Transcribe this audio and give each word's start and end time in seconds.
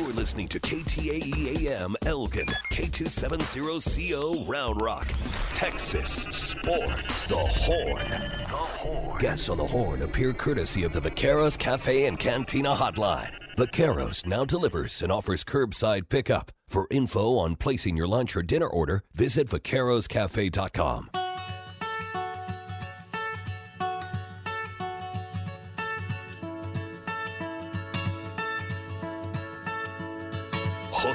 You're 0.00 0.14
listening 0.14 0.48
to 0.48 0.58
KTAE 0.58 1.66
AM 1.66 1.94
Elgin, 2.06 2.46
K270CO 2.72 4.48
Round 4.48 4.80
Rock, 4.80 5.06
Texas 5.52 6.22
Sports. 6.30 7.24
The 7.24 7.36
Horn. 7.36 8.08
The 8.08 8.56
Horn. 8.56 9.18
Guests 9.18 9.50
on 9.50 9.58
the 9.58 9.66
Horn 9.66 10.00
appear 10.00 10.32
courtesy 10.32 10.84
of 10.84 10.94
the 10.94 11.02
Vaqueros 11.02 11.58
Cafe 11.58 12.06
and 12.06 12.18
Cantina 12.18 12.74
Hotline. 12.74 13.34
Vaqueros 13.58 14.24
now 14.24 14.46
delivers 14.46 15.02
and 15.02 15.12
offers 15.12 15.44
curbside 15.44 16.08
pickup. 16.08 16.50
For 16.66 16.86
info 16.90 17.36
on 17.36 17.56
placing 17.56 17.94
your 17.94 18.08
lunch 18.08 18.34
or 18.36 18.42
dinner 18.42 18.68
order, 18.68 19.02
visit 19.12 19.48
vaqueroscafe.com. 19.48 21.19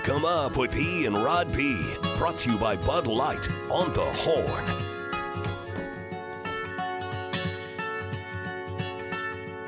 Hook 0.05 0.17
'em 0.17 0.25
up 0.25 0.55
with 0.55 0.77
E 0.77 1.07
and 1.07 1.17
Rod 1.17 1.51
B. 1.51 1.95
Brought 2.19 2.37
to 2.39 2.51
you 2.51 2.59
by 2.59 2.75
Bud 2.75 3.07
Light 3.07 3.49
on 3.71 3.91
the 3.91 4.01
Horn. 4.01 4.63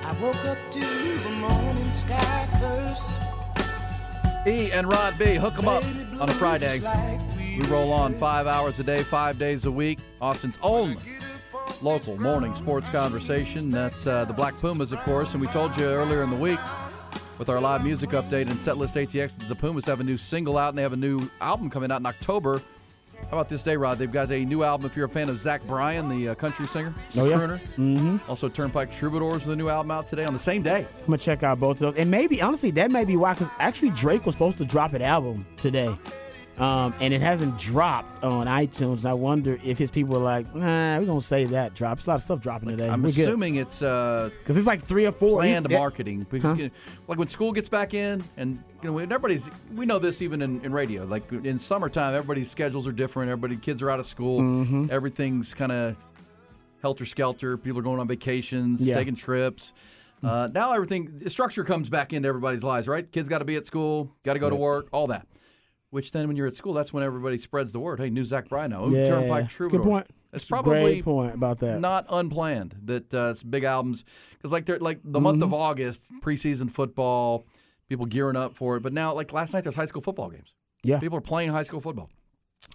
I 0.03 0.21
woke 0.21 0.45
up 0.45 0.59
to 0.73 0.80
the 0.80 1.31
morning 1.31 1.91
sky 1.95 2.47
first. 2.61 3.09
E 4.45 4.71
and 4.71 4.88
Rod 4.88 5.17
B, 5.17 5.33
hook 5.38 5.58
'em 5.58 5.67
up 5.67 5.83
on 6.21 6.30
a 6.30 6.33
Friday. 6.33 6.83
We 7.39 7.65
roll 7.65 7.91
on 7.91 8.13
five 8.13 8.45
hours 8.45 8.77
a 8.77 8.83
day, 8.83 9.02
five 9.02 9.39
days 9.39 9.65
a 9.65 9.71
week. 9.71 9.97
Austin's 10.21 10.59
only 10.61 10.97
local 11.81 12.15
morning 12.21 12.53
sports 12.53 12.88
conversation. 12.91 13.71
That's 13.71 14.05
uh, 14.05 14.25
the 14.25 14.33
Black 14.33 14.55
Pumas, 14.58 14.91
of 14.91 14.99
course. 14.99 15.31
And 15.31 15.41
we 15.41 15.47
told 15.47 15.75
you 15.80 15.85
earlier 15.85 16.21
in 16.21 16.30
the 16.30 16.35
week 16.35 16.59
with 17.38 17.49
our 17.49 17.59
live 17.61 17.83
music 17.83 18.11
update 18.11 18.49
and 18.49 18.59
setlist 18.59 18.93
ATX 18.93 19.35
the 19.47 19.55
Pumas 19.55 19.85
have 19.85 19.99
a 19.99 20.03
new 20.03 20.17
single 20.17 20.57
out 20.57 20.69
and 20.69 20.77
they 20.77 20.81
have 20.81 20.93
a 20.93 20.97
new 20.97 21.19
album 21.41 21.69
coming 21.69 21.91
out 21.91 21.99
in 21.99 22.05
October. 22.05 22.61
How 23.23 23.30
about 23.39 23.49
this 23.49 23.63
day, 23.63 23.75
Rod? 23.75 23.97
They've 23.97 24.11
got 24.11 24.31
a 24.31 24.45
new 24.45 24.63
album. 24.63 24.85
If 24.85 24.95
you're 24.95 25.07
a 25.07 25.09
fan 25.09 25.27
of 25.27 25.39
Zach 25.39 25.63
Bryan, 25.65 26.08
the 26.08 26.30
uh, 26.30 26.35
country 26.35 26.67
singer, 26.67 26.93
Oh, 27.17 27.25
yeah? 27.25 27.58
Mm-hmm. 27.77 28.17
Also, 28.30 28.47
Turnpike 28.47 28.91
Troubadours 28.91 29.43
with 29.43 29.53
a 29.53 29.55
new 29.55 29.69
album 29.69 29.89
out 29.89 30.08
today 30.08 30.23
on 30.23 30.33
the 30.33 30.39
same 30.39 30.61
day. 30.61 30.85
I'm 30.99 31.05
gonna 31.08 31.17
check 31.17 31.41
out 31.41 31.59
both 31.59 31.77
of 31.81 31.93
those, 31.93 31.95
and 31.95 32.11
maybe 32.11 32.41
honestly 32.43 32.69
that 32.71 32.91
may 32.91 33.05
be 33.05 33.17
why. 33.17 33.33
Because 33.33 33.49
actually 33.59 33.89
Drake 33.89 34.25
was 34.25 34.35
supposed 34.35 34.59
to 34.59 34.65
drop 34.65 34.93
an 34.93 35.02
album 35.02 35.47
today, 35.59 35.97
um, 36.58 36.94
and 37.00 37.13
it 37.13 37.22
hasn't 37.22 37.58
dropped 37.59 38.23
on 38.23 38.47
iTunes. 38.47 39.05
I 39.05 39.13
wonder 39.13 39.59
if 39.63 39.77
his 39.77 39.91
people 39.91 40.16
are 40.16 40.23
like, 40.23 40.53
Nah, 40.55 40.97
we're 40.99 41.05
gonna 41.05 41.22
save 41.22 41.52
that 41.52 41.73
drop. 41.75 41.99
It's 41.99 42.08
a 42.08 42.11
lot 42.11 42.16
of 42.16 42.22
stuff 42.22 42.39
dropping 42.41 42.69
today. 42.69 42.89
I'm 42.89 43.03
We're 43.03 43.09
assuming 43.09 43.55
it's 43.58 43.81
uh, 43.81 44.30
because 44.39 44.58
it's 44.58 44.66
like 44.67 44.81
three 44.81 45.05
or 45.05 45.11
four 45.11 45.39
planned 45.41 45.67
Yeah. 45.69 45.77
marketing. 45.77 46.25
Because, 46.30 46.58
Huh? 46.58 46.64
you 46.64 46.72
like 47.08 47.19
when 47.19 47.27
school 47.27 47.52
gets 47.52 47.69
back 47.69 47.94
in, 47.94 48.23
and 48.38 48.64
you 48.81 48.91
know, 48.91 48.97
everybody's 48.97 49.49
we 49.75 49.86
know 49.86 49.99
this 49.99 50.22
even 50.22 50.41
in, 50.41 50.59
in 50.66 50.72
radio. 50.72 51.05
Like 51.05 51.31
in 51.31 51.59
summertime, 51.59 52.16
everybody's 52.16 52.49
schedules 52.49 52.88
are 52.88 52.92
different. 52.92 53.30
Everybody, 53.30 53.58
kids 53.58 53.81
are 53.81 53.89
out 53.92 53.99
of 53.99 54.08
school. 54.08 54.42
Mm-hmm. 54.42 54.88
Everything's 54.89 55.53
kind 55.53 55.71
of 55.71 55.95
helter 56.81 57.05
skelter. 57.05 57.58
People 57.58 57.80
are 57.80 57.83
going 57.83 57.99
on 57.99 58.08
vacations, 58.08 58.81
Yeah. 58.81 58.95
taking 58.95 59.15
trips. 59.15 59.73
Uh, 60.23 60.49
now 60.52 60.71
everything 60.73 61.21
structure 61.30 61.64
comes 61.64 61.89
back 61.89 62.11
into 62.14 62.27
everybody's 62.27 62.64
lives, 62.64 62.87
right? 62.87 63.11
Kids 63.11 63.30
got 63.30 63.37
to 63.39 63.45
be 63.45 63.55
at 63.55 63.67
school, 63.67 64.11
got 64.23 64.33
to 64.33 64.39
go 64.39 64.49
to 64.49 64.55
work, 64.55 64.87
all 64.92 65.05
that. 65.08 65.27
Which 65.97 66.11
then, 66.11 66.27
when 66.27 66.37
you're 66.37 66.45
at 66.45 66.55
school, 66.55 66.73
that's 66.73 66.93
when 66.93 67.02
everybody 67.03 67.39
spreads 67.39 67.71
the 67.71 67.80
word. 67.80 67.99
Hey, 67.99 68.11
new 68.11 68.23
Zach 68.23 68.49
Bryan, 68.49 68.71
oh, 68.73 68.87
Yeah, 68.91 69.08
Turnpike 69.08 69.49
Troubadour. 69.49 69.80
good 69.80 69.83
point. 69.89 70.08
It's 70.31 70.45
probably 70.45 70.80
great 70.80 71.03
point 71.03 71.33
about 71.33 71.58
that. 71.59 71.80
not 71.81 72.05
unplanned 72.09 72.75
that 72.85 73.11
uh, 73.11 73.30
it's 73.31 73.41
big 73.41 73.63
albums 73.63 74.05
because 74.33 74.52
like 74.52 74.65
they're 74.67 74.77
like 74.77 74.99
the 75.03 75.19
month 75.19 75.41
of 75.41 75.49
Mm-hmm. 75.49 75.55
August 75.55 76.03
preseason 76.21 76.69
football, 76.71 77.47
people 77.89 78.05
gearing 78.05 78.36
up 78.36 78.53
for 78.55 78.75
it. 78.77 78.81
But 78.83 78.93
now 78.93 79.15
like 79.15 79.33
last 79.33 79.53
night 79.55 79.63
there's 79.63 79.73
high 79.73 79.87
school 79.87 80.03
football 80.03 80.30
games. 80.30 80.53
Yeah. 80.83 80.99
people 80.99 81.17
are 81.17 81.21
playing 81.21 81.49
high 81.49 81.63
school 81.63 81.81
football. 81.81 82.11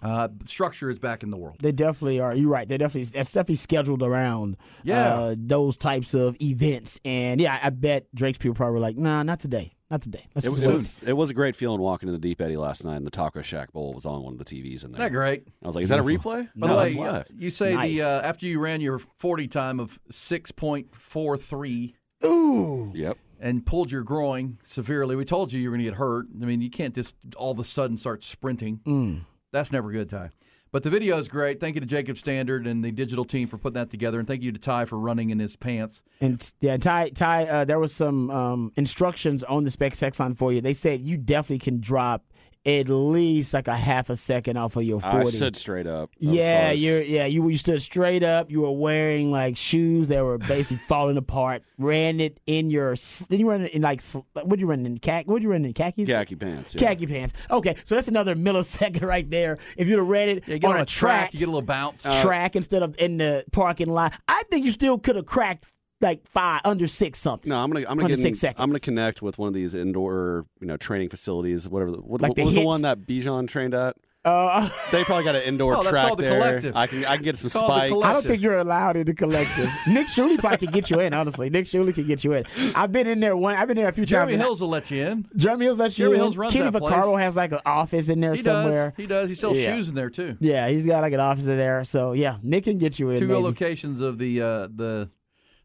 Uh, 0.01 0.27
structure 0.45 0.89
is 0.89 0.99
back 0.99 1.23
in 1.23 1.29
the 1.29 1.37
world. 1.37 1.55
They 1.61 1.71
definitely 1.71 2.19
are. 2.19 2.35
You're 2.35 2.49
right. 2.49 2.67
They 2.67 2.77
definitely 2.77 3.05
that's 3.05 3.31
definitely 3.31 3.55
scheduled 3.55 4.03
around 4.03 4.57
Yeah. 4.83 5.13
uh, 5.13 5.35
those 5.37 5.77
types 5.77 6.13
of 6.13 6.35
events. 6.41 6.99
And 7.05 7.39
yeah, 7.39 7.57
I 7.63 7.69
bet 7.69 8.07
Drake's 8.13 8.37
people 8.39 8.55
probably 8.55 8.73
were 8.73 8.79
like, 8.79 8.97
Nah, 8.97 9.23
not 9.23 9.39
today, 9.39 9.73
not 9.93 10.01
today. 10.01 10.25
Let's 10.35 10.45
It 10.47 10.49
was, 10.49 10.63
it 10.63 10.71
was 10.73 11.03
it 11.03 11.13
was 11.13 11.29
a 11.29 11.33
great 11.33 11.55
feeling 11.55 11.79
walking 11.79 12.09
in 12.09 12.13
the 12.13 12.19
Deep 12.19 12.41
Eddy 12.41 12.57
last 12.57 12.83
night, 12.83 12.97
and 12.97 13.05
the 13.05 13.11
Taco 13.11 13.41
Shack 13.41 13.71
Bowl 13.71 13.93
was 13.93 14.05
on 14.05 14.23
one 14.23 14.33
of 14.33 14.39
the 14.39 14.45
TVs 14.45 14.83
in 14.83 14.91
there. 14.91 14.99
Isn't 14.99 14.99
that 14.99 15.11
great? 15.11 15.47
I 15.63 15.67
was 15.67 15.75
like, 15.75 15.83
"Is 15.83 15.89
that 15.89 15.99
a 15.99 16.03
replay?" 16.03 16.49
By 16.55 16.67
no, 16.67 16.75
the 16.75 16.81
that's 16.83 16.95
way, 16.95 17.07
live. 17.09 17.27
you 17.37 17.51
say 17.51 17.75
Nice. 17.75 17.95
the 17.95 18.01
uh, 18.01 18.21
after 18.21 18.45
you 18.45 18.59
ran 18.59 18.81
your 18.81 18.99
40 19.17 19.47
time 19.47 19.79
of 19.79 19.99
6.43 20.11 21.93
Ooh. 22.25 22.91
Yep. 22.95 23.17
and 23.39 23.65
pulled 23.65 23.91
your 23.91 24.03
groin 24.03 24.57
severely. 24.63 25.15
We 25.15 25.25
told 25.25 25.51
you 25.53 25.59
you 25.59 25.69
were 25.69 25.75
going 25.75 25.85
to 25.85 25.91
get 25.91 25.97
hurt. 25.97 26.25
I 26.41 26.45
mean, 26.45 26.61
you 26.61 26.69
can't 26.69 26.95
just 26.95 27.15
all 27.35 27.51
of 27.51 27.59
a 27.59 27.63
sudden 27.65 27.97
start 27.97 28.23
sprinting. 28.23 28.79
Mm. 28.85 29.21
That's 29.51 29.71
never 29.71 29.91
good, 29.91 30.09
Ty. 30.09 30.31
But 30.73 30.81
the 30.81 30.89
video 30.89 31.19
is 31.19 31.27
great. 31.27 31.59
Thank 31.59 31.75
you 31.75 31.81
to 31.81 31.85
Jacob 31.85 32.17
Standard 32.17 32.65
and 32.65 32.83
the 32.83 32.89
digital 32.91 33.25
team 33.25 33.47
for 33.47 33.59
putting 33.59 33.75
that 33.75 33.91
together, 33.91 34.17
and 34.17 34.27
thank 34.27 34.41
you 34.41 34.51
to 34.51 34.57
Ty 34.57 34.85
for 34.85 34.97
running 34.97 35.29
in 35.29 35.37
his 35.37 35.55
pants. 35.55 36.01
And 36.19 36.51
yeah, 36.61 36.77
Ty, 36.77 37.09
Ty, 37.09 37.45
uh, 37.45 37.65
there 37.65 37.77
was 37.77 37.93
some 37.93 38.31
um, 38.31 38.71
instructions 38.75 39.43
on 39.43 39.65
the 39.65 39.69
spec 39.69 39.93
sex 39.93 40.19
line 40.19 40.33
for 40.33 40.51
you. 40.51 40.61
They 40.61 40.73
said 40.73 41.03
you 41.03 41.15
definitely 41.15 41.59
can 41.59 41.79
drop 41.79 42.32
at 42.65 42.87
least 42.87 43.53
like 43.53 43.67
a 43.67 43.75
half 43.75 44.09
a 44.09 44.15
second 44.15 44.55
off 44.57 44.75
of 44.77 44.83
your 44.83 45.01
I 45.03 45.23
stood 45.25 45.57
straight 45.57 45.85
up. 45.85 46.11
That 46.19 46.27
was- 46.27 46.35
yeah, 46.37 46.67
I 46.69 46.71
you're 46.71 47.01
yeah 47.01 47.25
you 47.25 47.47
you 47.49 47.57
stood 47.57 47.81
straight 47.81 48.23
up. 48.23 48.49
You 48.49 48.61
were 48.61 48.71
wearing 48.71 49.31
like 49.31 49.57
shoes 49.57 50.07
that 50.07 50.23
were 50.23 50.37
basically 50.37 50.77
falling 50.87 51.17
apart. 51.17 51.63
Ran 51.77 52.21
it 52.21 52.39
in 52.45 52.69
your 52.69 52.95
then 53.29 53.39
you 53.39 53.49
run 53.49 53.61
it 53.65 53.73
in 53.73 53.81
like 53.81 54.01
what 54.33 54.49
did 54.49 54.61
you 54.61 54.67
run 54.67 54.85
in 54.85 54.97
khaki? 54.97 55.29
What 55.29 55.37
did 55.39 55.43
you 55.43 55.51
run 55.51 55.65
in 55.65 55.73
khakis? 55.73 56.07
khaki 56.07 56.35
pants. 56.35 56.73
Yeah. 56.75 56.87
Khaki 56.89 57.07
pants. 57.07 57.33
Okay, 57.51 57.75
so 57.83 57.95
that's 57.95 58.07
another 58.07 58.35
millisecond 58.47 59.01
right 59.03 59.29
there. 59.29 59.57
If 59.75 59.87
you'd 59.87 59.97
have 59.97 60.07
ran 60.07 60.29
it 60.29 60.43
Yeah, 60.47 60.53
you 60.53 60.59
get 60.59 60.69
on, 60.69 60.75
on, 60.77 60.81
a 60.81 60.85
track, 60.85 61.33
you 61.33 61.39
get 61.39 61.49
a 61.49 61.51
little 61.51 61.61
bounce. 61.61 62.05
Uh, 62.05 62.21
track 62.21 62.55
instead 62.55 62.81
of 62.83 62.95
in 62.97 63.17
the 63.17 63.43
parking 63.51 63.89
lot, 63.89 64.13
I 64.27 64.43
think 64.49 64.65
you 64.65 64.71
still 64.71 64.97
could 64.97 65.15
have 65.17 65.25
cracked 65.25 65.65
like 66.03 66.27
five 66.27 66.61
under 66.65 66.85
six 66.87 67.19
something. 67.19 67.49
No, 67.49 67.57
I'm 67.59 67.71
gonna 67.71 67.79
I'm 67.87 67.95
gonna 67.97 68.03
Under 68.03 68.09
get 68.09 68.19
in- 68.19 68.23
six 68.23 68.39
seconds. 68.39 68.61
I'm 68.61 68.69
gonna 68.69 68.79
connect 68.79 69.21
with 69.21 69.37
one 69.39 69.47
of 69.47 69.53
these 69.53 69.73
indoor 69.73 70.45
you 70.59 70.67
know 70.67 70.77
training 70.77 71.09
facilities. 71.09 71.67
Whatever. 71.67 71.91
The, 71.91 71.97
what, 72.01 72.21
Like 72.21 72.29
what 72.29 72.35
the 72.35 72.43
was 72.45 72.55
the 72.55 72.61
one 72.61 72.81
that 72.83 73.07
Bijan 73.07 73.47
trained 73.47 73.73
at? 73.73 73.95
Uh, 74.25 74.69
They 74.93 75.03
probably 75.03 75.25
got 75.25 75.35
an 75.35 75.41
indoor 75.41 75.75
Oh, 75.75 75.81
track 75.83 76.07
called 76.07 76.19
the 76.19 76.23
there. 76.23 76.37
Collective. 76.39 76.75
I 76.77 76.87
can 76.87 77.03
I 77.03 77.15
can 77.17 77.25
get 77.25 77.37
some 77.37 77.47
It's 77.47 77.55
spikes. 77.59 77.93
I 77.93 78.13
don't 78.13 78.23
think 78.23 78.41
you're 78.41 78.57
allowed 78.57 78.95
in 78.95 79.05
the 79.05 79.13
collective. 79.13 79.69
Nick 79.87 80.07
Shuley 80.07 80.37
probably 80.37 80.59
could 80.59 80.71
get 80.71 80.89
you 80.89 81.01
in. 81.01 81.13
Honestly, 81.13 81.49
Nick 81.49 81.65
Shuley 81.65 81.93
can 81.93 82.07
get 82.07 82.23
you 82.23 82.31
in. 82.31 82.45
I've 82.73 82.89
been 82.93 83.05
in 83.05 83.19
there 83.19 83.35
one. 83.35 83.57
I've 83.57 83.67
been 83.67 83.75
there 83.75 83.89
a 83.89 83.91
few 83.91 84.05
Jeremy 84.05 84.31
times. 84.33 84.39
Jeremy 84.39 84.47
Hills 84.47 84.61
will 84.61 84.69
let 84.69 84.89
you 84.91 85.03
in. 85.05 85.27
Jeremy 85.35 85.65
Hills 85.65 85.77
lets 85.79 85.99
you 85.99 86.05
Jeremy 86.05 86.15
in. 86.15 86.21
Hills 86.23 86.37
runs 86.37 86.53
Kenny 86.53 86.69
that 86.69 86.79
place. 86.79 86.93
Vaccaro 86.93 87.19
has 87.19 87.35
like 87.35 87.51
an 87.51 87.59
office 87.65 88.07
in 88.07 88.21
there 88.21 88.33
He 88.33 88.41
somewhere. 88.41 88.91
does. 88.91 88.97
He 88.97 89.07
does. 89.07 89.27
He 89.29 89.35
sells 89.35 89.57
Yeah. 89.57 89.75
shoes 89.75 89.89
in 89.89 89.95
there 89.95 90.09
too. 90.09 90.37
Yeah, 90.39 90.69
he's 90.69 90.85
got 90.85 91.01
like 91.01 91.11
an 91.11 91.19
office 91.19 91.45
in 91.45 91.57
there. 91.57 91.83
So 91.83 92.13
yeah, 92.13 92.37
Nick 92.41 92.63
can 92.63 92.77
get 92.77 92.99
you 92.99 93.09
in. 93.09 93.19
Two 93.19 93.27
maybe. 93.27 93.41
locations 93.41 94.01
of 94.01 94.19
the 94.19 94.41
uh, 94.41 94.67
the 94.73 95.09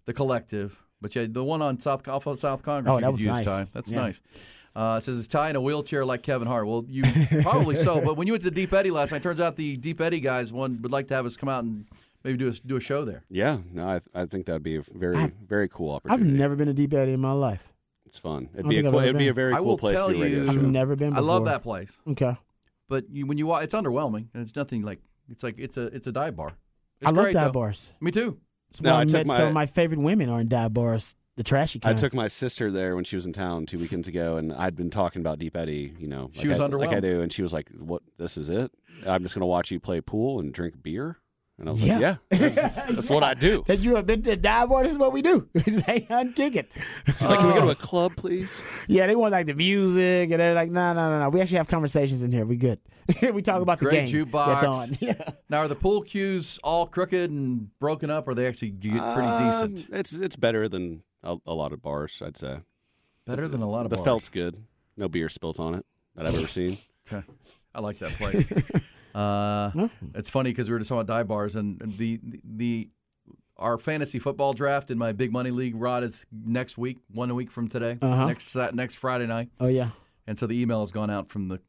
the 0.08 0.14
collective, 0.14 0.76
but 1.00 1.14
yeah, 1.14 1.26
the 1.28 1.44
one 1.44 1.60
on 1.62 1.78
South 1.78 2.08
off 2.08 2.26
of 2.26 2.40
South 2.40 2.62
Congress. 2.62 2.90
Oh, 2.92 2.98
that 3.00 3.12
was 3.12 3.24
nice. 3.26 3.44
Ty. 3.44 3.66
That's 3.74 3.90
Yeah. 3.90 3.98
nice. 3.98 4.20
Uh, 4.74 4.96
it 4.98 5.04
says 5.04 5.16
is 5.16 5.28
Ty 5.28 5.50
in 5.50 5.56
a 5.56 5.60
wheelchair 5.60 6.04
like 6.04 6.22
Kevin 6.22 6.48
Hart. 6.48 6.66
Well, 6.66 6.84
you 6.88 7.02
probably 7.42 7.76
so. 7.76 8.00
But 8.00 8.16
when 8.16 8.26
you 8.26 8.32
went 8.32 8.42
to 8.44 8.50
the 8.50 8.54
Deep 8.54 8.72
Eddy 8.72 8.90
last 8.90 9.12
night, 9.12 9.22
turns 9.22 9.40
out 9.40 9.56
the 9.56 9.76
Deep 9.76 10.00
Eddy 10.00 10.20
guys 10.20 10.52
one 10.52 10.80
would 10.82 10.92
like 10.92 11.08
to 11.08 11.14
have 11.14 11.26
us 11.26 11.36
come 11.36 11.48
out 11.48 11.64
and 11.64 11.84
maybe 12.24 12.38
do 12.38 12.48
a 12.48 12.52
do 12.52 12.76
a 12.76 12.80
show 12.80 13.04
there. 13.04 13.22
Yeah, 13.28 13.58
no, 13.72 13.86
I, 13.86 14.00
I 14.14 14.24
think 14.26 14.46
that'd 14.46 14.62
be 14.62 14.76
a 14.76 14.82
very 14.94 15.16
I've- 15.16 15.32
very 15.46 15.68
cool 15.68 15.90
opportunity. 15.92 16.22
I've 16.30 16.34
never 16.38 16.56
been 16.56 16.68
to 16.68 16.74
Deep 16.74 16.94
Eddy 16.94 17.12
in 17.12 17.20
my 17.20 17.32
life. 17.32 17.62
It's 18.06 18.18
fun. 18.18 18.48
It'd 18.54 18.66
be 18.68 18.78
a 18.78 18.82
cool, 18.84 19.00
ever 19.00 19.08
it'd 19.08 19.18
be 19.18 19.26
a 19.28 19.30
been. 19.30 19.34
very 19.34 19.52
I 19.54 19.58
cool 19.58 19.66
will 19.66 19.78
place 19.78 19.96
tell 19.98 20.08
to 20.08 20.14
do 20.14 20.22
radio 20.22 20.44
you- 20.44 20.48
I've 20.50 20.62
never 20.62 20.96
been. 20.96 21.14
I 21.14 21.20
love 21.20 21.44
that 21.44 21.62
place, 21.62 21.98
Okay, 22.08 22.36
but 22.88 23.04
you, 23.10 23.26
when 23.26 23.36
you 23.36 23.46
walk, 23.46 23.62
it's 23.64 23.74
underwhelming. 23.74 24.28
and 24.32 24.46
It's 24.46 24.56
nothing 24.56 24.80
like 24.82 25.00
it's 25.30 25.42
like 25.42 25.56
it's 25.58 25.76
a 25.76 25.86
it's 25.86 26.06
a 26.06 26.12
dive 26.12 26.34
bar. 26.36 26.52
It's 27.00 27.08
I 27.08 27.10
love 27.12 27.32
dive 27.32 27.52
though. 27.52 27.60
bars. 27.60 27.90
Me 28.00 28.10
too. 28.10 28.38
It's 28.70 28.80
No, 28.80 28.94
I 28.96 29.00
I 29.00 29.04
took 29.04 29.12
met 29.12 29.26
my- 29.26 29.36
some 29.36 29.48
of 29.48 29.54
my 29.54 29.66
favorite 29.66 30.00
women 30.00 30.28
are 30.28 30.40
in 30.40 30.48
dive 30.48 30.74
bars. 30.74 31.14
The 31.36 31.44
trashy 31.44 31.78
I 31.84 31.92
took 31.94 32.12
my 32.14 32.26
sister 32.26 32.68
there 32.68 32.96
when 32.96 33.04
she 33.04 33.14
was 33.14 33.24
in 33.24 33.32
town 33.32 33.64
two 33.66 33.78
weekends 33.78 34.08
ago, 34.08 34.38
and 34.38 34.52
I'd 34.52 34.74
been 34.74 34.90
talking 34.90 35.20
about 35.20 35.38
Deep 35.38 35.56
Eddy, 35.56 35.94
you 35.96 36.08
know, 36.08 36.30
She 36.32 36.48
like 36.48 36.58
was 36.58 36.60
I, 36.60 36.66
like 36.76 36.88
I 36.90 36.94
underwhelmed. 36.96 37.02
do, 37.02 37.20
and 37.20 37.32
she 37.32 37.42
was 37.42 37.52
like, 37.52 37.68
"What? 37.78 38.02
This 38.18 38.36
is 38.36 38.48
it? 38.48 38.72
I'm 39.06 39.22
just 39.22 39.36
going 39.36 39.42
to 39.42 39.46
watch 39.46 39.70
you 39.70 39.78
play 39.78 40.00
pool 40.00 40.40
and 40.40 40.52
drink 40.52 40.82
beer." 40.82 41.18
And 41.56 41.68
I 41.68 41.72
was 41.72 41.82
Yeah. 41.82 41.94
like, 41.94 42.02
yeah, 42.02 42.16
that's, 42.48 42.86
that's 42.86 43.10
what 43.10 43.22
I 43.22 43.34
do. 43.34 43.62
That 43.68 43.78
you 43.78 43.94
have 43.96 44.06
been 44.06 44.22
to 44.22 44.34
dive 44.36 44.68
bar. 44.68 44.82
This 44.82 44.92
is 44.92 44.98
what 44.98 45.12
we 45.12 45.22
do. 45.22 45.48
Just 45.56 45.86
hang 45.86 46.06
out 46.10 46.26
and 46.26 46.34
kick 46.34 46.56
it. 46.56 46.70
She's 47.06 47.28
like, 47.28 47.38
can 47.38 47.48
we 47.48 47.54
go 47.54 47.60
to 47.60 47.66
oh. 47.66 47.70
a 47.70 47.74
club, 47.76 48.16
please? 48.16 48.60
Yeah, 48.88 49.06
they 49.06 49.14
want 49.16 49.30
like 49.32 49.46
the 49.46 49.54
music, 49.54 50.30
and 50.32 50.40
they're 50.40 50.54
like, 50.54 50.70
no, 50.72 50.92
no, 50.92 51.08
no, 51.10 51.20
no. 51.20 51.28
We 51.30 51.40
actually 51.40 51.58
have 51.58 51.68
conversations 51.68 52.22
in 52.24 52.32
here. 52.32 52.44
We 52.46 52.56
good. 52.56 52.80
we 53.32 53.42
talk 53.42 53.62
about 53.62 53.78
the 53.78 53.86
Great 53.86 54.10
game 54.10 54.26
jukebox. 54.26 54.46
that's 54.46 54.64
on. 54.64 54.98
Yeah. 55.00 55.30
Now, 55.48 55.58
are 55.58 55.68
the 55.68 55.74
pool 55.76 56.02
cues 56.02 56.58
all 56.62 56.86
crooked 56.86 57.30
and 57.30 57.70
broken 57.78 58.10
up, 58.10 58.28
or 58.28 58.34
they 58.34 58.46
actually 58.46 58.70
get 58.70 58.92
pretty 59.14 59.28
Uh, 59.28 59.66
decent? 59.66 59.94
It's 59.94 60.12
it's 60.12 60.36
better 60.36 60.68
than 60.68 61.02
a, 61.22 61.36
a 61.46 61.54
lot 61.54 61.72
of 61.72 61.80
bars, 61.82 62.20
I'd 62.24 62.36
say. 62.36 62.60
Better 63.26 63.48
than 63.48 63.62
a 63.62 63.68
lot 63.68 63.84
of 63.86 63.90
the 63.90 63.96
bars. 63.96 64.04
felt's 64.06 64.28
good. 64.28 64.56
No 64.96 65.08
beer 65.08 65.28
spilt 65.28 65.58
on 65.60 65.74
it 65.74 65.86
that 66.16 66.26
I've 66.26 66.34
ever 66.36 66.48
seen. 66.48 66.78
Okay. 67.10 67.26
I 67.74 67.80
like 67.80 67.98
that 68.00 68.12
place. 68.16 68.46
uh, 69.14 69.88
it's 70.14 70.28
funny 70.28 70.50
because 70.50 70.68
we 70.68 70.72
were 70.74 70.78
just 70.78 70.88
talking 70.90 71.00
about 71.00 71.14
dive 71.16 71.26
bars, 71.28 71.56
and 71.56 71.80
and 71.80 71.96
the 71.96 72.20
the 72.44 72.88
our 73.56 73.78
fantasy 73.78 74.18
football 74.18 74.52
draft 74.52 74.90
in 74.90 74.98
my 74.98 75.12
big 75.12 75.32
money 75.32 75.50
league, 75.50 75.74
Rod, 75.74 76.04
is 76.04 76.24
next 76.30 76.76
week, 76.78 76.98
one 77.12 77.34
week 77.34 77.50
from 77.50 77.66
today, 77.68 77.98
Uh-huh. 78.02 78.26
next 78.26 78.48
Sat- 78.48 78.74
next 78.74 78.96
Friday 78.96 79.26
night, 79.26 79.48
Oh 79.58 79.66
yeah. 79.68 79.90
and 80.26 80.38
so 80.38 80.46
the 80.46 80.60
email 80.60 80.80
has 80.82 80.90
gone 80.92 81.08
out 81.10 81.28
from 81.30 81.48
the 81.48 81.60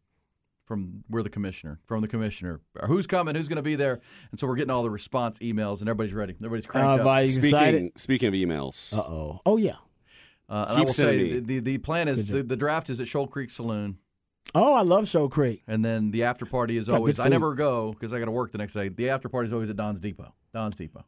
from 0.69 1.03
we're 1.09 1.23
the 1.23 1.29
commissioner 1.31 1.79
from 1.87 1.99
the 2.01 2.07
commissioner 2.07 2.61
who's 2.85 3.07
coming 3.07 3.33
who's 3.35 3.47
going 3.47 3.55
to 3.57 3.63
be 3.63 3.75
there 3.75 3.99
and 4.29 4.39
so 4.39 4.45
we're 4.45 4.55
getting 4.55 4.69
all 4.69 4.83
the 4.83 4.89
response 4.89 5.39
emails 5.39 5.79
and 5.79 5.89
everybody's 5.89 6.13
ready 6.13 6.33
everybody's 6.35 6.67
cranked 6.67 7.03
up 7.03 7.23
Speaking 7.25 7.91
speaking 7.97 8.27
of 8.27 8.35
emails, 8.35 8.93
Uh 8.93 9.01
oh. 9.01 9.39
Oh 9.47 9.57
yeah. 9.57 9.77
uh, 10.47 10.67
and 10.69 10.77
I 10.77 10.81
will 10.83 10.93
say 10.93 11.33
the, 11.33 11.39
the, 11.39 11.59
the 11.59 11.77
plan 11.79 12.07
is 12.07 12.27
the, 12.27 12.43
the 12.43 12.55
draft 12.55 12.91
is 12.91 12.99
at 13.01 13.07
Shoal 13.07 13.25
Creek 13.27 13.49
Saloon 13.49 13.97
Oh, 14.55 14.73
I 14.73 14.81
love 14.81 15.07
Shoal 15.07 15.29
Creek. 15.29 15.61
And 15.67 15.83
then 15.85 16.11
the 16.11 16.23
after 16.23 16.45
party 16.45 16.77
is 16.77 16.87
Got 16.87 16.95
always. 16.95 17.19
I 17.19 17.27
never 17.27 17.53
go 17.53 17.91
because 17.93 18.13
I 18.13 18.19
got 18.19 18.25
to 18.25 18.31
work 18.31 18.51
the 18.51 18.57
next 18.57 18.73
day. 18.73 18.89
The 18.89 19.09
after 19.09 19.29
party 19.29 19.47
is 19.47 19.53
always 19.53 19.69
at 19.69 19.75
Don's 19.75 19.99
Depot. 19.99 20.33
Don's 20.53 20.75
Depot. 20.75 21.05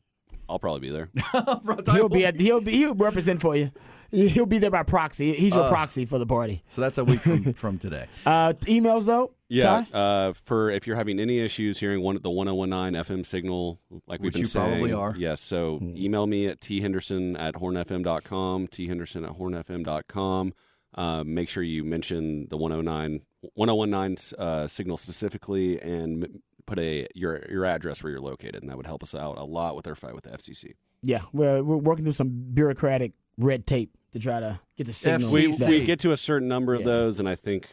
I'll 0.47 0.59
probably 0.59 0.81
be 0.81 0.89
there. 0.89 1.09
He'll 1.91 2.09
be 2.09 2.25
at. 2.25 2.39
He'll 2.39 2.61
be. 2.61 2.73
He'll 2.73 2.93
represent 2.93 3.41
for 3.41 3.55
you. 3.55 3.71
He'll 4.11 4.45
be 4.45 4.57
there 4.57 4.69
by 4.71 4.83
proxy. 4.83 5.33
He's 5.33 5.55
your 5.55 5.69
proxy 5.69 6.05
for 6.05 6.19
the 6.19 6.25
party. 6.25 6.63
So 6.69 6.81
that's 6.81 6.97
a 6.97 7.05
week 7.05 7.21
from, 7.21 7.53
from 7.53 7.77
today. 7.77 8.07
Uh, 8.25 8.53
emails 8.63 9.05
though. 9.05 9.33
Yeah, 9.53 9.83
uh, 9.93 10.33
for 10.33 10.69
if 10.69 10.87
you're 10.87 10.95
having 10.95 11.19
any 11.19 11.39
issues 11.39 11.77
hearing 11.77 12.01
one 12.01 12.15
at 12.15 12.23
the 12.23 12.29
1019 12.29 13.01
FM 13.03 13.25
signal, 13.25 13.79
like 14.07 14.21
we've 14.21 14.27
Which 14.27 14.33
been 14.35 14.39
you 14.39 14.45
saying, 14.45 14.69
probably 14.69 14.93
are. 14.93 15.13
Yes, 15.17 15.41
so 15.41 15.79
email 15.81 16.25
me 16.25 16.47
at 16.47 16.61
thenderson 16.61 17.37
at 17.37 17.55
hornfm.com, 17.55 18.67
thenderson 18.67 19.25
at 19.25 19.37
hornfm.com. 19.37 20.53
Uh, 20.93 21.23
make 21.25 21.49
sure 21.49 21.63
you 21.63 21.83
mention 21.83 22.47
the 22.49 22.57
109 22.57 23.21
1019 23.55 24.37
uh, 24.39 24.67
signal 24.67 24.97
specifically 24.97 25.79
and 25.81 26.41
put 26.65 26.79
a 26.79 27.07
your 27.15 27.45
your 27.49 27.65
address 27.65 28.03
where 28.03 28.11
you're 28.11 28.21
located, 28.21 28.57
and 28.61 28.69
that 28.69 28.77
would 28.77 28.85
help 28.87 29.03
us 29.03 29.15
out 29.15 29.37
a 29.37 29.43
lot 29.43 29.75
with 29.75 29.87
our 29.87 29.95
fight 29.95 30.13
with 30.15 30.23
the 30.25 30.29
FCC. 30.31 30.73
Yeah, 31.01 31.21
we're 31.33 31.63
we're 31.63 31.77
working 31.77 32.05
through 32.05 32.13
some 32.13 32.29
bureaucratic 32.53 33.13
red 33.37 33.65
tape 33.65 33.97
to 34.13 34.19
try 34.19 34.39
to 34.39 34.59
get 34.77 34.87
the 34.87 34.93
signal. 34.93 35.31
We 35.31 35.47
we 35.47 35.83
get 35.85 35.99
to 35.99 36.11
a 36.11 36.17
certain 36.17 36.47
number 36.47 36.73
of 36.73 36.81
Yeah. 36.81 36.87
those, 36.87 37.19
and 37.19 37.27
I 37.27 37.35
think 37.35 37.67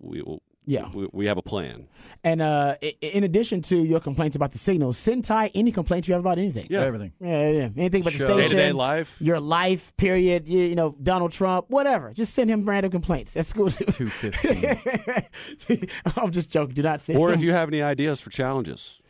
we 0.00 0.22
will. 0.22 0.42
Yeah. 0.66 0.88
we, 0.94 1.08
we 1.12 1.26
have 1.26 1.36
a 1.36 1.42
plan. 1.42 1.88
And 2.22 2.40
uh, 2.40 2.76
in 3.02 3.22
addition 3.24 3.60
to 3.62 3.76
your 3.76 4.00
complaints 4.00 4.34
about 4.34 4.52
the 4.52 4.58
signal, 4.58 4.94
send 4.94 5.24
Ty 5.24 5.50
any 5.54 5.70
complaints 5.72 6.08
you 6.08 6.14
have 6.14 6.20
about 6.20 6.38
anything. 6.38 6.66
Yeah. 6.70 6.80
Everything. 6.80 7.12
Yeah, 7.20 7.50
yeah. 7.50 7.68
Anything 7.76 8.00
about 8.00 8.14
the 8.14 8.18
station, 8.20 8.36
Day-to-day 8.38 8.72
life. 8.72 9.16
your 9.20 9.40
life, 9.40 9.94
period. 9.98 10.48
You, 10.48 10.60
you 10.60 10.74
know, 10.74 10.96
Donald 11.02 11.32
Trump, 11.32 11.66
whatever. 11.68 12.12
Just 12.14 12.32
send 12.34 12.48
him 12.48 12.66
random 12.66 12.90
complaints. 12.90 13.34
That's 13.34 13.52
cool 13.52 13.70
too. 13.70 13.84
215. 13.84 15.88
I'm 16.16 16.32
just 16.32 16.50
joking. 16.50 16.74
Do 16.74 16.82
not 16.82 17.00
send. 17.00 17.18
Or 17.18 17.28
him. 17.30 17.34
if 17.34 17.42
you 17.44 17.52
have 17.52 17.68
any 17.68 17.82
ideas 17.82 18.20
for 18.20 18.30
challenges. 18.30 19.00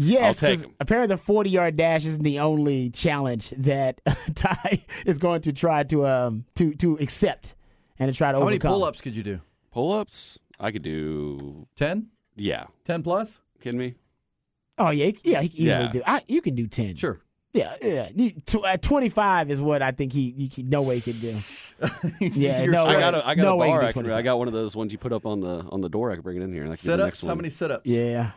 Yes, 0.00 0.42
I'll 0.42 0.50
take 0.50 0.58
'cause 0.58 0.64
'em. 0.66 0.74
apparently 0.78 1.16
the 1.16 1.20
40 1.20 1.50
yard 1.50 1.76
dash 1.76 2.04
isn't 2.04 2.22
the 2.22 2.38
only 2.38 2.88
challenge 2.90 3.50
that 3.50 4.00
Ty 4.34 4.84
is 5.04 5.18
going 5.18 5.40
to 5.40 5.52
try 5.52 5.82
to 5.84 6.06
um 6.06 6.44
to 6.54 6.72
to 6.76 6.94
accept 6.98 7.56
and 7.98 8.12
to 8.12 8.16
try 8.16 8.30
to 8.30 8.38
overcome. 8.38 8.42
How 8.46 8.50
many 8.50 8.58
pull 8.60 8.84
ups 8.84 9.00
could 9.00 9.16
you 9.16 9.24
do? 9.24 9.40
Pull 9.72 9.90
ups, 9.92 10.38
I 10.60 10.70
could 10.72 10.82
do. 10.82 11.66
10? 11.76 12.08
Yeah, 12.36 12.64
10 12.84 13.02
plus? 13.02 13.38
kidding 13.60 13.78
me? 13.78 13.94
Oh 14.78 14.90
yeah, 14.90 15.10
yeah, 15.24 15.40
he 15.42 15.48
can 15.48 15.56
easily 15.58 15.66
Yeah. 15.68 15.88
do. 15.90 16.02
I, 16.06 16.22
you 16.28 16.40
can 16.40 16.54
do 16.54 16.66
10. 16.68 16.96
Sure. 16.96 17.20
Yeah, 17.52 17.74
yeah. 17.82 18.08
You, 18.14 18.30
tw- 18.46 18.64
uh, 18.64 18.76
25 18.76 19.50
is 19.50 19.60
what 19.60 19.82
I 19.82 19.90
think 19.90 20.12
he, 20.12 20.30
you 20.36 20.48
can, 20.48 20.68
no 20.68 20.82
way 20.82 20.98
he 21.00 21.12
can 21.12 21.20
do. 21.20 21.36
Yeah, 22.20 22.62
You're 22.62 22.72
no 22.72 22.84
I 22.84 22.94
way. 22.94 23.00
got 23.00 23.14
a, 23.14 23.26
I 23.26 23.34
got 23.34 23.42
no 23.42 23.52
a 23.54 23.56
way 23.56 23.66
he 23.68 23.72
bar. 23.72 23.80
can 23.80 23.86
I, 23.86 23.90
do 23.90 23.92
can, 23.94 24.02
25. 24.04 24.18
I 24.18 24.22
got 24.22 24.38
one 24.38 24.48
of 24.48 24.54
those 24.54 24.76
ones 24.76 24.92
you 24.92 24.98
put 24.98 25.12
up 25.12 25.26
on 25.26 25.40
the 25.40 25.64
on 25.70 25.80
the 25.80 25.88
door. 25.88 26.10
I 26.12 26.16
could 26.16 26.24
bring 26.24 26.36
it 26.36 26.42
in 26.42 26.52
here. 26.52 26.62
And 26.64 26.72
I 26.72 26.76
could 26.76 26.82
do 26.82 26.86
Sit 26.92 26.96
the 26.98 27.02
ups? 27.04 27.06
next 27.06 27.20
How 27.22 27.28
one. 27.28 27.36
many 27.38 27.50
sit 27.50 27.70
ups? 27.70 27.86
Yeah, 27.86 28.30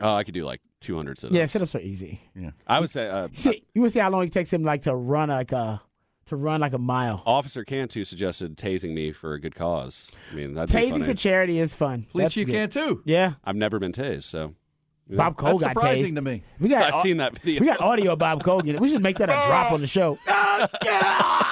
Oh, 0.00 0.14
I 0.14 0.24
could 0.24 0.34
do 0.34 0.44
like 0.44 0.60
200 0.80 1.18
sit 1.18 1.26
ups. 1.28 1.36
yeah. 1.36 1.44
Sit 1.46 1.62
ups 1.62 1.74
are 1.74 1.80
easy. 1.80 2.20
I 2.66 2.80
would 2.80 2.90
say 2.90 3.08
uh, 3.08 3.28
See, 3.34 3.64
you 3.74 3.82
would 3.82 3.92
see 3.92 3.98
how 4.00 4.10
long 4.10 4.24
it 4.24 4.32
takes 4.32 4.52
him 4.52 4.62
like 4.62 4.82
to 4.82 4.94
run 4.94 5.28
like 5.30 5.52
a 5.52 5.80
to 6.26 6.36
run 6.36 6.60
like 6.60 6.72
a 6.72 6.78
mile. 6.78 7.22
Officer 7.26 7.64
Cantu 7.64 8.04
suggested 8.04 8.56
tasing 8.56 8.92
me 8.94 9.12
for 9.12 9.34
a 9.34 9.40
good 9.40 9.54
cause. 9.54 10.10
I 10.30 10.34
mean, 10.34 10.54
that'd 10.54 10.74
Tasing 10.74 11.04
for 11.04 11.14
charity 11.14 11.58
is 11.58 11.74
fun. 11.74 12.06
Police 12.10 12.24
That's 12.26 12.34
chief 12.34 12.46
good. 12.46 12.52
can 12.52 12.70
too. 12.70 13.02
Yeah, 13.04 13.34
I've 13.44 13.56
never 13.56 13.78
been 13.78 13.92
tased, 13.92 14.22
so 14.24 14.54
Bob 15.10 15.36
Cole 15.36 15.58
That's 15.58 15.74
got 15.74 15.80
surprising 15.80 16.12
tased. 16.12 16.16
to 16.16 16.22
me. 16.22 16.42
We 16.60 16.68
got 16.68 16.94
I've 16.94 17.00
seen 17.02 17.16
that 17.18 17.38
video. 17.38 17.60
We 17.60 17.66
got 17.66 17.80
audio 17.80 18.12
of 18.12 18.18
Bob 18.18 18.42
Kogan. 18.42 18.78
We 18.80 18.88
should 18.88 19.02
make 19.02 19.18
that 19.18 19.28
a 19.30 19.40
drop 19.46 19.72
on 19.72 19.80
the 19.80 19.86
show. 19.86 20.18
Oh, 20.74 21.48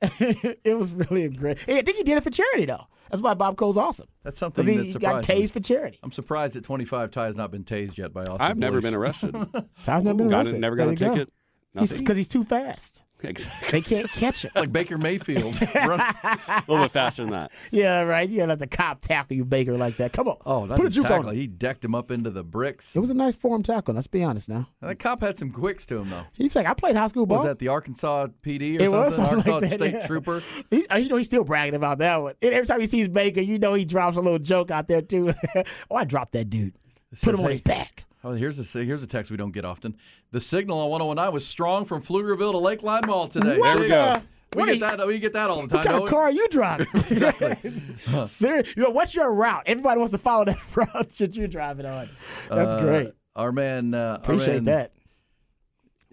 it 0.64 0.76
was 0.76 0.92
really 0.92 1.24
a 1.24 1.28
great. 1.28 1.58
I 1.68 1.82
think 1.82 1.96
he 1.96 2.02
did 2.02 2.16
it 2.18 2.24
for 2.24 2.30
charity 2.30 2.64
though. 2.64 2.86
That's 3.10 3.22
why 3.22 3.34
Bob 3.34 3.56
Cole's 3.56 3.76
awesome. 3.76 4.08
That's 4.24 4.38
something 4.38 4.64
Because 4.64 4.78
that 4.78 4.86
he 4.86 4.92
got 4.94 5.24
surprised 5.24 5.28
me. 5.40 5.46
tased 5.46 5.50
for 5.52 5.60
charity. 5.60 5.98
I'm 6.02 6.10
surprised 6.12 6.56
that 6.56 6.64
25 6.64 7.10
Ty 7.10 7.26
has 7.26 7.36
not 7.36 7.50
been 7.52 7.62
tased 7.62 7.98
yet 7.98 8.12
by 8.12 8.22
Austin 8.22 8.40
I've 8.40 8.56
never 8.58 8.80
been 8.80 8.94
arrested. 8.94 9.32
Ty's 9.84 10.02
never 10.02 10.16
been 10.18 10.28
got 10.28 10.38
arrested. 10.38 10.56
it, 10.56 10.60
never 10.60 10.74
got 10.76 10.88
a 10.88 10.94
There 10.94 10.94
you 10.94 10.96
go. 10.96 11.14
ticket. 11.14 11.18
Nothing. 11.18 11.32
Because 11.74 12.16
he's, 12.16 12.28
too 12.28 12.44
fast. 12.44 13.02
exactly. 13.22 13.68
They 13.70 13.80
can't 13.80 14.08
catch 14.10 14.44
him. 14.44 14.50
Like 14.56 14.72
Baker 14.72 14.98
Mayfield. 14.98 15.56
Run- 15.74 16.00
A 16.00 16.64
little 16.68 16.84
bit 16.84 16.90
faster 16.90 17.22
than 17.22 17.30
that. 17.32 17.50
yeah, 17.70 18.02
right. 18.02 18.28
You 18.28 18.38
gotta 18.38 18.48
let 18.50 18.58
the 18.58 18.66
cop 18.66 19.00
tackle 19.00 19.36
you, 19.36 19.44
Baker, 19.46 19.76
like 19.78 19.96
that. 19.96 20.12
Come 20.12 20.28
on. 20.28 20.36
Oh, 20.44 20.66
not 20.66 20.76
Put 20.76 20.86
a 20.86 20.88
just 20.90 20.96
juke 20.96 21.06
tackle. 21.06 21.28
on 21.28 21.32
him. 21.34 21.40
He 21.40 21.46
decked 21.46 21.82
him 21.84 21.94
up 21.94 22.10
into 22.10 22.30
the 22.30 22.42
bricks. 22.44 22.94
It 22.94 22.98
was 22.98 23.08
a 23.10 23.14
nice 23.14 23.34
form 23.36 23.62
tackle. 23.62 23.94
Let's 23.94 24.06
be 24.06 24.22
honest 24.22 24.48
now. 24.50 24.68
And 24.82 24.90
that 24.90 24.98
cop 24.98 25.22
had 25.22 25.38
some 25.38 25.50
quicks 25.50 25.86
to 25.86 25.98
him, 25.98 26.10
though. 26.10 26.24
He's 26.32 26.54
like, 26.54 26.66
I 26.66 26.74
played 26.74 26.94
high 26.96 27.06
school 27.08 27.24
ball. 27.24 27.38
Was 27.38 27.46
that 27.46 27.58
the 27.58 27.68
Arkansas 27.68 28.26
PD 28.44 28.72
or 28.72 28.74
It 28.74 28.80
something? 28.80 28.90
was 28.90 29.16
something 29.16 29.34
Arkansas 29.38 29.52
like 29.52 29.60
that, 29.70 29.72
State 29.80 29.94
yeah. 29.94 30.06
Trooper. 30.06 30.42
He, 30.70 30.86
uh, 30.88 30.96
you 30.96 31.08
know, 31.08 31.16
he's 31.16 31.26
still 31.28 31.44
bragging 31.44 31.74
about 31.74 31.98
that 31.98 32.16
one. 32.20 32.34
And 32.42 32.52
every 32.52 32.66
time 32.66 32.80
he 32.80 32.86
sees 32.86 33.08
Baker, 33.08 33.40
you 33.40 33.58
know 33.58 33.72
he 33.74 33.84
drops 33.86 34.16
a 34.16 34.20
little 34.20 34.38
joke 34.40 34.70
out 34.70 34.88
there 34.88 35.00
too. 35.00 35.32
oh, 35.90 35.96
I 35.96 36.04
dropped 36.04 36.32
that 36.32 36.50
dude. 36.50 36.74
Put 37.10 37.18
says, 37.20 37.34
him 37.34 37.40
on 37.40 37.46
"Hey, 37.46 37.52
his 37.52 37.60
back. 37.62 38.04
Oh, 38.24 38.32
here's 38.32 38.58
a 38.58 38.78
here's 38.84 39.02
a 39.02 39.06
text 39.06 39.30
we 39.30 39.36
don't 39.36 39.52
get 39.52 39.64
often. 39.64 39.96
The 40.30 40.40
signal 40.40 40.78
on 40.78 41.00
101.9 41.16 41.32
was 41.32 41.46
strong 41.46 41.84
from 41.84 42.02
Pflugerville 42.02 42.52
to 42.52 42.58
Lakeline 42.58 43.06
Mall 43.06 43.28
today. 43.28 43.58
What 43.58 43.76
There 43.78 43.82
you 43.86 43.88
the- 43.88 44.20
go. 44.20 44.22
We 44.54 44.58
what 44.60 44.66
get 44.66 44.74
you- 44.74 44.80
that. 44.98 45.06
We 45.06 45.18
get 45.18 45.32
that 45.32 45.48
all 45.50 45.66
the 45.66 45.68
time. 45.68 45.78
What 45.78 45.84
kind 45.84 45.96
don't 45.96 45.96
of 45.96 46.02
we? 46.04 46.10
car 46.10 46.22
are 46.24 46.30
you 46.30 46.46
driving? 46.48 46.86
Ser- 48.26 48.64
you 48.76 48.82
know, 48.82 48.90
what's 48.90 49.14
your 49.14 49.32
route? 49.32 49.62
Everybody 49.66 49.98
wants 49.98 50.12
to 50.12 50.18
follow 50.18 50.44
that 50.44 50.58
route 50.76 51.08
that 51.08 51.34
you're 51.34 51.48
driving 51.48 51.86
on. 51.86 52.10
That's 52.50 52.74
Uh, 52.74 52.80
great. 52.80 53.12
Our 53.34 53.50
man. 53.50 53.94
Uh, 53.94 53.98
our 53.98 54.14
Appreciate 54.16 54.62
man, 54.62 54.64
that. 54.64 54.92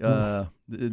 Uh, 0.01 0.45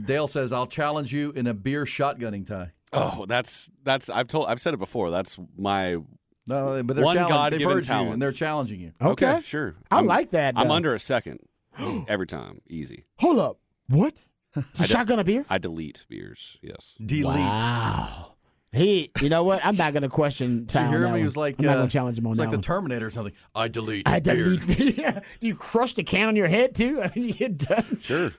Dale 0.04 0.26
says, 0.26 0.52
"I'll 0.52 0.66
challenge 0.66 1.12
you 1.12 1.30
in 1.36 1.46
a 1.46 1.54
beer 1.54 1.84
shotgunning 1.84 2.46
tie." 2.46 2.72
Oh, 2.92 3.26
that's 3.28 3.70
that's 3.84 4.10
I've 4.10 4.26
told 4.26 4.46
I've 4.48 4.60
said 4.60 4.74
it 4.74 4.78
before. 4.78 5.10
That's 5.12 5.38
my 5.56 5.98
No, 6.46 6.82
but 6.82 6.94
they're 6.96 7.04
One 7.04 7.16
challenging- 7.16 7.36
God-given 7.36 7.58
they've 7.68 7.74
heard 7.74 7.84
you, 7.84 7.88
talent. 7.88 8.12
and 8.14 8.22
they're 8.22 8.32
challenging 8.32 8.80
you. 8.80 8.92
Okay. 9.02 9.40
sure. 9.42 9.74
I 9.90 9.96
I'm- 9.96 10.06
like 10.06 10.30
that, 10.30 10.54
I'm 10.56 10.70
under 10.70 10.94
a 10.94 10.98
second 11.00 11.40
every 12.08 12.26
time. 12.26 12.60
Easy. 12.68 13.04
Hold 13.18 13.38
up. 13.38 13.58
What? 13.88 14.24
To 14.74 14.86
shotgun 14.86 15.18
a 15.18 15.24
beer? 15.24 15.44
I 15.50 15.58
delete 15.58 16.06
beers. 16.08 16.56
Yes. 16.62 16.94
Delete. 17.04 17.36
Wow. 17.36 18.35
He, 18.76 19.10
you 19.20 19.28
know 19.28 19.42
what? 19.44 19.64
I'm 19.64 19.76
not 19.76 19.92
going 19.92 20.02
to 20.02 20.08
question 20.08 20.64
Did 20.66 20.80
you 20.82 20.88
hear 20.88 21.06
him? 21.06 21.16
He 21.18 21.24
was 21.24 21.36
like, 21.36 21.56
I'm 21.58 21.64
not 21.64 21.72
uh, 21.72 21.76
going 21.78 21.88
to 21.88 21.92
challenge 21.92 22.18
him 22.18 22.26
on 22.26 22.32
it's 22.32 22.38
that 22.40 22.48
like 22.48 22.56
the. 22.56 22.62
Terminator 22.62 23.06
or 23.06 23.10
something. 23.10 23.32
I 23.54 23.68
delete. 23.68 24.08
I 24.08 24.20
delete. 24.20 24.96
Yeah. 24.98 25.20
you 25.40 25.54
crush 25.54 25.94
the 25.94 26.02
can 26.04 26.28
on 26.28 26.36
your 26.36 26.46
head 26.48 26.74
too. 26.74 27.02
I 27.02 27.10
mean, 27.16 27.34
you're 27.38 27.48
done. 27.50 27.98
Sure. 28.00 28.32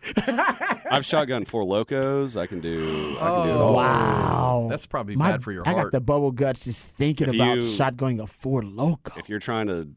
I've 0.89 1.05
shotgun 1.05 1.45
Four 1.45 1.63
Lokos. 1.63 2.39
I 2.39 2.45
can 2.47 2.59
do. 2.61 3.15
I 3.19 3.25
can 3.29 3.45
do 3.45 3.51
it 3.51 3.55
Oh. 3.55 3.61
all. 3.67 3.73
Wow. 3.73 4.67
That's 4.69 4.85
probably 4.85 5.15
My- 5.15 5.31
bad 5.31 5.43
for 5.43 5.51
your 5.51 5.67
I 5.67 5.71
heart. 5.71 5.85
got 5.85 5.91
the 5.91 6.01
bubble 6.01 6.31
guts 6.31 6.63
just 6.65 6.87
thinking 6.89 7.29
If 7.29 7.35
about 7.35 7.57
you- 7.57 7.61
shotgunning 7.63 8.21
a 8.21 8.27
Four 8.27 8.61
Loko. 8.61 9.17
If 9.17 9.29
you're 9.29 9.39
trying 9.39 9.67
to 9.67 9.89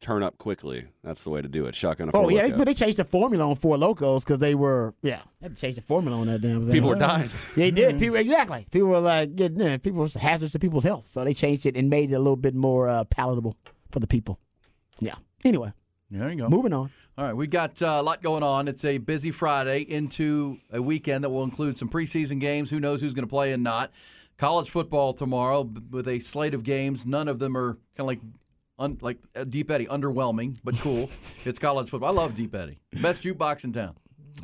turn 0.00 0.22
up 0.22 0.38
quickly, 0.38 0.86
that's 1.02 1.24
the 1.24 1.30
way 1.30 1.42
to 1.42 1.48
do 1.48 1.66
it. 1.66 1.74
Shotgun 1.74 2.08
a 2.08 2.12
four 2.12 2.24
Oh 2.24 2.28
yeah, 2.28 2.42
they, 2.42 2.48
loco. 2.48 2.58
but 2.58 2.64
they 2.66 2.74
changed 2.74 2.98
the 2.98 3.04
formula 3.04 3.48
on 3.48 3.56
Four 3.56 3.76
Lokos 3.76 4.20
because 4.20 4.38
they 4.38 4.54
were 4.54 4.94
yeah. 5.02 5.22
They 5.40 5.48
changed 5.50 5.78
the 5.78 5.82
formula 5.82 6.18
on 6.20 6.26
that 6.26 6.40
damn 6.40 6.62
thing. 6.62 6.72
People 6.72 6.92
are 6.92 6.96
dying. 6.96 7.30
They 7.56 7.70
did. 7.70 7.98
People 7.98 8.16
exactly. 8.16 8.66
People 8.70 8.88
were 8.88 9.00
like 9.00 9.34
getting 9.36 9.60
in. 9.60 9.78
People 9.80 10.00
were 10.00 10.08
hazardous 10.20 10.52
to 10.52 10.58
people's 10.58 10.84
health, 10.84 11.06
so 11.06 11.24
they 11.24 11.34
changed 11.34 11.66
it 11.66 11.76
and 11.76 11.88
made 11.90 12.10
it 12.10 12.14
a 12.14 12.18
little 12.18 12.36
bit 12.36 12.54
more 12.54 12.88
uh, 12.88 13.04
palatable 13.04 13.56
for 13.90 14.00
the 14.00 14.06
people. 14.06 14.38
Yeah. 15.00 15.14
Anyway, 15.44 15.72
there 16.10 16.30
you 16.30 16.36
go. 16.36 16.48
moving 16.48 16.72
on. 16.72 16.90
All 17.18 17.24
right, 17.24 17.34
we 17.34 17.46
got 17.46 17.80
uh, 17.80 17.96
a 17.98 18.02
lot 18.02 18.22
going 18.22 18.42
on. 18.42 18.68
It's 18.68 18.84
a 18.84 18.98
busy 18.98 19.30
Friday 19.30 19.80
into 19.80 20.58
a 20.70 20.82
weekend 20.82 21.24
that 21.24 21.30
will 21.30 21.44
include 21.44 21.78
some 21.78 21.88
preseason 21.88 22.40
games. 22.40 22.68
Who 22.68 22.78
knows 22.78 23.00
who's 23.00 23.14
going 23.14 23.24
to 23.26 23.30
play 23.30 23.52
and 23.52 23.62
not? 23.62 23.90
College 24.36 24.68
football 24.68 25.14
tomorrow 25.14 25.62
with 25.90 26.06
a 26.08 26.18
slate 26.18 26.52
of 26.52 26.62
games. 26.62 27.06
None 27.06 27.26
of 27.28 27.38
them 27.38 27.56
are 27.56 27.72
kind 27.96 28.00
of 28.00 28.06
like 28.06 28.20
Un, 28.78 28.98
like 29.00 29.18
uh, 29.34 29.44
Deep 29.44 29.70
Eddy, 29.70 29.86
underwhelming 29.86 30.58
but 30.62 30.76
cool. 30.78 31.08
it's 31.44 31.58
college 31.58 31.88
football. 31.90 32.10
I 32.10 32.22
love 32.22 32.36
Deep 32.36 32.54
Eddy. 32.54 32.78
Best 33.00 33.22
jukebox 33.22 33.64
in 33.64 33.72
town. 33.72 33.96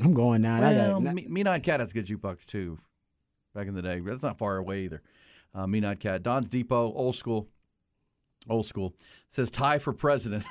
I'm 0.03 0.15
going 0.15 0.41
now. 0.43 0.57
I 0.57 0.73
Well, 0.75 1.01
got 1.01 1.15
Me- 1.15 1.27
Mean 1.29 1.47
Eyed 1.47 1.63
Cat 1.63 1.81
has 1.81 1.91
a 1.91 1.95
good 1.95 2.07
jukebox 2.07 2.47
too. 2.47 2.79
Back 3.55 3.67
in 3.67 3.75
the 3.75 3.83
day, 3.83 4.01
that's 4.01 4.23
not 4.23 4.39
far 4.39 4.57
away 4.57 4.85
either. 4.85 5.03
Uh, 5.55 5.67
Mean 5.67 5.85
Eyed 5.85 6.01
Cat, 6.01 6.23
Don's 6.23 6.49
Depot, 6.49 6.93
old 6.95 7.15
school, 7.17 7.47
old 8.49 8.65
school. 8.67 8.95
says 9.33 9.51
tie 9.51 9.79
for 9.79 9.93
president 9.93 10.45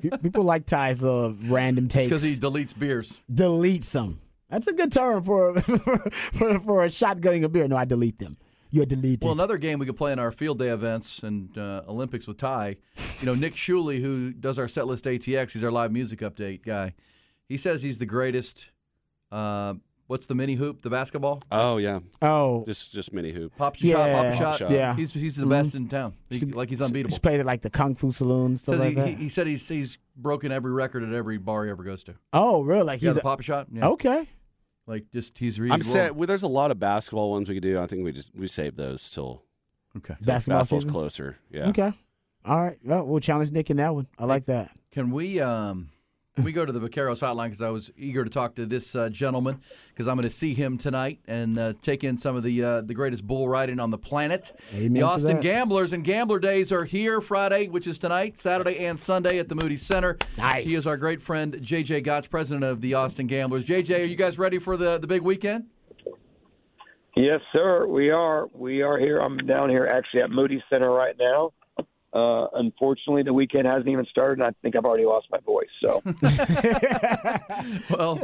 people 0.22 0.44
like 0.44 0.66
ties 0.66 1.02
of 1.02 1.50
random 1.50 1.88
takes. 1.88 2.08
because 2.10 2.22
he 2.22 2.34
deletes 2.34 2.78
beers. 2.78 3.18
deletes 3.32 3.92
them. 3.92 4.20
That's 4.50 4.66
a 4.66 4.74
good 4.74 4.92
term 4.92 5.22
for 5.24 5.58
for 5.60 6.60
for 6.60 6.84
a 6.84 6.88
shotgunning 6.88 7.44
a 7.44 7.48
beer. 7.48 7.66
No, 7.66 7.76
I 7.78 7.86
delete 7.86 8.18
them. 8.18 8.36
You're 8.72 8.86
deleted. 8.86 9.22
Well, 9.22 9.32
another 9.34 9.58
game 9.58 9.78
we 9.78 9.86
could 9.86 9.96
play 9.98 10.12
in 10.12 10.18
our 10.18 10.32
field 10.32 10.58
day 10.58 10.68
events 10.70 11.20
and 11.22 11.56
uh, 11.56 11.82
Olympics 11.86 12.26
with 12.26 12.38
Ty. 12.38 12.78
You 13.20 13.26
know, 13.26 13.34
Nick 13.34 13.54
Shuley, 13.54 14.00
who 14.00 14.32
does 14.32 14.58
our 14.58 14.66
set 14.66 14.86
list 14.86 15.04
ATX, 15.04 15.50
he's 15.52 15.62
our 15.62 15.70
live 15.70 15.92
music 15.92 16.20
update 16.20 16.64
guy. 16.64 16.94
He 17.48 17.58
says 17.58 17.82
he's 17.82 17.98
the 17.98 18.06
greatest. 18.06 18.66
Uh, 19.30 19.74
what's 20.06 20.26
the 20.26 20.34
mini 20.34 20.54
hoop? 20.54 20.82
The 20.82 20.90
basketball 20.90 21.42
Oh 21.50 21.76
yeah, 21.78 22.00
oh, 22.20 22.64
just 22.64 22.92
just 22.92 23.12
mini 23.12 23.30
hoop. 23.32 23.54
pop 23.56 23.76
shot, 23.76 23.86
Yeah. 23.86 24.12
pop 24.14 24.26
Pop 24.32 24.42
shot. 24.42 24.58
shot. 24.58 24.70
Yeah. 24.70 24.94
he's 24.96 25.12
he's 25.12 25.36
the 25.36 25.46
best 25.46 25.74
in 25.74 25.88
town. 25.88 26.14
He, 26.30 26.40
like 26.40 26.68
he's 26.70 26.80
unbeatable. 26.82 27.10
Just 27.10 27.22
played 27.22 27.40
at 27.40 27.46
like 27.46 27.62
the 27.62 27.70
Kung 27.70 27.94
Fu 27.94 28.10
Saloon 28.10 28.56
stuff 28.56 28.78
like 28.78 28.88
he, 28.90 28.94
that. 28.94 29.08
he, 29.08 29.14
he 29.14 29.28
said 29.28 29.46
he's 29.46 29.66
he's 29.68 29.98
broken 30.16 30.50
every 30.52 30.72
record 30.72 31.02
at 31.02 31.12
every 31.14 31.38
bar 31.38 31.64
he 31.64 31.70
ever 31.70 31.82
goes 31.82 32.04
to. 32.04 32.14
oh, 32.32 32.62
really? 32.62 32.82
Like 32.84 33.00
He's 33.00 33.10
he's 33.10 33.16
a 33.16 33.20
a, 33.20 33.22
pop 33.22 33.40
shot. 33.42 33.68
Yeah. 33.72 33.88
okay. 33.88 34.28
Like 34.86 35.04
just 35.12 35.38
he's. 35.38 35.56
he's 35.56 35.70
I'm 35.70 35.82
set. 35.82 36.16
Well, 36.16 36.26
there's 36.26 36.42
a 36.42 36.48
lot 36.48 36.70
of 36.70 36.78
basketball 36.78 37.30
ones 37.30 37.48
we 37.48 37.54
could 37.54 37.62
do. 37.62 37.80
I 37.80 37.86
think 37.86 38.04
we 38.04 38.12
just 38.12 38.34
we 38.34 38.48
save 38.48 38.76
those 38.76 39.08
till 39.10 39.42
Okay. 39.96 40.14
Basketball 40.20 40.58
basketball's 40.58 40.68
season. 40.68 40.90
closer. 40.90 41.36
Yeah. 41.50 41.68
Okay. 41.68 41.92
All 42.44 42.60
right. 42.60 42.78
Well, 42.82 43.06
we'll 43.06 43.20
challenge 43.20 43.52
Nick 43.52 43.70
in 43.70 43.76
that 43.76 43.94
one. 43.94 44.08
I 44.18 44.24
like 44.24 44.46
that. 44.46 44.70
Can 44.90 45.10
we 45.12 45.40
um 45.40 45.88
can 45.88 45.91
we 46.38 46.52
go 46.52 46.64
to 46.64 46.72
the 46.72 46.80
Vaqueros 46.80 47.20
hotline 47.20 47.46
because 47.46 47.60
I 47.60 47.68
was 47.68 47.90
eager 47.96 48.24
to 48.24 48.30
talk 48.30 48.54
to 48.54 48.64
this 48.64 48.94
uh, 48.94 49.10
gentleman 49.10 49.60
because 49.88 50.08
I'm 50.08 50.16
going 50.16 50.28
to 50.28 50.34
see 50.34 50.54
him 50.54 50.78
tonight 50.78 51.20
and 51.26 51.58
uh, 51.58 51.74
take 51.82 52.04
in 52.04 52.16
some 52.16 52.36
of 52.36 52.42
the 52.42 52.64
uh, 52.64 52.80
the 52.80 52.94
greatest 52.94 53.26
bull 53.26 53.48
riding 53.48 53.78
on 53.78 53.90
the 53.90 53.98
planet. 53.98 54.58
Amen 54.72 54.94
the 54.94 55.00
to 55.00 55.06
Austin 55.06 55.36
that. 55.36 55.42
Gamblers 55.42 55.92
and 55.92 56.02
Gambler 56.02 56.38
Days 56.38 56.72
are 56.72 56.84
here 56.84 57.20
Friday, 57.20 57.68
which 57.68 57.86
is 57.86 57.98
tonight, 57.98 58.38
Saturday 58.38 58.86
and 58.86 58.98
Sunday 58.98 59.38
at 59.38 59.48
the 59.50 59.54
Moody 59.54 59.76
Center. 59.76 60.16
Nice. 60.38 60.66
He 60.66 60.74
is 60.74 60.86
our 60.86 60.96
great 60.96 61.20
friend 61.20 61.54
JJ 61.54 62.04
Gotch, 62.04 62.30
president 62.30 62.64
of 62.64 62.80
the 62.80 62.94
Austin 62.94 63.26
Gamblers. 63.26 63.66
JJ, 63.66 64.00
are 64.00 64.04
you 64.04 64.16
guys 64.16 64.38
ready 64.38 64.58
for 64.58 64.78
the 64.78 64.98
the 64.98 65.06
big 65.06 65.22
weekend? 65.22 65.66
Yes, 67.14 67.40
sir. 67.52 67.86
We 67.86 68.08
are. 68.08 68.48
We 68.54 68.80
are 68.80 68.98
here. 68.98 69.18
I'm 69.18 69.36
down 69.36 69.68
here 69.68 69.86
actually 69.92 70.22
at 70.22 70.30
Moody 70.30 70.64
Center 70.70 70.90
right 70.90 71.14
now. 71.18 71.52
Uh, 72.12 72.46
unfortunately, 72.54 73.22
the 73.22 73.32
weekend 73.32 73.66
hasn't 73.66 73.88
even 73.88 74.04
started, 74.06 74.44
and 74.44 74.46
I 74.46 74.50
think 74.60 74.76
I've 74.76 74.84
already 74.84 75.06
lost 75.06 75.28
my 75.30 75.38
voice. 75.38 75.70
So, 75.80 76.02
Well, 77.96 78.16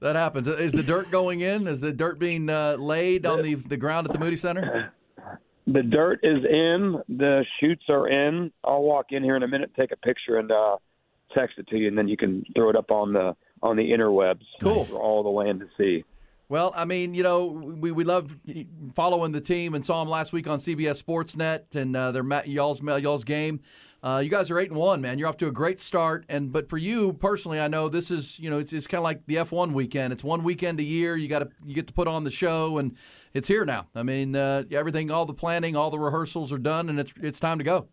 that 0.00 0.16
happens. 0.16 0.48
Is 0.48 0.72
the 0.72 0.82
dirt 0.82 1.10
going 1.10 1.40
in? 1.40 1.66
Is 1.66 1.80
the 1.80 1.92
dirt 1.92 2.18
being 2.18 2.48
uh, 2.48 2.76
laid 2.78 3.26
on 3.26 3.42
the 3.42 3.54
the 3.56 3.76
ground 3.76 4.06
at 4.06 4.14
the 4.14 4.18
Moody 4.18 4.36
Center? 4.36 4.92
the 5.66 5.82
dirt 5.82 6.20
is 6.22 6.42
in. 6.44 7.02
The 7.08 7.44
chutes 7.60 7.84
are 7.90 8.08
in. 8.08 8.50
I'll 8.64 8.82
walk 8.82 9.06
in 9.10 9.22
here 9.22 9.36
in 9.36 9.42
a 9.42 9.48
minute, 9.48 9.72
take 9.78 9.92
a 9.92 9.96
picture, 9.96 10.38
and 10.38 10.50
uh, 10.50 10.76
text 11.36 11.58
it 11.58 11.68
to 11.68 11.76
you, 11.76 11.88
and 11.88 11.98
then 11.98 12.08
you 12.08 12.16
can 12.16 12.44
throw 12.56 12.70
it 12.70 12.76
up 12.76 12.90
on 12.90 13.12
the 13.12 13.36
on 13.62 13.76
the 13.76 13.90
interwebs 13.90 14.44
Cool. 14.62 14.84
for 14.84 15.02
all 15.02 15.22
the 15.22 15.28
land 15.28 15.60
to 15.60 15.66
see. 15.76 16.04
Well, 16.50 16.72
I 16.74 16.86
mean, 16.86 17.12
you 17.12 17.22
know, 17.22 17.46
we 17.46 17.92
we 17.92 18.04
love 18.04 18.34
following 18.94 19.32
the 19.32 19.40
team 19.40 19.74
and 19.74 19.84
saw 19.84 20.02
them 20.02 20.08
last 20.08 20.32
week 20.32 20.46
on 20.46 20.58
CBS 20.58 21.02
Sportsnet 21.02 21.74
and 21.74 21.94
uh, 21.94 22.10
their 22.10 22.24
y'all's 22.46 22.80
y'all's 22.80 23.24
game. 23.24 23.60
Uh, 24.02 24.20
you 24.24 24.30
guys 24.30 24.48
are 24.50 24.58
eight 24.58 24.70
and 24.70 24.78
one, 24.78 25.00
man. 25.00 25.18
You're 25.18 25.28
off 25.28 25.36
to 25.38 25.48
a 25.48 25.52
great 25.52 25.80
start, 25.80 26.24
and 26.28 26.50
but 26.50 26.68
for 26.68 26.78
you 26.78 27.12
personally, 27.14 27.60
I 27.60 27.68
know 27.68 27.90
this 27.90 28.10
is 28.10 28.38
you 28.38 28.48
know 28.48 28.60
it's, 28.60 28.72
it's 28.72 28.86
kind 28.86 29.00
of 29.00 29.04
like 29.04 29.26
the 29.26 29.36
F1 29.36 29.72
weekend. 29.72 30.12
It's 30.12 30.24
one 30.24 30.42
weekend 30.42 30.80
a 30.80 30.84
year. 30.84 31.16
You 31.16 31.28
got 31.28 31.40
to 31.40 31.48
you 31.66 31.74
get 31.74 31.86
to 31.88 31.92
put 31.92 32.08
on 32.08 32.24
the 32.24 32.30
show, 32.30 32.78
and 32.78 32.96
it's 33.34 33.48
here 33.48 33.66
now. 33.66 33.88
I 33.94 34.02
mean, 34.02 34.34
uh, 34.34 34.62
everything, 34.70 35.10
all 35.10 35.26
the 35.26 35.34
planning, 35.34 35.76
all 35.76 35.90
the 35.90 35.98
rehearsals 35.98 36.50
are 36.52 36.58
done, 36.58 36.88
and 36.88 36.98
it's 36.98 37.12
it's 37.20 37.40
time 37.40 37.58
to 37.58 37.64
go. 37.64 37.88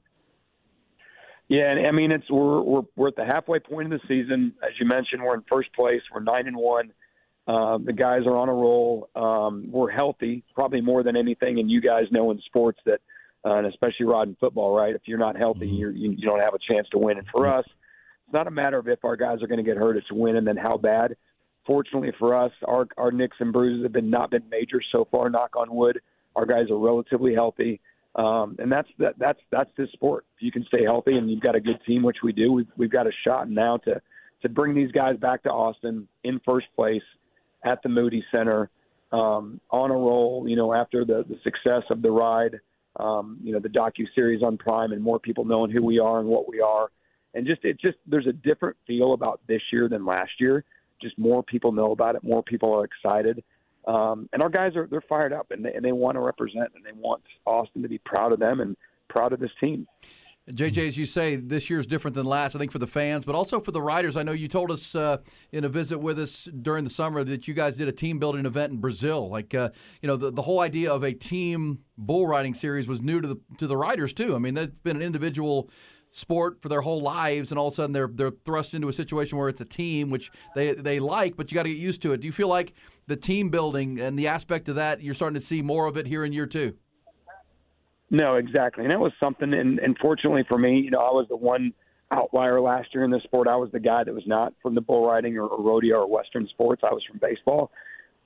Yeah, 1.49 1.71
and 1.71 1.85
I 1.85 1.91
mean 1.91 2.13
it's 2.13 2.29
we're 2.29 2.61
we're 2.61 2.81
we're 2.95 3.07
at 3.09 3.15
the 3.17 3.25
halfway 3.25 3.59
point 3.59 3.91
of 3.91 3.99
the 3.99 4.07
season. 4.07 4.53
As 4.63 4.71
you 4.79 4.85
mentioned, 4.85 5.23
we're 5.23 5.35
in 5.35 5.43
first 5.51 5.73
place. 5.73 6.01
We're 6.13 6.21
nine 6.21 6.47
and 6.47 6.55
one. 6.55 6.93
Um, 7.47 7.85
the 7.85 7.93
guys 7.93 8.21
are 8.25 8.35
on 8.35 8.49
a 8.49 8.53
roll. 8.53 9.09
Um, 9.15 9.67
we're 9.69 9.91
healthy, 9.91 10.43
probably 10.55 10.81
more 10.81 11.03
than 11.03 11.15
anything. 11.15 11.59
And 11.59 11.69
you 11.69 11.79
guys 11.79 12.05
know 12.11 12.31
in 12.31 12.41
sports 12.47 12.79
that, 12.85 13.01
uh, 13.45 13.57
and 13.57 13.67
especially 13.67 14.07
rod 14.07 14.27
and 14.27 14.37
football, 14.39 14.75
right? 14.75 14.95
If 14.95 15.03
you're 15.05 15.19
not 15.19 15.37
healthy, 15.37 15.67
you're, 15.67 15.91
you 15.91 16.11
you 16.11 16.25
don't 16.25 16.39
have 16.39 16.55
a 16.55 16.73
chance 16.73 16.87
to 16.89 16.97
win. 16.97 17.19
And 17.19 17.27
for 17.27 17.47
us, 17.47 17.65
it's 17.67 18.33
not 18.33 18.47
a 18.47 18.51
matter 18.51 18.79
of 18.79 18.87
if 18.87 19.05
our 19.05 19.15
guys 19.15 19.43
are 19.43 19.47
going 19.47 19.63
to 19.63 19.63
get 19.63 19.77
hurt; 19.77 19.97
it's 19.97 20.11
when 20.11 20.35
and 20.35 20.47
then 20.47 20.57
how 20.57 20.77
bad. 20.77 21.15
Fortunately 21.67 22.11
for 22.17 22.35
us, 22.35 22.51
our 22.67 22.87
our 22.97 23.11
nicks 23.11 23.37
and 23.39 23.53
bruises 23.53 23.83
have 23.83 23.93
been 23.93 24.09
not 24.09 24.31
been 24.31 24.49
major 24.49 24.81
so 24.95 25.07
far. 25.11 25.29
Knock 25.29 25.55
on 25.55 25.73
wood. 25.73 26.01
Our 26.35 26.47
guys 26.47 26.71
are 26.71 26.77
relatively 26.77 27.35
healthy. 27.35 27.79
Um, 28.15 28.55
and 28.57 28.71
that's 28.71 28.87
that, 28.97 29.19
that's 29.19 29.39
that's 29.51 29.69
this 29.77 29.91
sport. 29.91 30.25
If 30.37 30.41
you 30.41 30.51
can 30.51 30.65
stay 30.65 30.83
healthy 30.83 31.15
and 31.15 31.29
you've 31.29 31.41
got 31.41 31.55
a 31.55 31.59
good 31.59 31.79
team, 31.85 32.01
which 32.01 32.17
we 32.23 32.31
do, 32.31 32.51
we've, 32.51 32.67
we've 32.75 32.91
got 32.91 33.05
a 33.05 33.11
shot 33.27 33.49
now 33.49 33.77
to 33.77 34.01
to 34.41 34.49
bring 34.49 34.73
these 34.73 34.91
guys 34.91 35.17
back 35.17 35.43
to 35.43 35.49
Austin 35.49 36.07
in 36.23 36.41
first 36.45 36.67
place 36.75 37.03
at 37.65 37.83
the 37.83 37.89
Moody 37.89 38.23
Center 38.31 38.69
um, 39.11 39.59
on 39.71 39.91
a 39.91 39.95
roll. 39.95 40.45
You 40.47 40.55
know, 40.55 40.73
after 40.73 41.03
the 41.03 41.25
the 41.27 41.37
success 41.43 41.83
of 41.89 42.01
the 42.01 42.11
ride, 42.11 42.59
um, 42.99 43.37
you 43.43 43.51
know, 43.51 43.59
the 43.59 43.69
docu 43.69 44.05
series 44.15 44.41
on 44.43 44.57
Prime, 44.57 44.93
and 44.93 45.01
more 45.01 45.19
people 45.19 45.43
knowing 45.43 45.71
who 45.71 45.83
we 45.83 45.99
are 45.99 46.19
and 46.19 46.29
what 46.29 46.47
we 46.47 46.61
are, 46.61 46.89
and 47.33 47.45
just 47.45 47.65
it 47.65 47.79
just 47.79 47.97
there's 48.07 48.27
a 48.27 48.33
different 48.33 48.77
feel 48.87 49.13
about 49.13 49.41
this 49.47 49.61
year 49.73 49.89
than 49.89 50.05
last 50.05 50.31
year. 50.39 50.63
Just 51.01 51.17
more 51.17 51.43
people 51.43 51.71
know 51.73 51.91
about 51.91 52.15
it. 52.15 52.23
More 52.23 52.41
people 52.41 52.73
are 52.73 52.85
excited. 52.85 53.43
Um, 53.87 54.29
and 54.33 54.41
our 54.41 54.49
guys 54.49 54.75
are 54.75 54.87
they're 54.87 55.01
fired 55.01 55.33
up 55.33 55.51
and 55.51 55.63
they, 55.63 55.73
and 55.73 55.85
they 55.85 55.91
want 55.91 56.15
to 56.15 56.19
represent 56.19 56.71
and 56.75 56.83
they 56.83 56.93
want 56.93 57.21
Austin 57.45 57.83
to 57.83 57.89
be 57.89 57.99
proud 57.99 58.31
of 58.31 58.39
them 58.39 58.59
and 58.59 58.75
proud 59.09 59.33
of 59.33 59.39
this 59.39 59.51
team. 59.59 59.87
JJ, 60.51 60.87
as 60.87 60.97
you 60.97 61.07
say, 61.07 61.37
this 61.37 61.71
year's 61.71 61.87
different 61.87 62.13
than 62.13 62.25
last. 62.27 62.55
I 62.55 62.59
think 62.59 62.71
for 62.71 62.77
the 62.77 62.85
fans, 62.85 63.25
but 63.25 63.33
also 63.33 63.59
for 63.59 63.71
the 63.71 63.81
riders. 63.81 64.15
I 64.15 64.21
know 64.21 64.31
you 64.31 64.47
told 64.47 64.69
us 64.69 64.93
uh, 64.93 65.17
in 65.51 65.63
a 65.63 65.69
visit 65.69 65.97
with 65.97 66.19
us 66.19 66.47
during 66.61 66.83
the 66.83 66.91
summer 66.91 67.23
that 67.23 67.47
you 67.47 67.55
guys 67.55 67.77
did 67.77 67.87
a 67.87 67.91
team 67.91 68.19
building 68.19 68.45
event 68.45 68.71
in 68.71 68.77
Brazil. 68.77 69.27
Like, 69.27 69.55
uh, 69.55 69.69
you 70.03 70.07
know, 70.07 70.17
the, 70.17 70.31
the 70.31 70.43
whole 70.43 70.59
idea 70.59 70.93
of 70.93 71.03
a 71.03 71.13
team 71.13 71.79
bull 71.97 72.27
riding 72.27 72.53
series 72.53 72.87
was 72.87 73.01
new 73.01 73.21
to 73.21 73.27
the 73.27 73.37
to 73.57 73.65
the 73.65 73.75
riders 73.75 74.13
too. 74.13 74.35
I 74.35 74.37
mean, 74.37 74.53
that's 74.53 74.71
been 74.83 74.97
an 74.97 75.01
individual 75.01 75.71
sport 76.11 76.61
for 76.61 76.69
their 76.69 76.81
whole 76.81 77.01
lives, 77.01 77.51
and 77.51 77.57
all 77.57 77.67
of 77.67 77.73
a 77.73 77.75
sudden 77.75 77.93
they're 77.93 78.09
they're 78.13 78.31
thrust 78.45 78.75
into 78.75 78.87
a 78.87 78.93
situation 78.93 79.39
where 79.39 79.49
it's 79.49 79.61
a 79.61 79.65
team, 79.65 80.11
which 80.11 80.29
they 80.53 80.75
they 80.75 80.99
like, 80.99 81.35
but 81.37 81.51
you 81.51 81.55
got 81.55 81.63
to 81.63 81.69
get 81.69 81.79
used 81.79 82.03
to 82.03 82.13
it. 82.13 82.21
Do 82.21 82.27
you 82.27 82.33
feel 82.33 82.49
like 82.49 82.73
the 83.07 83.15
team 83.15 83.49
building 83.49 83.99
and 83.99 84.17
the 84.17 84.27
aspect 84.27 84.69
of 84.69 84.75
that 84.75 85.01
you're 85.01 85.15
starting 85.15 85.39
to 85.39 85.45
see 85.45 85.63
more 85.63 85.87
of 85.87 85.97
it 85.97 86.05
here 86.05 86.23
in 86.23 86.33
year 86.33 86.45
two? 86.45 86.75
No, 88.11 88.35
exactly. 88.35 88.83
And 88.83 88.91
that 88.91 88.99
was 88.99 89.11
something, 89.21 89.53
and, 89.53 89.79
and 89.79 89.97
fortunately 89.97 90.43
for 90.47 90.57
me, 90.57 90.79
you 90.79 90.91
know, 90.91 90.99
I 90.99 91.11
was 91.11 91.27
the 91.27 91.35
one 91.35 91.73
outlier 92.11 92.61
last 92.61 92.93
year 92.93 93.03
in 93.03 93.11
the 93.11 93.19
sport. 93.21 93.47
I 93.47 93.55
was 93.55 93.71
the 93.71 93.79
guy 93.79 94.03
that 94.03 94.13
was 94.13 94.27
not 94.27 94.53
from 94.61 94.75
the 94.75 94.81
bull 94.81 95.07
riding 95.07 95.37
or, 95.37 95.47
or 95.47 95.61
rodeo 95.61 96.01
or 96.01 96.07
Western 96.07 96.47
sports. 96.47 96.83
I 96.83 96.93
was 96.93 97.03
from 97.03 97.19
baseball. 97.19 97.71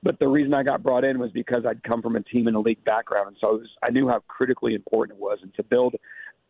But 0.02 0.20
the 0.20 0.28
reason 0.28 0.54
I 0.54 0.64
got 0.64 0.84
brought 0.84 1.04
in 1.04 1.20
was 1.20 1.32
because 1.32 1.66
I'd 1.66 1.84
come 1.84 2.02
from 2.02 2.16
a 2.16 2.22
team 2.22 2.48
and 2.48 2.56
a 2.56 2.60
league 2.60 2.84
background, 2.86 3.28
and 3.28 3.38
so 3.40 3.48
I, 3.48 3.52
was, 3.52 3.68
I 3.84 3.92
knew 3.92 4.08
how 4.08 4.20
critically 4.28 4.74
important 4.74 5.18
it 5.18 5.22
was, 5.22 5.40
and 5.42 5.54
to 5.56 5.64
build, 5.64 5.96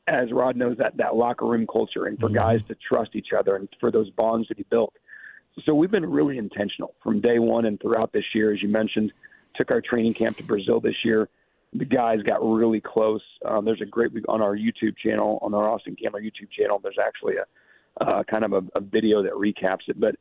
as 0.08 0.32
Rod 0.32 0.56
knows, 0.56 0.78
that 0.78 0.98
that 0.98 1.16
locker 1.16 1.48
room 1.48 1.66
culture, 1.66 2.06
and 2.06 2.20
for 2.20 2.28
mm-hmm. 2.28 2.38
guys 2.38 2.60
to 2.68 2.76
trust 2.76 3.16
each 3.16 3.30
other, 3.36 3.56
and 3.56 3.68
for 3.80 3.90
those 3.90 4.12
bonds 4.12 4.48
to 4.50 4.56
be 4.56 4.66
built. 4.70 4.94
So 5.66 5.74
we've 5.74 5.90
been 5.90 6.06
really 6.06 6.38
intentional 6.38 6.94
from 7.02 7.22
day 7.22 7.40
one 7.40 7.66
and 7.66 7.82
throughout 7.82 8.14
this 8.14 8.24
year, 8.36 8.54
as 8.54 8.62
you 8.62 8.70
mentioned. 8.70 9.12
Took 9.56 9.72
our 9.72 9.82
training 9.82 10.14
camp 10.14 10.38
to 10.38 10.44
Brazil 10.44 10.80
this 10.80 11.04
year 11.04 11.28
the 11.74 11.86
guys 11.86 12.20
got 12.24 12.44
really 12.44 12.82
close. 12.82 13.22
Um, 13.46 13.66
there's 13.66 13.82
a 13.82 13.86
great 13.86 14.12
on 14.28 14.42
our 14.42 14.56
YouTube 14.56 14.98
channel, 14.98 15.40
on 15.42 15.54
our 15.54 15.70
Austin 15.70 15.96
Gambler 16.02 16.22
YouTube 16.22 16.52
channel. 16.52 16.80
There's 16.82 16.98
actually 17.04 17.36
a 17.38 17.46
uh, 18.04 18.24
kind 18.24 18.46
of 18.46 18.54
a, 18.54 18.64
a 18.76 18.82
video 18.82 19.22
that 19.24 19.34
recaps 19.34 19.88
it. 19.88 20.00
But 20.00 20.16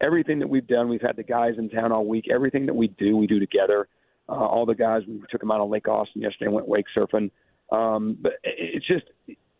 everything 0.00 0.38
that 0.38 0.48
we've 0.48 0.66
done, 0.66 0.88
we've 0.88 1.02
had 1.02 1.16
the 1.16 1.22
guys 1.22 1.54
in 1.58 1.68
town 1.68 1.92
all 1.92 2.06
week. 2.06 2.26
Everything 2.32 2.66
that 2.66 2.74
we 2.74 2.88
do, 2.88 3.16
we 3.16 3.26
do 3.26 3.38
together. 3.38 3.88
Uh, 4.28 4.32
all 4.46 4.64
the 4.64 4.74
guys, 4.74 5.02
we 5.06 5.20
took 5.30 5.40
them 5.40 5.50
out 5.50 5.60
on 5.60 5.70
Lake 5.70 5.88
Austin 5.88 6.22
yesterday 6.22 6.46
and 6.46 6.54
went 6.54 6.68
wake 6.68 6.86
surfing. 6.96 7.30
Um, 7.70 8.16
but 8.20 8.34
it- 8.42 8.76
it's 8.76 8.86
just, 8.86 9.04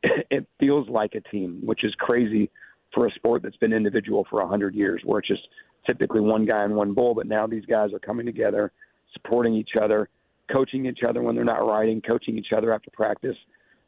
it 0.03 0.47
feels 0.59 0.89
like 0.89 1.15
a 1.15 1.21
team, 1.21 1.61
which 1.65 1.85
is 1.85 1.95
crazy 1.99 2.51
for 2.95 3.07
a 3.07 3.11
sport 3.13 3.43
that's 3.43 3.57
been 3.57 3.73
individual 3.73 4.27
for 4.31 4.41
a 4.41 4.47
hundred 4.47 4.75
years, 4.75 5.03
where 5.05 5.19
it's 5.19 5.29
just 5.29 5.49
typically 5.87 6.21
one 6.21 6.47
guy 6.47 6.63
and 6.65 6.75
one 6.75 6.95
bull. 6.95 7.15
But 7.15 7.27
now 7.27 7.47
these 7.47 7.65
guys 7.67 7.93
are 7.93 7.99
coming 7.99 8.25
together, 8.25 8.73
supporting 9.13 9.55
each 9.55 9.73
other 9.81 10.09
coaching 10.53 10.87
each 10.87 11.01
other 11.09 11.23
when 11.23 11.35
they're 11.35 11.45
not 11.45 11.67
riding, 11.67 12.01
coaching 12.01 12.39
each 12.39 12.53
other 12.57 12.73
after 12.73 12.91
practice. 12.91 13.37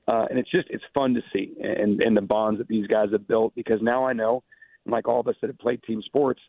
Uh, 0.09 0.27
and 0.31 0.39
it's 0.39 0.51
just 0.51 0.69
it's 0.71 0.85
fun 0.95 1.15
to 1.15 1.21
see 1.33 1.55
and, 1.61 2.03
and 2.05 2.17
the 2.17 2.21
bonds 2.21 2.59
that 2.59 2.69
these 2.69 2.87
guys 2.87 3.09
have 3.11 3.27
built 3.27 3.53
because 3.57 3.81
now 3.83 4.05
I 4.05 4.13
know, 4.13 4.45
like 4.87 5.09
all 5.09 5.21
of 5.21 5.27
us 5.27 5.35
that 5.41 5.49
have 5.49 5.59
played 5.59 5.83
team 5.83 6.01
sports, 6.03 6.41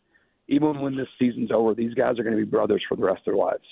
even 0.46 0.80
when 0.80 0.96
this 0.96 1.08
season's 1.18 1.50
over, 1.52 1.74
these 1.74 1.94
guys 1.94 2.18
are 2.18 2.22
going 2.22 2.36
to 2.36 2.44
be 2.44 2.48
brothers 2.48 2.82
for 2.88 2.96
the 2.96 3.02
rest 3.02 3.18
of 3.18 3.24
their 3.26 3.36
lives. 3.36 3.64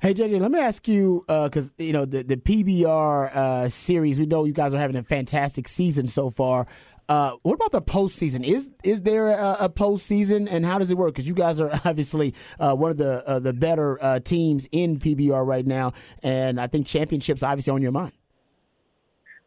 Hey 0.00 0.14
JJ, 0.14 0.40
let 0.40 0.50
me 0.50 0.58
ask 0.58 0.88
you 0.88 1.24
because 1.26 1.74
you 1.76 1.92
know 1.92 2.06
the 2.06 2.22
the 2.22 2.38
PBR 2.38 3.36
uh, 3.36 3.68
series. 3.68 4.18
We 4.18 4.24
know 4.24 4.46
you 4.46 4.54
guys 4.54 4.72
are 4.72 4.78
having 4.78 4.96
a 4.96 5.02
fantastic 5.02 5.68
season 5.68 6.06
so 6.06 6.30
far. 6.30 6.66
Uh, 7.10 7.32
what 7.42 7.54
about 7.54 7.72
the 7.72 7.82
postseason? 7.82 8.44
Is 8.44 8.70
is 8.84 9.02
there 9.02 9.30
a, 9.30 9.56
a 9.62 9.68
postseason, 9.68 10.46
and 10.48 10.64
how 10.64 10.78
does 10.78 10.92
it 10.92 10.96
work? 10.96 11.12
Because 11.12 11.26
you 11.26 11.34
guys 11.34 11.58
are 11.58 11.68
obviously 11.84 12.34
uh, 12.60 12.76
one 12.76 12.92
of 12.92 12.98
the 12.98 13.28
uh, 13.28 13.40
the 13.40 13.52
better 13.52 13.98
uh, 14.00 14.20
teams 14.20 14.68
in 14.70 14.96
PBR 14.96 15.44
right 15.44 15.66
now, 15.66 15.92
and 16.22 16.60
I 16.60 16.68
think 16.68 16.86
championships 16.86 17.42
obviously 17.42 17.72
on 17.72 17.82
your 17.82 17.90
mind. 17.90 18.12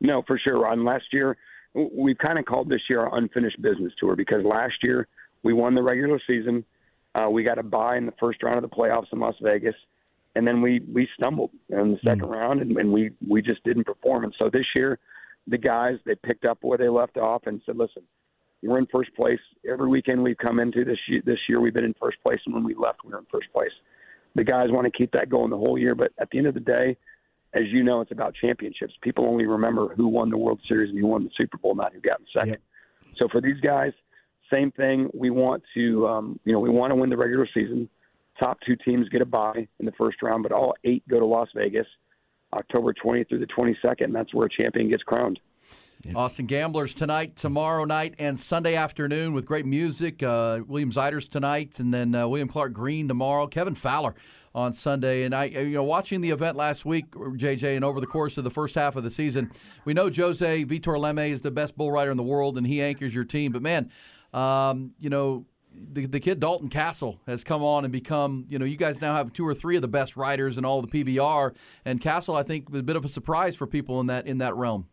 No, 0.01 0.23
for 0.27 0.37
sure, 0.37 0.59
Ron. 0.59 0.83
Last 0.83 1.05
year, 1.13 1.37
we've 1.73 2.17
kind 2.17 2.37
of 2.37 2.43
called 2.43 2.67
this 2.67 2.81
year 2.89 2.99
our 2.99 3.17
unfinished 3.17 3.61
business 3.61 3.93
tour 3.97 4.17
because 4.17 4.43
last 4.43 4.75
year 4.83 5.07
we 5.43 5.53
won 5.53 5.73
the 5.73 5.83
regular 5.83 6.19
season. 6.27 6.65
Uh, 7.15 7.29
we 7.29 7.43
got 7.43 7.59
a 7.59 7.63
bye 7.63 7.95
in 7.95 8.05
the 8.05 8.13
first 8.19 8.43
round 8.43 8.57
of 8.61 8.69
the 8.69 8.75
playoffs 8.75 9.07
in 9.13 9.19
Las 9.19 9.35
Vegas 9.41 9.75
and 10.35 10.45
then 10.45 10.61
we 10.61 10.81
we 10.91 11.07
stumbled 11.17 11.51
in 11.69 11.91
the 11.91 12.09
2nd 12.09 12.21
mm 12.21 12.29
round, 12.29 12.61
and, 12.61 12.75
and 12.77 12.91
we 12.91 13.11
we 13.25 13.41
just 13.41 13.63
didn't 13.63 13.85
perform. 13.85 14.25
And 14.25 14.33
so 14.37 14.49
this 14.51 14.65
year, 14.75 14.99
the 15.47 15.57
guys 15.57 15.97
they 16.05 16.15
picked 16.15 16.45
up 16.45 16.59
where 16.61 16.77
they 16.77 16.89
left 16.89 17.17
off 17.17 17.43
and 17.45 17.61
said, 17.65 17.77
"Listen, 17.77 18.03
we're 18.61 18.77
in 18.77 18.87
first 18.87 19.13
place 19.15 19.39
every 19.69 19.87
weekend 19.87 20.23
we've 20.23 20.37
come 20.37 20.59
into 20.59 20.85
this 20.85 20.99
year. 21.07 21.21
This 21.25 21.39
year 21.47 21.59
we've 21.59 21.73
been 21.73 21.85
in 21.85 21.95
first 22.01 22.17
place, 22.23 22.39
and 22.45 22.53
when 22.53 22.63
we 22.63 22.75
left, 22.75 23.03
we 23.03 23.11
were 23.11 23.19
in 23.19 23.25
first 23.31 23.51
place." 23.51 23.71
The 24.35 24.43
guys 24.43 24.71
want 24.71 24.85
to 24.85 24.97
keep 24.97 25.11
that 25.11 25.29
going 25.29 25.51
the 25.51 25.57
whole 25.57 25.77
year, 25.77 25.93
but 25.95 26.11
at 26.17 26.29
the 26.31 26.39
end 26.39 26.47
of 26.47 26.55
the 26.55 26.59
day, 26.59 26.97
as 27.53 27.63
you 27.67 27.83
know, 27.83 28.01
it's 28.01 28.11
about 28.11 28.33
championships. 28.33 28.93
People 29.01 29.27
only 29.27 29.45
remember 29.45 29.93
who 29.93 30.07
won 30.07 30.31
the 30.31 30.37
World 30.37 30.59
Series 30.67 30.89
and 30.89 30.99
who 30.99 31.05
won 31.05 31.23
the 31.23 31.29
Super 31.39 31.57
Bowl, 31.57 31.75
not 31.75 31.93
who 31.93 31.99
got 31.99 32.19
in 32.19 32.25
second. 32.35 32.51
Yep. 32.53 33.17
So 33.19 33.27
for 33.27 33.41
these 33.41 33.59
guys, 33.59 33.93
same 34.51 34.71
thing. 34.71 35.09
We 35.13 35.29
want 35.29 35.61
to, 35.75 36.07
um, 36.07 36.39
you 36.45 36.53
know, 36.53 36.59
we 36.59 36.69
want 36.69 36.93
to 36.93 36.99
win 36.99 37.11
the 37.11 37.17
regular 37.17 37.47
season 37.53 37.89
top 38.41 38.59
two 38.65 38.75
teams 38.75 39.09
get 39.09 39.21
a 39.21 39.25
bye 39.25 39.67
in 39.79 39.85
the 39.85 39.91
first 39.93 40.21
round, 40.21 40.43
but 40.43 40.51
all 40.51 40.73
eight 40.83 41.07
go 41.07 41.19
to 41.19 41.25
Las 41.25 41.49
Vegas 41.55 41.87
October 42.57 42.93
20th 42.93 43.29
through 43.29 43.39
the 43.39 43.47
22nd. 43.47 44.13
That's 44.13 44.33
where 44.33 44.47
a 44.47 44.49
champion 44.49 44.89
gets 44.89 45.03
crowned. 45.03 45.39
Yeah. 46.05 46.13
Austin 46.15 46.47
Gamblers 46.47 46.93
tonight, 46.93 47.37
tomorrow 47.37 47.85
night, 47.85 48.15
and 48.19 48.37
Sunday 48.37 48.75
afternoon 48.75 49.33
with 49.33 49.45
great 49.45 49.65
music. 49.65 50.21
Uh, 50.21 50.59
William 50.67 50.91
Zeiders 50.91 51.29
tonight, 51.29 51.79
and 51.79 51.93
then 51.93 52.13
uh, 52.13 52.27
William 52.27 52.49
Clark 52.49 52.73
Green 52.73 53.07
tomorrow. 53.07 53.47
Kevin 53.47 53.73
Fowler 53.73 54.13
on 54.53 54.73
Sunday. 54.73 55.23
And 55.23 55.33
I, 55.33 55.45
you 55.45 55.69
know, 55.69 55.83
watching 55.83 56.21
the 56.21 56.31
event 56.31 56.57
last 56.57 56.85
week, 56.85 57.11
JJ, 57.11 57.75
and 57.75 57.85
over 57.85 57.99
the 57.99 58.07
course 58.07 58.37
of 58.37 58.43
the 58.43 58.51
first 58.51 58.75
half 58.75 58.95
of 58.95 59.03
the 59.03 59.11
season, 59.11 59.51
we 59.85 59.93
know 59.93 60.11
Jose 60.13 60.65
Vitor 60.65 60.97
Leme 60.97 61.29
is 61.29 61.41
the 61.41 61.51
best 61.51 61.75
bull 61.77 61.91
rider 61.91 62.11
in 62.11 62.17
the 62.17 62.23
world, 62.23 62.57
and 62.57 62.67
he 62.67 62.81
anchors 62.81 63.15
your 63.15 63.23
team. 63.23 63.51
But 63.51 63.61
man, 63.61 63.89
um, 64.33 64.91
you 64.99 65.09
know, 65.09 65.45
the, 65.93 66.05
the 66.05 66.19
kid 66.19 66.39
Dalton 66.39 66.69
Kasel 66.69 67.19
has 67.27 67.43
come 67.43 67.63
on 67.63 67.83
and 67.83 67.91
become, 67.91 68.45
you 68.49 68.59
know, 68.59 68.65
you 68.65 68.77
guys 68.77 69.01
now 69.01 69.15
have 69.15 69.33
two 69.33 69.45
or 69.47 69.53
three 69.53 69.75
of 69.75 69.81
the 69.81 69.87
best 69.87 70.15
riders 70.15 70.57
in 70.57 70.65
all 70.65 70.81
the 70.81 70.87
PBR, 70.87 71.55
and 71.85 72.01
Kasel, 72.01 72.35
I 72.35 72.43
think, 72.43 72.69
was 72.69 72.79
a 72.79 72.83
bit 72.83 72.95
of 72.95 73.05
a 73.05 73.09
surprise 73.09 73.55
for 73.55 73.67
people 73.67 73.99
in 73.99 74.07
that 74.07 74.27
in 74.27 74.39
that 74.39 74.55
realm. 74.55 74.87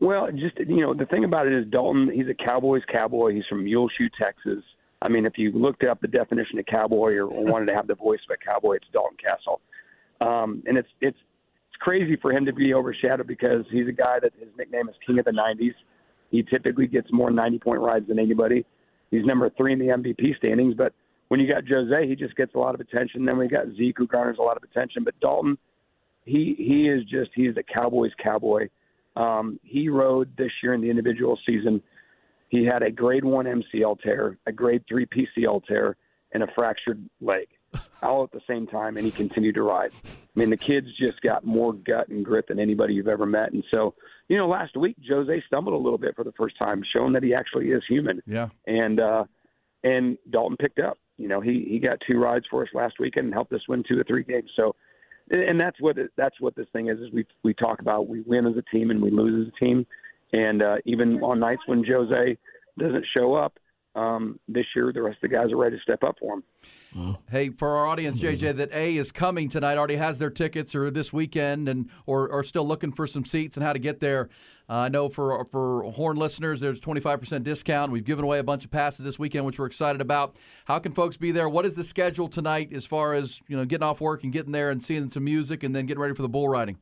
Well, 0.00 0.28
just 0.32 0.58
you 0.58 0.80
know, 0.80 0.94
the 0.94 1.06
thing 1.06 1.24
about 1.24 1.46
it 1.46 1.52
is 1.52 1.66
Dalton. 1.70 2.10
He's 2.12 2.26
a 2.28 2.34
Cowboys 2.34 2.82
cowboy. 2.92 3.34
He's 3.34 3.44
from 3.48 3.64
Muleshoe, 3.64 4.08
Texas. 4.20 4.62
I 5.00 5.08
mean, 5.08 5.26
if 5.26 5.34
you 5.36 5.52
looked 5.52 5.86
up 5.86 6.00
the 6.00 6.08
definition 6.08 6.58
of 6.58 6.66
cowboy 6.66 7.14
or, 7.14 7.28
wanted 7.28 7.66
to 7.68 7.74
have 7.74 7.86
the 7.86 7.94
voice 7.94 8.20
of 8.28 8.34
a 8.34 8.50
cowboy, 8.50 8.76
it's 8.76 8.86
Dalton 8.92 9.18
Kasel. 9.18 9.60
Um, 10.26 10.62
and 10.66 10.78
it's 10.78 10.88
it's 11.00 11.18
it's 11.68 11.76
crazy 11.80 12.16
for 12.16 12.32
him 12.32 12.46
to 12.46 12.52
be 12.52 12.74
overshadowed 12.74 13.26
because 13.26 13.64
he's 13.70 13.88
a 13.88 13.92
guy 13.92 14.18
that 14.20 14.32
his 14.38 14.48
nickname 14.56 14.88
is 14.88 14.94
King 15.06 15.18
of 15.18 15.24
the 15.24 15.32
'90s. 15.32 15.74
He 16.30 16.42
typically 16.42 16.86
gets 16.86 17.08
more 17.12 17.30
90 17.30 17.58
point 17.60 17.80
rides 17.80 18.08
than 18.08 18.18
anybody. 18.18 18.64
He's 19.14 19.24
number 19.24 19.50
three 19.50 19.72
in 19.72 19.78
the 19.78 19.86
MVP 19.86 20.36
standings. 20.36 20.74
But 20.74 20.92
when 21.28 21.40
you 21.40 21.48
got 21.48 21.62
Jose, 21.68 22.08
he 22.08 22.16
just 22.16 22.36
gets 22.36 22.54
a 22.54 22.58
lot 22.58 22.74
of 22.74 22.80
attention. 22.80 23.24
Then 23.24 23.38
we 23.38 23.48
got 23.48 23.66
Zeke, 23.76 23.98
who 23.98 24.06
garners 24.06 24.38
a 24.38 24.42
lot 24.42 24.56
of 24.56 24.62
attention. 24.62 25.04
But 25.04 25.18
Dalton, 25.20 25.56
he 26.24 26.54
he 26.58 26.88
is 26.88 27.04
just 27.04 27.30
he's 27.34 27.56
a 27.56 27.62
Cowboys 27.62 28.12
cowboy. 28.22 28.68
Um, 29.16 29.60
he 29.62 29.88
rode 29.88 30.36
this 30.36 30.50
year 30.62 30.74
in 30.74 30.80
the 30.80 30.90
individual 30.90 31.38
season. 31.48 31.80
He 32.48 32.64
had 32.64 32.82
a 32.82 32.90
grade 32.90 33.24
one 33.24 33.46
MCL 33.46 34.00
tear, 34.00 34.38
a 34.46 34.52
grade 34.52 34.82
three 34.88 35.06
PCL 35.06 35.64
tear, 35.66 35.96
and 36.32 36.42
a 36.42 36.46
fractured 36.54 37.08
leg 37.20 37.46
all 38.02 38.24
at 38.24 38.32
the 38.32 38.40
same 38.46 38.66
time, 38.66 38.96
and 38.96 39.04
he 39.06 39.12
continued 39.12 39.54
to 39.56 39.62
ride. 39.62 39.90
I 40.04 40.40
mean, 40.40 40.50
the 40.50 40.56
kid's 40.56 40.88
just 40.98 41.20
got 41.20 41.44
more 41.44 41.72
gut 41.72 42.08
and 42.08 42.24
grit 42.24 42.48
than 42.48 42.58
anybody 42.58 42.94
you've 42.94 43.08
ever 43.08 43.26
met. 43.26 43.52
And 43.52 43.64
so, 43.70 43.94
you 44.28 44.36
know, 44.36 44.48
last 44.48 44.76
week 44.76 44.96
Jose 45.08 45.42
stumbled 45.46 45.74
a 45.74 45.78
little 45.78 45.98
bit 45.98 46.16
for 46.16 46.24
the 46.24 46.32
first 46.32 46.56
time, 46.60 46.82
showing 46.96 47.12
that 47.12 47.22
he 47.22 47.34
actually 47.34 47.68
is 47.68 47.82
human. 47.88 48.22
Yeah. 48.26 48.48
And 48.66 49.00
uh, 49.00 49.24
and 49.82 50.18
Dalton 50.30 50.56
picked 50.56 50.80
up. 50.80 50.98
You 51.18 51.28
know, 51.28 51.40
he 51.40 51.66
he 51.68 51.78
got 51.78 51.98
two 52.06 52.18
rides 52.18 52.46
for 52.50 52.62
us 52.62 52.68
last 52.74 52.94
weekend 52.98 53.26
and 53.26 53.34
helped 53.34 53.52
us 53.52 53.68
win 53.68 53.84
two 53.88 53.98
or 53.98 54.04
three 54.04 54.24
games. 54.24 54.50
So, 54.56 54.74
and 55.30 55.60
that's 55.60 55.80
what 55.80 55.98
it, 55.98 56.10
that's 56.16 56.40
what 56.40 56.56
this 56.56 56.66
thing 56.72 56.88
is. 56.88 56.98
Is 56.98 57.12
we 57.12 57.26
we 57.42 57.54
talk 57.54 57.80
about 57.80 58.08
we 58.08 58.22
win 58.22 58.46
as 58.46 58.56
a 58.56 58.76
team 58.76 58.90
and 58.90 59.00
we 59.00 59.10
lose 59.10 59.46
as 59.46 59.52
a 59.54 59.64
team. 59.64 59.86
And 60.32 60.62
uh, 60.62 60.76
even 60.84 61.22
on 61.22 61.38
nights 61.38 61.62
when 61.66 61.84
Jose 61.84 62.36
doesn't 62.76 63.06
show 63.16 63.34
up, 63.34 63.58
um, 63.94 64.38
this 64.48 64.66
year 64.74 64.92
the 64.92 65.02
rest 65.02 65.18
of 65.22 65.30
the 65.30 65.36
guys 65.36 65.52
are 65.52 65.56
ready 65.56 65.76
to 65.76 65.82
step 65.82 66.02
up 66.02 66.16
for 66.18 66.34
him. 66.34 66.42
Hey, 67.28 67.50
for 67.50 67.76
our 67.76 67.86
audience, 67.86 68.20
JJ, 68.20 68.56
that 68.56 68.72
A 68.72 68.96
is 68.96 69.10
coming 69.10 69.48
tonight, 69.48 69.76
already 69.76 69.96
has 69.96 70.18
their 70.18 70.30
tickets 70.30 70.76
or 70.76 70.92
this 70.92 71.12
weekend, 71.12 71.68
and 71.68 71.90
or 72.06 72.30
are 72.30 72.44
still 72.44 72.66
looking 72.66 72.92
for 72.92 73.08
some 73.08 73.24
seats 73.24 73.56
and 73.56 73.66
how 73.66 73.72
to 73.72 73.80
get 73.80 73.98
there. 73.98 74.28
Uh, 74.68 74.74
I 74.74 74.88
know 74.88 75.08
for 75.08 75.44
for 75.46 75.82
Horn 75.90 76.16
listeners, 76.16 76.60
there's 76.60 76.78
25% 76.78 77.42
discount. 77.42 77.90
We've 77.90 78.04
given 78.04 78.24
away 78.24 78.38
a 78.38 78.44
bunch 78.44 78.64
of 78.64 78.70
passes 78.70 79.04
this 79.04 79.18
weekend, 79.18 79.44
which 79.44 79.58
we're 79.58 79.66
excited 79.66 80.00
about. 80.00 80.36
How 80.66 80.78
can 80.78 80.92
folks 80.92 81.16
be 81.16 81.32
there? 81.32 81.48
What 81.48 81.66
is 81.66 81.74
the 81.74 81.84
schedule 81.84 82.28
tonight 82.28 82.72
as 82.72 82.86
far 82.86 83.14
as 83.14 83.40
you 83.48 83.56
know 83.56 83.64
getting 83.64 83.84
off 83.84 84.00
work 84.00 84.22
and 84.22 84.32
getting 84.32 84.52
there 84.52 84.70
and 84.70 84.82
seeing 84.82 85.10
some 85.10 85.24
music 85.24 85.64
and 85.64 85.74
then 85.74 85.86
getting 85.86 86.00
ready 86.00 86.14
for 86.14 86.22
the 86.22 86.28
bull 86.28 86.48
riding? 86.48 86.78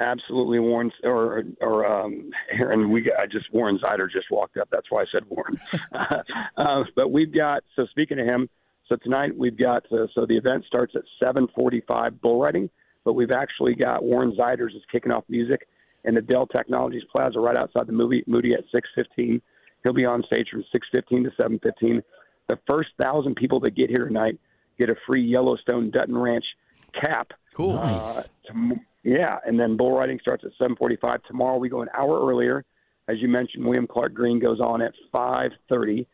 Absolutely, 0.00 0.58
Warren 0.58 0.90
or 1.04 1.44
or 1.60 1.86
um, 1.86 2.30
Aaron. 2.50 2.90
We 2.90 3.02
got, 3.02 3.20
I 3.20 3.26
just 3.26 3.52
Warren 3.52 3.78
Zeider 3.78 4.10
just 4.10 4.30
walked 4.30 4.56
up. 4.56 4.68
That's 4.72 4.90
why 4.90 5.02
I 5.02 5.04
said 5.12 5.24
Warren. 5.28 5.60
uh, 6.56 6.84
but 6.96 7.12
we've 7.12 7.32
got 7.32 7.62
so 7.76 7.86
speaking 7.86 8.18
of 8.18 8.26
him, 8.26 8.48
so 8.88 8.96
tonight 8.96 9.36
we've 9.36 9.56
got 9.56 9.84
uh, 9.92 10.06
so 10.14 10.26
the 10.26 10.36
event 10.36 10.64
starts 10.66 10.94
at 10.96 11.02
7:45 11.22 12.20
bull 12.20 12.40
riding, 12.40 12.68
but 13.04 13.12
we've 13.12 13.30
actually 13.30 13.74
got 13.74 14.02
Warren 14.02 14.32
Zeiders 14.32 14.74
is 14.74 14.82
kicking 14.90 15.12
off 15.12 15.24
music 15.28 15.68
in 16.04 16.14
the 16.14 16.22
Dell 16.22 16.46
Technologies 16.46 17.04
Plaza 17.14 17.38
right 17.38 17.56
outside 17.56 17.86
the 17.86 17.92
movie 17.92 18.24
Moody 18.26 18.54
at 18.54 18.64
6:15. 18.74 19.40
He'll 19.84 19.92
be 19.92 20.04
on 20.04 20.24
stage 20.24 20.48
from 20.50 20.64
6:15 20.74 21.24
to 21.24 21.30
7:15. 21.40 22.02
The 22.48 22.58
first 22.68 22.90
thousand 23.00 23.36
people 23.36 23.60
that 23.60 23.76
get 23.76 23.88
here 23.88 24.06
tonight 24.06 24.38
get 24.78 24.90
a 24.90 24.96
free 25.06 25.22
Yellowstone 25.22 25.90
Dutton 25.90 26.16
Ranch 26.16 26.44
cap. 26.92 27.32
Cool. 27.54 27.78
Uh, 27.78 27.92
nice. 27.92 28.28
To, 28.46 28.80
yeah, 29.12 29.38
and 29.44 29.60
then 29.60 29.76
bull 29.76 29.92
riding 29.92 30.18
starts 30.20 30.44
at 30.44 30.52
7:45 30.58 31.22
tomorrow. 31.24 31.58
We 31.58 31.68
go 31.68 31.82
an 31.82 31.88
hour 31.96 32.26
earlier, 32.26 32.64
as 33.08 33.16
you 33.20 33.28
mentioned. 33.28 33.64
William 33.64 33.86
Clark 33.86 34.14
Green 34.14 34.38
goes 34.38 34.58
on 34.60 34.80
at 34.80 34.94
5:30. 35.14 36.06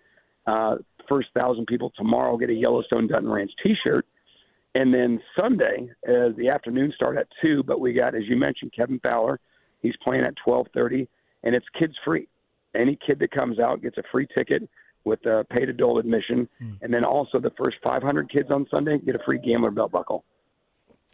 Uh, 0.46 0.76
first 1.08 1.28
thousand 1.38 1.66
people 1.66 1.92
tomorrow 1.96 2.36
get 2.36 2.50
a 2.50 2.54
Yellowstone 2.54 3.06
Dutton 3.06 3.30
Ranch 3.30 3.52
T-shirt, 3.62 4.04
and 4.74 4.92
then 4.92 5.20
Sunday, 5.38 5.88
as 6.06 6.34
the 6.36 6.50
afternoon 6.52 6.92
start 6.94 7.16
at 7.16 7.28
two. 7.40 7.62
But 7.62 7.80
we 7.80 7.92
got, 7.92 8.14
as 8.14 8.22
you 8.26 8.36
mentioned, 8.36 8.72
Kevin 8.76 9.00
Fowler. 9.04 9.38
He's 9.80 9.94
playing 10.04 10.22
at 10.24 10.34
12:30, 10.44 11.06
and 11.44 11.54
it's 11.54 11.66
kids 11.78 11.94
free. 12.04 12.26
Any 12.74 12.96
kid 12.96 13.20
that 13.20 13.30
comes 13.30 13.60
out 13.60 13.80
gets 13.80 13.96
a 13.98 14.02
free 14.10 14.26
ticket 14.36 14.68
with 15.04 15.24
a 15.24 15.44
paid 15.50 15.68
adult 15.68 16.00
admission, 16.00 16.48
mm. 16.60 16.76
and 16.82 16.92
then 16.92 17.04
also 17.04 17.38
the 17.38 17.52
first 17.62 17.76
500 17.82 18.28
kids 18.30 18.50
on 18.50 18.66
Sunday 18.74 18.98
get 18.98 19.14
a 19.14 19.20
free 19.24 19.38
gambler 19.38 19.70
belt 19.70 19.92
buckle. 19.92 20.24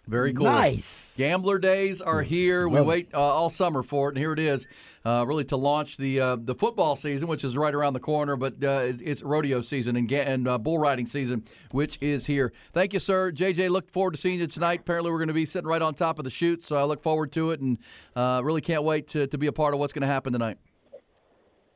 Very 0.07 0.35
cool. 0.35 0.45
Nice. 0.45 1.15
Gambler 1.17 1.59
days 1.59 2.03
are 2.03 2.21
here. 2.21 2.69
We 2.69 2.81
wait 2.83 3.09
uh, 3.15 3.21
all 3.21 3.49
summer 3.49 3.83
for 3.83 4.09
it, 4.09 4.13
and 4.13 4.19
here 4.19 4.35
it 4.35 4.39
is, 4.39 4.67
uh, 5.07 5.25
really 5.27 5.45
to 5.45 5.57
launch 5.57 5.97
the 5.97 6.21
uh, 6.21 6.37
the 6.37 6.55
football 6.55 6.95
season, 6.95 7.27
which 7.27 7.43
is 7.43 7.57
right 7.57 7.75
around 7.75 7.95
the 7.95 8.01
corner. 8.01 8.37
But 8.37 8.63
uh, 8.63 8.81
it's, 8.83 9.03
it's, 9.03 9.23
rodeo 9.23 9.63
season 9.63 9.97
and, 9.97 10.11
and 10.13 10.47
uh, 10.47 10.59
bull 10.59 10.79
riding 10.79 11.07
season, 11.07 11.45
which 11.71 11.97
is 12.03 12.27
here. 12.27 12.53
Thank 12.75 12.93
you, 12.93 13.01
sir. 13.01 13.33
JJ, 13.33 13.71
look 13.71 13.91
forward 13.91 14.13
to 14.13 14.19
seeing 14.19 14.41
you 14.41 14.47
tonight. 14.47 14.81
Apparently, 14.81 15.11
we're 15.11 15.19
going 15.19 15.29
to 15.29 15.35
be 15.35 15.47
sitting 15.47 15.69
right 15.69 15.81
on 15.83 15.95
top 15.95 16.19
of 16.19 16.25
the 16.27 16.31
chute, 16.31 16.63
so 16.63 16.77
I 16.77 16.85
look 16.85 17.03
forward 17.03 17.33
to 17.33 17.53
it, 17.53 17.61
and 17.61 17.79
uh, 18.15 18.43
really 18.45 18.61
can't 18.61 18.85
wait 18.85 19.09
to, 19.09 19.27
to 19.27 19.39
be 19.39 19.47
a 19.47 19.53
part 19.53 19.73
of 19.73 19.81
what's 19.81 19.95
going 19.95 20.03
to 20.03 20.09
happen 20.09 20.35
tonight. 20.35 20.59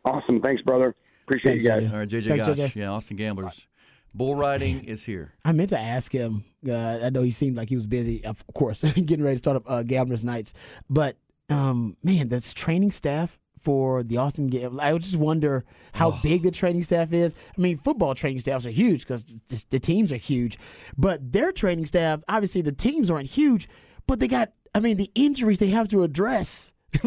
Awesome. 0.05 0.43
Thanks, 0.43 0.61
brother. 0.63 0.95
Appreciate 1.25 1.63
Thanks, 1.63 1.65
you 1.65 1.71
guys. 1.71 1.93
All 1.93 1.99
right, 1.99 2.09
JJ 2.09 2.29
Thanks, 2.29 2.47
Gosh. 2.47 2.57
JJ. 2.59 2.75
Yeah, 2.75 2.89
Austin 2.89 3.17
Gamblers. 3.17 3.67
Bull 4.15 4.35
riding 4.35 4.85
is 4.85 5.05
here. 5.05 5.35
I 5.45 5.53
meant 5.53 5.71
to 5.71 5.79
ask 5.79 6.13
him. 6.13 6.45
Uh, 6.69 7.01
I 7.03 7.11
know 7.11 7.23
he 7.23 7.31
seemed 7.31 7.57
like 7.57 7.69
he 7.69 7.75
was 7.75 7.87
busy, 7.87 8.25
of 8.25 8.45
course, 8.55 8.83
getting 8.93 9.23
ready 9.23 9.35
to 9.35 9.39
start 9.39 9.57
up 9.57 9.65
uh, 9.67 9.83
Gamblers 9.83 10.25
Nights. 10.25 10.53
But 10.89 11.17
um, 11.51 11.97
man, 12.03 12.29
that's 12.29 12.53
training 12.53 12.91
staff 12.91 13.39
for 13.61 14.03
the 14.03 14.17
Austin 14.17 14.49
Gamblers. 14.49 14.81
I 14.81 14.97
just 14.99 15.17
wonder 15.17 15.65
how 15.93 16.13
oh. 16.13 16.21
big 16.23 16.43
the 16.43 16.51
training 16.51 16.83
staff 16.83 17.13
is. 17.13 17.35
I 17.57 17.61
mean, 17.61 17.77
football 17.77 18.15
training 18.15 18.41
staffs 18.41 18.67
are 18.67 18.71
huge 18.71 19.03
because 19.03 19.25
the, 19.25 19.65
the 19.71 19.79
teams 19.79 20.13
are 20.13 20.17
huge, 20.17 20.59
but 20.97 21.33
their 21.33 21.53
training 21.53 21.87
staff, 21.87 22.21
obviously, 22.29 22.63
the 22.63 22.73
teams 22.73 23.11
aren't 23.11 23.31
huge, 23.31 23.69
but 24.07 24.21
they 24.21 24.29
got. 24.29 24.53
I 24.75 24.81
mean, 24.81 24.97
the 24.97 25.11
injuries 25.15 25.59
they 25.59 25.69
have 25.69 25.89
to 25.89 26.03
address. 26.03 26.73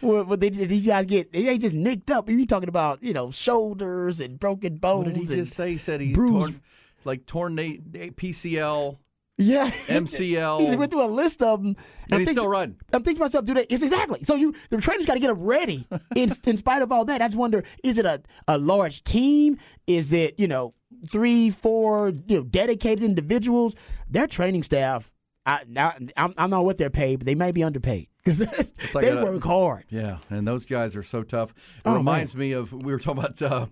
what 0.00 0.40
they 0.40 0.50
these 0.50 0.86
guys 0.86 1.06
get 1.06 1.32
they 1.32 1.48
ain't 1.48 1.60
just 1.60 1.74
nicked 1.74 2.10
up. 2.10 2.28
You 2.28 2.46
talking 2.46 2.68
about 2.68 3.02
you 3.02 3.12
know 3.12 3.30
shoulders 3.30 4.20
and 4.20 4.38
broken 4.38 4.76
bones. 4.76 5.06
What 5.06 5.14
did 5.14 5.26
he 5.26 5.34
and 5.34 5.44
just 5.46 5.56
say? 5.56 5.72
He 5.72 5.78
said 5.78 6.00
he 6.00 6.12
bruised. 6.12 6.32
torn, 6.52 6.62
like 7.04 7.26
torn 7.26 7.56
PCL, 7.56 8.96
Yeah, 9.38 9.68
MCL. 9.88 10.68
he 10.68 10.76
went 10.76 10.90
through 10.92 11.04
a 11.04 11.06
list 11.10 11.42
of 11.42 11.60
them, 11.62 11.76
And 12.04 12.12
I'm 12.12 12.20
he's 12.20 12.28
thinking- 12.28 12.40
still 12.42 12.48
riding. 12.50 12.76
I'm 12.92 13.02
thinking 13.02 13.16
to 13.16 13.24
myself, 13.24 13.44
do 13.44 13.54
they? 13.54 13.64
It's 13.68 13.82
exactly. 13.82 14.22
So 14.22 14.36
you, 14.36 14.54
the 14.70 14.76
trainers 14.78 15.06
got 15.06 15.14
to 15.14 15.20
get 15.20 15.28
them 15.28 15.40
ready. 15.42 15.86
In, 16.16 16.30
in 16.46 16.56
spite 16.56 16.82
of 16.82 16.92
all 16.92 17.04
that, 17.06 17.20
I 17.20 17.26
just 17.26 17.36
wonder: 17.36 17.64
is 17.82 17.98
it 17.98 18.06
a, 18.06 18.22
a 18.48 18.58
large 18.58 19.02
team? 19.04 19.58
Is 19.86 20.12
it 20.12 20.38
you 20.38 20.46
know 20.48 20.72
three, 21.10 21.50
four, 21.50 22.12
you 22.28 22.38
know, 22.38 22.42
dedicated 22.44 23.02
individuals? 23.04 23.74
Their 24.08 24.26
training 24.28 24.62
staff. 24.62 25.10
I, 25.46 25.62
I, 25.76 25.80
I'm- 26.16 26.34
I 26.36 26.42
don't 26.42 26.50
know 26.50 26.62
what 26.62 26.76
they're 26.78 26.90
paid, 26.90 27.16
but 27.20 27.26
they 27.26 27.34
may 27.36 27.52
be 27.52 27.62
underpaid 27.62 28.08
because 28.24 28.40
like 28.94 29.04
they 29.04 29.10
a- 29.10 29.22
work 29.22 29.44
hard. 29.44 29.84
Yeah, 29.88 30.18
and 30.30 30.46
those 30.46 30.66
guys 30.66 30.96
are 30.96 31.02
so 31.04 31.22
tough. 31.22 31.50
It 31.50 31.82
Oh, 31.84 31.94
reminds 31.96 32.34
me 32.34 32.52
of 32.52 32.72
we 32.72 32.92
were 32.92 32.98
talking 32.98 33.22
about 33.24 33.40
uh, 33.42 33.66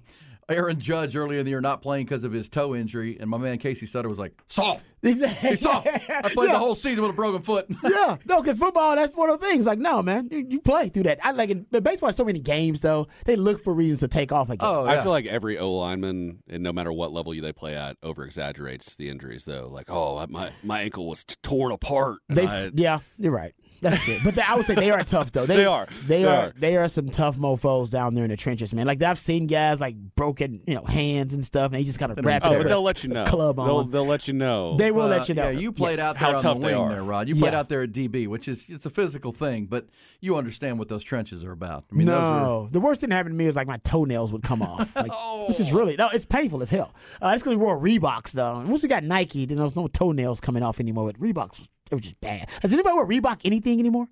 Aaron 0.48 0.78
Judge 0.80 1.16
earlier 1.16 1.38
in 1.38 1.44
the 1.44 1.50
year 1.50 1.61
not 1.61 1.83
playing 1.83 2.07
because 2.07 2.24
of 2.24 2.33
his 2.33 2.48
toe 2.48 2.74
injury, 2.74 3.16
and 3.20 3.28
my 3.30 3.38
man 3.38 3.59
Casey 3.59 3.87
Sutter 3.87 4.09
was 4.09 4.18
like, 4.18 4.33
"Soft, 4.48 4.83
Exactly. 5.02 5.48
he's 5.50 5.61
soft. 5.61 5.87
I 5.87 6.22
played 6.30 6.46
Yeah. 6.48 6.52
the 6.54 6.59
whole 6.59 6.74
season 6.74 7.02
with 7.02 7.11
a 7.11 7.14
broken 7.14 7.42
foot." 7.42 7.66
yeah, 7.85 8.16
no, 8.26 8.40
because 8.42 8.59
football, 8.59 8.96
that's 8.96 9.14
one 9.14 9.30
of 9.30 9.40
the 9.40 9.46
things. 9.46 9.66
Like, 9.66 9.78
no, 9.78 10.02
man, 10.02 10.28
you, 10.30 10.46
you 10.48 10.61
play 10.61 10.88
through 10.88 11.04
that. 11.04 11.18
I 11.22 11.33
like 11.33 11.50
it. 11.50 11.70
But 11.70 11.83
baseball 11.83 12.09
has 12.09 12.16
so 12.16 12.24
many 12.24 12.40
games, 12.40 12.80
though. 12.80 13.07
They 13.26 13.37
look 13.37 13.62
for 13.62 13.72
reasons 13.74 14.00
to 14.00 14.09
take 14.09 14.33
off 14.33 14.48
again. 14.50 14.59
game. 14.59 14.68
oh, 14.78 14.87
I 14.87 15.00
feel 15.02 15.12
like 15.12 15.26
every 15.26 15.59
O 15.59 15.72
lineman, 15.72 16.42
and 16.48 16.62
no 16.62 16.72
matter 16.72 16.92
what 16.92 17.12
level 17.12 17.35
you 17.35 17.40
they 17.42 17.52
play 17.52 17.74
at, 17.76 17.96
over 18.02 18.24
exaggerates 18.24 18.96
the 18.96 19.09
injuries. 19.09 19.44
Though, 19.44 19.68
like, 19.68 19.87
oh, 19.90 20.24
my 20.28 20.52
my 20.62 20.80
ankle 20.83 21.09
was 21.09 21.24
t- 21.24 21.37
torn 21.42 21.72
apart. 21.72 22.18
They, 22.28 22.46
I- 22.46 22.70
yeah, 22.74 23.00
you're 23.18 23.33
right. 23.33 23.54
That's 23.85 24.03
true. 24.05 24.16
But 24.25 24.35
they, 24.35 24.42
I 24.42 24.55
would 24.57 24.66
say 24.66 24.75
they 24.75 24.90
are 24.90 25.05
tough 25.05 25.31
though. 25.33 25.47
They, 25.47 25.57
They 25.57 25.64
are. 25.66 25.87
They, 26.07 26.23
They 26.23 26.25
are. 26.29 26.37
are. 26.47 26.53
They 26.59 26.77
are 26.77 26.88
some 26.88 27.09
tough 27.11 27.37
mofo's 27.38 27.90
down 27.90 28.14
there 28.14 28.25
in 28.25 28.31
the 28.31 28.37
trenches, 28.37 28.75
man. 28.75 28.87
Like 28.87 29.03
I've 29.03 29.18
seen 29.18 29.47
guys 29.47 29.81
like 29.81 29.94
broken, 30.16 30.62
you 30.66 30.75
know, 30.75 30.85
hands 30.85 31.35
and 31.35 31.44
stuff, 31.44 31.66
and 31.66 31.75
they 31.81 31.85
just 31.85 31.99
kind 31.99 32.11
of 32.11 32.25
wrap 32.25 32.42
oh, 32.44 32.51
their 32.51 32.59
but 32.62 32.68
they'll 32.68 32.83
let 32.83 33.05
you 33.05 33.11
know. 33.11 33.25
club 33.27 33.57
They'll 33.57 33.64
on. 33.77 33.90
they'll 33.90 34.07
let 34.07 34.27
you 34.27 34.35
know. 34.35 34.77
They 34.77 34.90
will 34.90 35.03
Uh, 35.03 35.09
let 35.09 35.29
you 35.29 35.35
know. 35.35 35.51
Yeah, 35.51 35.59
you 35.59 35.73
played 35.73 35.99
Yes. 35.99 36.01
out 36.01 36.12
there 36.18 36.29
How 36.31 36.37
on 36.37 36.42
tough 36.42 36.57
the 36.61 36.66
they 36.66 36.75
wing 36.75 36.83
are. 36.85 36.88
there, 36.90 37.03
Rod. 37.05 37.29
You 37.29 37.35
played 37.37 37.53
Yeah. 37.53 37.61
out 37.61 37.68
there 37.68 37.83
at 37.83 37.92
DB, 37.92 38.27
which 38.27 38.49
is 38.49 38.66
it's 38.68 38.87
a 38.87 38.90
physical 38.90 39.33
thing, 39.33 39.66
but 39.66 39.87
you 40.20 40.37
understand 40.37 40.79
what 40.79 40.88
those 40.88 41.03
trenches 41.05 41.44
are 41.44 41.53
about. 41.53 41.85
I 41.92 41.94
mean, 41.94 42.07
those 42.07 42.16
are, 42.16 42.40
no, 42.42 42.68
the 42.73 42.81
worst 42.81 43.01
thing 43.03 43.11
that 43.11 43.16
happened 43.16 43.35
to 43.35 43.37
me 43.37 43.47
was 43.47 43.57
like 43.57 43.66
my 43.66 43.77
toenails 43.79 44.33
would 44.33 44.42
come 44.42 44.62
off. 44.62 44.94
Like, 44.97 45.11
Oh. 45.12 45.44
This 45.49 45.61
is 45.61 45.73
really 45.73 45.97
no, 45.97 46.09
it's 46.09 46.25
painful 46.25 46.62
as 46.62 46.70
hell. 46.70 46.94
Uh, 47.20 47.31
that's 47.31 47.42
because 47.42 47.57
we 47.59 47.62
wore 47.62 47.79
Reeboks 47.79 48.33
though. 48.33 48.64
Once 48.66 48.83
we 48.83 48.88
got 48.88 49.05
Nike, 49.05 49.44
then 49.44 49.57
there 49.59 49.64
was 49.64 49.77
no 49.77 49.87
toenails 49.88 50.40
coming 50.40 50.62
off 50.62 50.81
anymore. 50.81 51.12
But 51.12 51.20
Reeboks, 51.20 51.59
was- 51.59 51.68
it 51.90 51.94
was 51.94 52.03
just 52.05 52.20
bad. 52.20 52.49
Does 52.62 52.73
anybody 52.73 52.94
wear 52.97 53.07
Reebok 53.07 53.40
anything 53.44 53.79
anymore? 53.79 54.09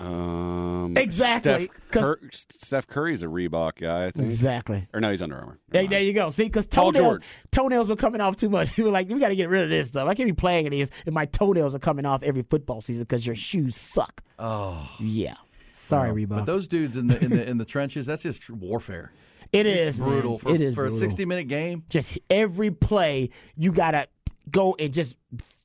um, 0.00 0.94
Exactly, 0.96 1.66
Steph, 1.66 1.90
'cause- 1.90 2.06
Cur- 2.08 2.20
Steph 2.32 2.86
Curry's 2.86 3.22
a 3.22 3.26
Reebok 3.26 3.76
guy. 3.80 4.06
I 4.06 4.10
think. 4.12 4.26
Exactly. 4.26 4.86
Or 4.94 5.00
no, 5.00 5.10
he's 5.10 5.20
Under 5.22 5.36
Armour. 5.36 5.58
Hey, 5.72 5.86
there 5.88 6.00
you 6.00 6.12
go. 6.12 6.30
See, 6.30 6.44
because 6.44 6.66
Paul 6.68 6.92
toenails, 6.92 7.18
toenails 7.50 7.90
were 7.90 7.96
coming 7.96 8.20
off 8.20 8.36
too 8.36 8.48
much. 8.48 8.68
We 8.78 8.84
were 8.84 8.90
like, 8.90 9.08
we 9.08 9.18
got 9.18 9.28
to 9.30 9.36
get 9.36 9.48
rid 9.48 9.64
of 9.64 9.70
this 9.70 9.88
stuff. 9.88 10.08
I 10.08 10.14
can't 10.14 10.28
be 10.28 10.32
playing 10.34 10.66
in 10.66 10.70
these 10.72 10.90
if 11.04 11.12
my 11.12 11.26
toenails 11.26 11.74
are 11.74 11.78
coming 11.80 12.06
off 12.06 12.22
every 12.22 12.42
football 12.42 12.80
season 12.80 13.02
because 13.04 13.26
your 13.26 13.34
shoes 13.34 13.76
suck. 13.76 14.22
oh, 14.38 14.88
Yeah. 15.00 15.34
Sorry, 15.72 16.10
Reebok. 16.26 16.28
but 16.30 16.46
those 16.46 16.68
dudes 16.68 16.96
in 16.96 17.06
the 17.06 17.22
in 17.24 17.30
the 17.30 17.48
in 17.48 17.56
the 17.58 17.64
trenches, 17.64 18.04
that's 18.06 18.22
just 18.22 18.48
warfare. 18.50 19.10
It 19.52 19.66
It's 19.66 19.96
is 19.96 20.00
man. 20.00 20.08
brutal 20.08 20.38
for, 20.38 20.54
it 20.54 20.60
is 20.60 20.74
for 20.74 20.86
a 20.86 20.92
60 20.92 21.24
minute 21.24 21.44
game. 21.48 21.84
Just 21.88 22.18
every 22.30 22.70
play, 22.70 23.30
you 23.56 23.72
gotta 23.72 24.08
go 24.50 24.74
and 24.78 24.92
just 24.92 25.16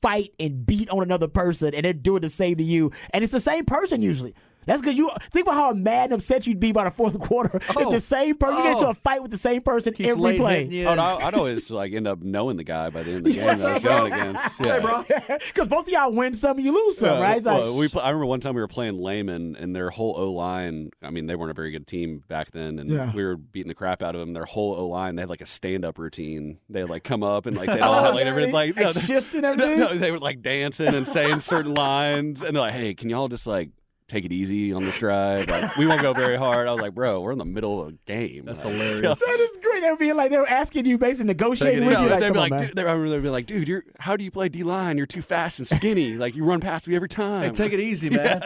fight 0.02 0.32
and 0.38 0.66
beat 0.66 0.90
on 0.90 1.02
another 1.02 1.28
person, 1.28 1.74
and 1.74 1.84
they're 1.84 1.92
doing 1.92 2.20
the 2.22 2.30
same 2.30 2.56
to 2.56 2.62
you, 2.64 2.92
and 3.12 3.22
it's 3.24 3.32
the 3.32 3.40
same 3.40 3.64
person 3.64 4.02
usually. 4.02 4.34
That's 4.66 4.80
because 4.80 4.96
you 4.96 5.10
think 5.32 5.46
about 5.46 5.54
how 5.56 5.72
mad 5.72 6.04
and 6.10 6.14
upset 6.14 6.46
you'd 6.46 6.60
be 6.60 6.72
by 6.72 6.84
the 6.84 6.90
fourth 6.90 7.18
quarter 7.20 7.56
if 7.58 7.76
Oh. 7.76 7.90
the 7.92 8.00
same 8.00 8.36
person 8.36 8.56
you 8.58 8.62
get 8.64 8.72
into 8.74 8.86
Oh. 8.86 8.90
a 8.90 8.94
fight 8.94 9.22
with 9.22 9.30
the 9.30 9.36
same 9.38 9.62
person 9.62 9.92
Keeps 9.94 10.10
every 10.10 10.36
play. 10.36 10.64
hitting. 10.64 10.86
Oh, 10.86 10.92
and 10.92 11.00
I, 11.00 11.16
I'd 11.16 11.34
always 11.34 11.70
like 11.70 11.92
end 11.92 12.06
up 12.06 12.20
knowing 12.22 12.56
the 12.56 12.64
guy 12.64 12.90
by 12.90 13.02
the 13.02 13.10
end 13.12 13.18
of 13.18 13.24
the 13.24 13.32
game 13.34 13.58
that 13.58 13.66
I 13.66 13.72
was 13.72 13.80
going 13.82 14.12
against. 14.12 14.60
Yeah. 14.64 14.74
Hey, 14.74 14.80
bro. 14.80 15.04
Because 15.38 15.68
both 15.68 15.86
of 15.86 15.92
y'all 15.92 16.12
win 16.12 16.34
some, 16.34 16.58
you 16.58 16.72
lose 16.72 16.98
some, 16.98 17.08
Yeah, 17.18 17.22
right? 17.22 17.36
It's 17.36 17.46
like, 17.46 17.74
we 17.74 17.88
pl- 17.88 18.00
I 18.00 18.08
remember 18.08 18.26
one 18.26 18.40
time 18.40 18.54
we 18.54 18.60
were 18.60 18.66
playing 18.68 18.98
Layman, 18.98 19.56
and 19.56 19.74
their 19.74 19.90
whole 19.90 20.14
O 20.18 20.32
line. 20.32 20.90
I 21.02 21.10
mean, 21.10 21.26
they 21.26 21.36
weren't 21.36 21.50
a 21.52 21.54
very 21.54 21.70
good 21.70 21.86
team 21.86 22.24
back 22.28 22.50
then, 22.50 22.78
and 22.78 22.90
Yeah. 22.90 23.12
we 23.14 23.22
were 23.24 23.36
beating 23.36 23.68
the 23.68 23.74
crap 23.74 24.02
out 24.02 24.14
of 24.14 24.20
them. 24.20 24.32
Their 24.32 24.44
whole 24.46 24.74
O 24.74 24.86
line, 24.88 25.14
they 25.16 25.22
had 25.22 25.28
like 25.30 25.40
a 25.42 25.46
stand 25.46 25.84
up 25.84 25.98
routine. 25.98 26.58
They 26.68 26.82
would 26.82 26.90
like 26.90 27.04
come 27.04 27.22
up 27.22 27.46
and 27.46 27.56
like 27.56 27.68
they 27.68 27.80
all 27.80 28.00
oh, 28.00 28.04
had 28.04 28.14
like 28.14 28.26
everything 28.26 28.52
like, 28.52 28.76
Like 28.76 28.94
shifting 28.94 29.44
everything? 29.44 29.78
No, 29.78 29.94
they 29.94 30.10
were 30.10 30.18
like 30.18 30.42
dancing 30.42 30.92
and 30.94 31.06
saying 31.06 31.40
certain 31.40 31.74
lines, 31.74 32.42
and 32.42 32.56
they're 32.56 32.62
like, 32.62 32.74
"Hey, 32.74 32.94
can 32.94 33.10
y'all 33.10 33.28
just 33.28 33.46
like." 33.46 33.70
Take 34.14 34.26
it 34.26 34.32
easy 34.32 34.72
on 34.72 34.84
this 34.84 34.96
drive. 34.98 35.48
Like 35.48 35.76
we 35.76 35.88
won't 35.88 36.00
go 36.00 36.12
very 36.12 36.36
hard. 36.36 36.68
I 36.68 36.72
was 36.72 36.80
like, 36.80 36.94
bro, 36.94 37.20
we're 37.20 37.32
in 37.32 37.38
the 37.38 37.44
middle 37.44 37.80
of 37.82 37.88
a 37.88 37.92
game. 38.06 38.44
That's 38.44 38.64
Like, 38.64 38.72
hilarious. 38.74 39.00
that 39.18 39.48
is 39.50 39.58
great. 39.60 39.80
They 39.80 39.90
were 39.90 39.96
being 39.96 40.14
like, 40.14 40.30
they 40.30 40.36
were 40.36 40.48
asking 40.48 40.86
you, 40.86 40.98
basically 40.98 41.26
negotiating 41.26 41.84
with 41.84 41.98
you. 41.98 42.06
Like, 42.06 42.20
they'd 42.20 42.32
be 42.32 42.38
like, 42.38 42.50
man. 42.52 42.60
dude, 42.60 42.76
they, 42.76 42.82
I 42.82 42.92
remember 42.92 43.08
they'd 43.10 43.22
be 43.24 43.28
like, 43.28 43.46
dude, 43.46 43.66
you're 43.66 43.82
how 43.98 44.16
do 44.16 44.22
you 44.22 44.30
play 44.30 44.48
D 44.48 44.62
line? 44.62 44.96
You're 44.98 45.06
too 45.06 45.20
fast 45.20 45.58
and 45.58 45.66
skinny. 45.66 46.14
like 46.14 46.36
you 46.36 46.44
run 46.44 46.60
past 46.60 46.86
me 46.86 46.94
every 46.94 47.08
time. 47.08 47.50
Hey, 47.50 47.50
take 47.50 47.72
it 47.72 47.80
easy, 47.80 48.08
man. 48.16 48.40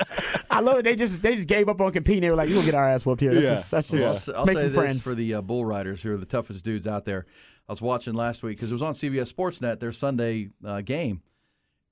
I 0.51 0.61
love 0.61 0.79
it. 0.79 0.85
They 0.85 0.97
just 0.97 1.21
they 1.21 1.35
just 1.37 1.49
gave 1.49 1.69
up 1.69 1.83
on 1.83 1.93
competing. 1.93 2.23
They 2.23 2.31
were 2.31 2.37
like, 2.37 2.49
"You 2.49 2.55
gonna 2.55 2.65
get 2.65 2.75
our 2.75 2.89
ass 2.89 3.05
whooped 3.05 3.21
here." 3.21 3.35
That's 3.35 3.45
Yeah. 3.45 3.55
just, 3.57 3.71
that's 3.71 3.89
just 3.91 4.29
I'll, 4.31 4.37
I'll 4.37 4.47
make 4.47 4.57
some 4.57 4.71
friends. 4.71 5.05
for 5.05 5.15
the 5.15 5.35
uh, 5.35 5.41
bull 5.43 5.67
riders, 5.67 6.01
who 6.03 6.13
are 6.13 6.17
the 6.17 6.25
toughest 6.25 6.65
dudes 6.65 6.87
out 6.87 7.05
there. 7.05 7.27
I 7.69 7.73
was 7.73 7.83
watching 7.83 8.15
last 8.15 8.43
week 8.43 8.57
because 8.57 8.71
it 8.71 8.75
was 8.75 8.81
on 8.83 8.95
CBS 8.95 9.31
Sportsnet, 9.31 9.81
their 9.81 9.93
Sunday 9.93 10.49
uh, 10.65 10.81
game, 10.81 11.21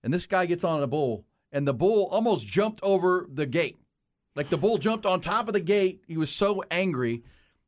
and 0.02 0.14
this 0.14 0.24
guy 0.24 0.46
gets 0.46 0.64
on 0.64 0.82
a 0.82 0.86
bull, 0.86 1.26
and 1.56 1.66
the 1.66 1.72
bull 1.74 2.06
almost 2.10 2.46
jumped 2.46 2.80
over 2.82 3.26
the 3.32 3.46
gate. 3.46 3.76
Like 4.34 4.50
the 4.50 4.58
bull 4.58 4.76
jumped 4.78 5.06
on 5.06 5.20
top 5.22 5.48
of 5.48 5.54
the 5.54 5.60
gate. 5.60 6.02
He 6.06 6.16
was 6.18 6.30
so 6.30 6.62
angry, 6.70 7.22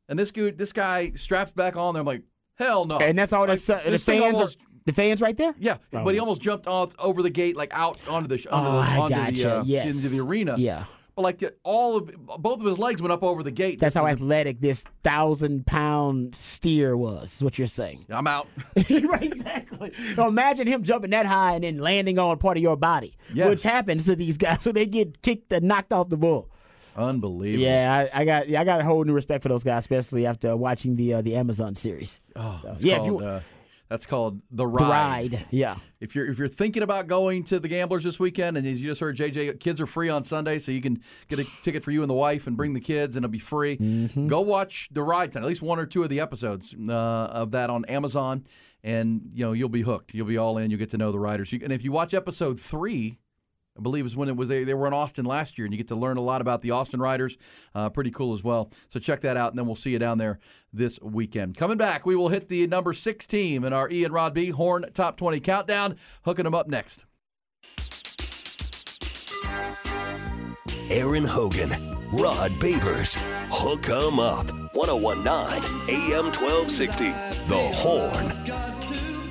and 0.09 0.19
this 0.19 0.31
dude, 0.31 0.59
this 0.59 0.73
guy 0.73 1.13
straps 1.17 1.51
back 1.51 1.77
on 1.77 1.95
there. 1.95 2.03
I'm 2.03 2.07
like, 2.07 2.23
hell 2.57 2.85
no. 2.85 2.99
and 2.99 3.19
that's 3.19 3.33
all. 3.33 3.41
Like, 3.43 3.49
That's 3.59 3.71
uh, 3.71 3.81
the 3.85 3.91
this 3.93 4.05
thing 4.05 4.21
fans. 4.21 4.35
almost- 4.37 4.59
are, 4.59 4.65
the 4.85 4.93
fans 4.95 5.21
right 5.21 5.37
there. 5.37 5.55
yeah, 5.59 5.77
Oh. 5.93 6.03
but 6.05 6.15
he 6.15 6.21
almost 6.21 6.41
jumped 6.41 6.67
off 6.67 6.95
over 6.99 7.23
the 7.23 7.29
gate, 7.31 7.57
like 7.57 7.71
out 7.75 7.99
onto 8.09 8.27
the 8.29 8.37
onto 8.51 8.69
Oh, 8.69 8.73
the, 8.73 8.79
I 8.79 8.97
onto 8.99 9.15
gotcha. 9.17 9.43
the 9.43 9.57
uh, 9.59 9.63
Yes. 9.67 9.97
into 10.05 10.17
the 10.17 10.23
arena. 10.27 10.55
Yeah. 10.57 10.85
But 11.19 11.25
like 11.25 11.39
the, 11.41 11.53
all 11.65 11.97
of 11.97 12.13
both 12.39 12.61
of 12.61 12.67
his 12.67 12.79
legs 12.79 13.03
went 13.03 13.11
up 13.11 13.25
over 13.25 13.43
the 13.43 13.51
gate. 13.51 13.81
That's 13.81 13.97
how 13.97 14.05
the- 14.05 14.11
athletic 14.11 14.61
this 14.61 14.85
thousand 15.03 15.67
pound 15.67 16.37
steer 16.37 16.97
was. 16.97 17.35
Is 17.35 17.43
what 17.43 17.59
you're 17.59 17.67
saying. 17.67 18.07
I'm 18.09 18.29
out. 18.29 18.47
right, 18.89 19.25
exactly. 19.25 19.93
Now 20.17 20.29
imagine 20.29 20.69
him 20.69 20.85
jumping 20.85 21.11
that 21.11 21.27
high 21.27 21.55
and 21.55 21.65
then 21.65 21.79
landing 21.79 22.21
on 22.21 22.39
part 22.39 22.57
of 22.57 22.63
your 22.63 22.77
body, 22.77 23.17
Yeah. 23.35 23.49
which 23.49 23.65
happens 23.65 24.05
to 24.07 24.15
these 24.15 24.39
guys. 24.39 24.63
So 24.69 24.71
they 24.71 24.87
get 24.87 25.21
kicked 25.23 25.53
and 25.53 25.67
knocked 25.67 25.93
off 25.93 26.09
the 26.09 26.17
bull. 26.17 26.51
Unbelievable. 26.95 27.65
Yeah, 27.65 28.09
I, 28.15 28.21
I 28.21 28.25
got 28.25 28.49
yeah, 28.49 28.61
I 28.61 28.65
got 28.65 28.81
a 28.81 28.85
whole 28.85 29.03
new 29.03 29.13
respect 29.13 29.43
for 29.43 29.49
those 29.49 29.65
guys, 29.65 29.81
especially 29.81 30.25
after 30.25 30.57
watching 30.57 30.95
the 30.95 31.15
uh, 31.15 31.23
the 31.23 31.35
Amazon 31.35 31.75
series. 31.75 32.21
Oh, 32.37 32.61
it's 32.65 32.81
yeah, 32.83 33.01
if 33.01 33.07
you- 33.07 33.19
uh, 33.19 33.41
that's 33.89 34.07
called 34.07 34.41
the 34.51 34.59
The 34.59 34.67
ride. 34.67 35.33
ride, 35.33 35.47
yeah. 35.51 35.77
If 36.01 36.15
you're 36.15 36.27
if 36.31 36.39
you're 36.39 36.49
thinking 36.49 36.83
about 36.83 37.07
going 37.07 37.45
to 37.45 37.59
the 37.59 37.69
Gamblers 37.69 38.05
this 38.05 38.19
weekend, 38.21 38.57
and 38.57 38.67
as 38.67 38.81
you 38.81 38.89
just 38.91 39.01
heard, 39.01 39.17
JJ, 39.17 39.59
kids 39.61 39.81
are 39.81 39.87
free 39.87 40.09
on 40.09 40.25
Sunday, 40.25 40.59
so 40.59 40.71
you 40.73 40.81
can 40.81 41.01
get 41.29 41.39
a 41.39 41.45
ticket 41.63 41.83
for 41.83 41.91
you 41.91 42.03
and 42.03 42.11
the 42.11 42.15
wife 42.15 42.47
and 42.47 42.57
bring 42.57 42.75
the 42.75 42.81
kids, 42.81 43.17
and 43.17 43.25
it'll 43.25 43.33
be 43.33 43.39
free. 43.39 43.77
Mm-hmm. 43.79 44.29
Go 44.29 44.41
watch 44.41 44.89
the 44.93 45.03
ride 45.03 45.33
tonight, 45.33 45.45
at 45.45 45.49
least 45.49 45.63
one 45.63 45.79
or 45.79 45.87
two 45.87 46.03
of 46.03 46.11
the 46.11 46.21
episodes 46.21 46.75
uh, 46.89 46.93
of 46.93 47.51
that 47.53 47.71
on 47.71 47.85
Amazon, 47.87 48.47
and 48.85 49.31
you 49.35 49.45
know 49.45 49.53
you'll 49.53 49.69
be 49.69 49.83
hooked. 49.83 50.15
You'll 50.15 50.27
be 50.27 50.39
all 50.39 50.59
in. 50.59 50.71
You'll 50.71 50.79
get 50.79 50.91
to 50.91 50.99
know 50.99 51.11
the 51.11 51.19
riders. 51.19 51.53
You, 51.53 51.61
and 51.65 51.73
if 51.73 51.83
you 51.83 51.93
watch 51.93 52.15
episode 52.15 52.61
three. 52.61 53.19
I 53.79 53.81
believe 53.83 54.05
is 54.07 54.17
when 54.17 54.29
it 54.29 54.37
was 54.37 54.49
they, 54.49 54.65
they 54.65 54.75
were 54.75 54.87
in 54.87 54.93
Austin 54.93 55.25
last 55.25 55.57
year, 55.57 55.65
and 55.65 55.73
you 55.73 55.79
get 55.79 55.89
to 55.89 55.97
learn 55.97 56.17
a 56.17 56.21
lot 56.21 56.41
about 56.41 56.63
the 56.63 56.73
Austin 56.73 57.01
Riders. 57.01 57.37
Uh, 57.75 57.89
pretty 57.89 58.11
cool 58.11 58.35
as 58.35 58.43
well. 58.43 58.71
So 58.91 58.99
check 58.99 59.21
that 59.21 59.37
out, 59.37 59.53
and 59.53 59.59
then 59.59 59.67
we'll 59.67 59.77
see 59.77 59.91
you 59.91 59.99
down 59.99 60.19
there 60.19 60.39
this 60.73 61.01
weekend. 61.01 61.57
Coming 61.57 61.79
back, 61.79 62.05
we 62.05 62.17
will 62.17 62.29
hit 62.29 62.49
the 62.49 62.67
number 62.67 62.93
six 62.93 63.27
team 63.27 63.65
in 63.65 63.73
our 63.73 63.89
Ian 63.91 64.13
Rod 64.13 64.35
B 64.35 64.51
Horn 64.51 64.87
Top 64.95 65.17
20 65.17 65.41
Countdown. 65.41 65.97
Hooking 66.25 66.45
them 66.45 66.55
up 66.55 66.67
next. 66.67 67.05
Aaron 70.91 71.25
Hogan, 71.25 71.71
Rod 72.13 72.51
Babers, 72.53 73.17
Hook 73.51 73.89
'em 73.91 74.19
Up, 74.19 74.51
1019 74.75 75.63
AM 75.89 76.33
1260. 76.33 77.11
The 77.47 77.71
Horn. 77.75 78.33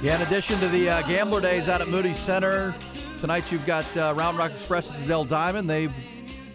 Yeah, 0.03 0.15
in 0.17 0.21
addition 0.21 0.59
to 0.59 0.67
the 0.67 0.89
uh, 0.89 1.01
Gambler 1.07 1.41
Days 1.41 1.67
out 1.67 1.81
at 1.81 1.87
Moody 1.87 2.13
Center, 2.13 2.75
tonight 3.19 3.51
you've 3.51 3.65
got 3.65 3.85
uh, 3.97 4.13
Round 4.15 4.37
Rock 4.37 4.51
Express 4.51 4.89
at 4.91 4.99
the 5.01 5.07
Dell 5.07 5.25
Diamond. 5.25 5.69
They've 5.69 5.93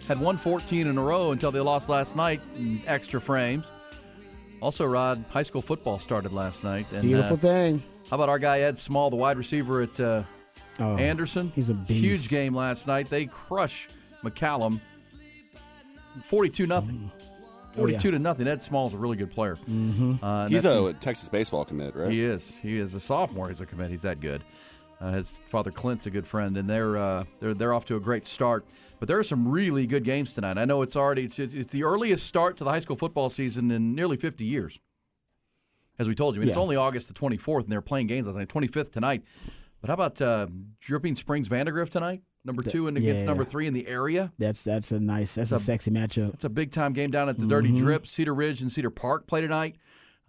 had 0.07 0.19
won 0.19 0.37
14 0.37 0.87
in 0.87 0.97
a 0.97 1.01
row 1.01 1.31
until 1.31 1.51
they 1.51 1.59
lost 1.59 1.89
last 1.89 2.15
night 2.15 2.41
in 2.57 2.81
extra 2.87 3.21
frames. 3.21 3.65
Also, 4.61 4.85
Rod, 4.85 5.23
high 5.29 5.43
school 5.43 5.61
football 5.61 5.99
started 5.99 6.31
last 6.31 6.63
night. 6.63 6.85
And, 6.91 7.01
Beautiful 7.01 7.35
uh, 7.35 7.39
thing. 7.39 7.83
How 8.09 8.15
about 8.15 8.29
our 8.29 8.39
guy 8.39 8.59
Ed 8.61 8.77
Small, 8.77 9.09
the 9.09 9.15
wide 9.15 9.37
receiver 9.37 9.81
at 9.81 9.99
uh, 9.99 10.23
Oh, 10.79 10.97
Anderson? 10.97 11.51
he's 11.53 11.69
a 11.69 11.73
beast. 11.73 12.01
Huge 12.03 12.29
game 12.29 12.55
last 12.55 12.87
night. 12.87 13.09
They 13.09 13.25
crush 13.27 13.87
McCallum 14.23 14.79
42 16.27 16.65
nothing. 16.65 17.11
Oh, 17.75 17.87
yeah. 17.87 17.99
42 17.99 18.11
to 18.11 18.19
nothing. 18.19 18.47
Ed 18.47 18.61
Small's 18.63 18.93
a 18.93 18.97
really 18.97 19.17
good 19.17 19.31
player. 19.31 19.55
Mm-hmm. 19.69 20.23
Uh, 20.23 20.47
He's 20.47 20.65
a 20.65 20.93
Texas 20.93 21.27
baseball 21.29 21.65
commit, 21.65 21.95
right? 21.95 22.11
he 22.11 22.23
is. 22.23 22.55
He 22.61 22.77
is 22.77 22.93
a 22.93 22.99
sophomore. 22.99 23.49
He's 23.49 23.61
a 23.61 23.65
commit. 23.65 23.89
He's 23.91 24.03
that 24.03 24.19
good. 24.19 24.43
Uh, 25.03 25.11
his 25.11 25.39
father 25.49 25.69
Clint's 25.69 26.05
a 26.05 26.09
good 26.09 26.25
friend, 26.25 26.55
and 26.55 26.69
they're 26.69 26.95
uh, 26.95 27.25
they're 27.41 27.53
they're 27.53 27.73
off 27.73 27.85
to 27.85 27.97
a 27.97 27.99
great 27.99 28.25
start. 28.25 28.63
But 28.99 29.09
there 29.09 29.19
are 29.19 29.23
some 29.23 29.45
really 29.49 29.85
good 29.85 30.05
games 30.05 30.31
tonight. 30.31 30.57
I 30.57 30.63
know 30.63 30.81
it's 30.81 30.95
already 30.95 31.25
it's, 31.25 31.37
it's 31.37 31.71
the 31.71 31.83
earliest 31.83 32.25
start 32.25 32.55
to 32.57 32.63
the 32.63 32.69
high 32.69 32.79
school 32.79 32.95
football 32.95 33.29
season 33.29 33.69
in 33.69 33.95
nearly 33.95 34.15
50 34.15 34.45
years. 34.45 34.79
As 35.99 36.07
we 36.07 36.15
told 36.15 36.35
you, 36.35 36.41
I 36.41 36.45
mean, 36.45 36.49
it's 36.49 36.57
only 36.57 36.77
August 36.77 37.09
the 37.09 37.13
24th, 37.13 37.63
and 37.63 37.71
they're 37.71 37.81
playing 37.81 38.07
games 38.07 38.27
last 38.27 38.37
night. 38.37 38.47
25th 38.47 38.93
tonight. 38.93 39.23
But 39.81 39.89
how 39.89 39.95
about 39.95 40.21
uh, 40.21 40.47
Dripping 40.79 41.17
Springs 41.17 41.49
Vandergrift 41.49 41.89
tonight? 41.89 42.21
Number 42.45 42.61
two 42.61 42.87
and 42.87 42.97
against 42.97 43.21
yeah. 43.21 43.25
number 43.25 43.45
three 43.45 43.67
in 43.67 43.73
the 43.73 43.87
area. 43.87 44.31
That's 44.39 44.63
that's 44.63 44.91
a 44.93 44.99
nice. 44.99 45.35
That's 45.35 45.51
a, 45.51 45.59
sexy 45.59 45.91
matchup. 45.91 46.33
It's 46.33 46.43
a 46.45 46.49
big 46.49 46.71
time 46.71 46.93
game 46.93 47.11
down 47.11 47.27
at 47.27 47.37
the 47.37 47.45
Dirty 47.45 47.77
Drip. 47.77 48.07
Cedar 48.07 48.33
Ridge 48.33 48.61
and 48.61 48.71
Cedar 48.71 48.89
Park 48.89 49.27
play 49.27 49.41
tonight. 49.41 49.75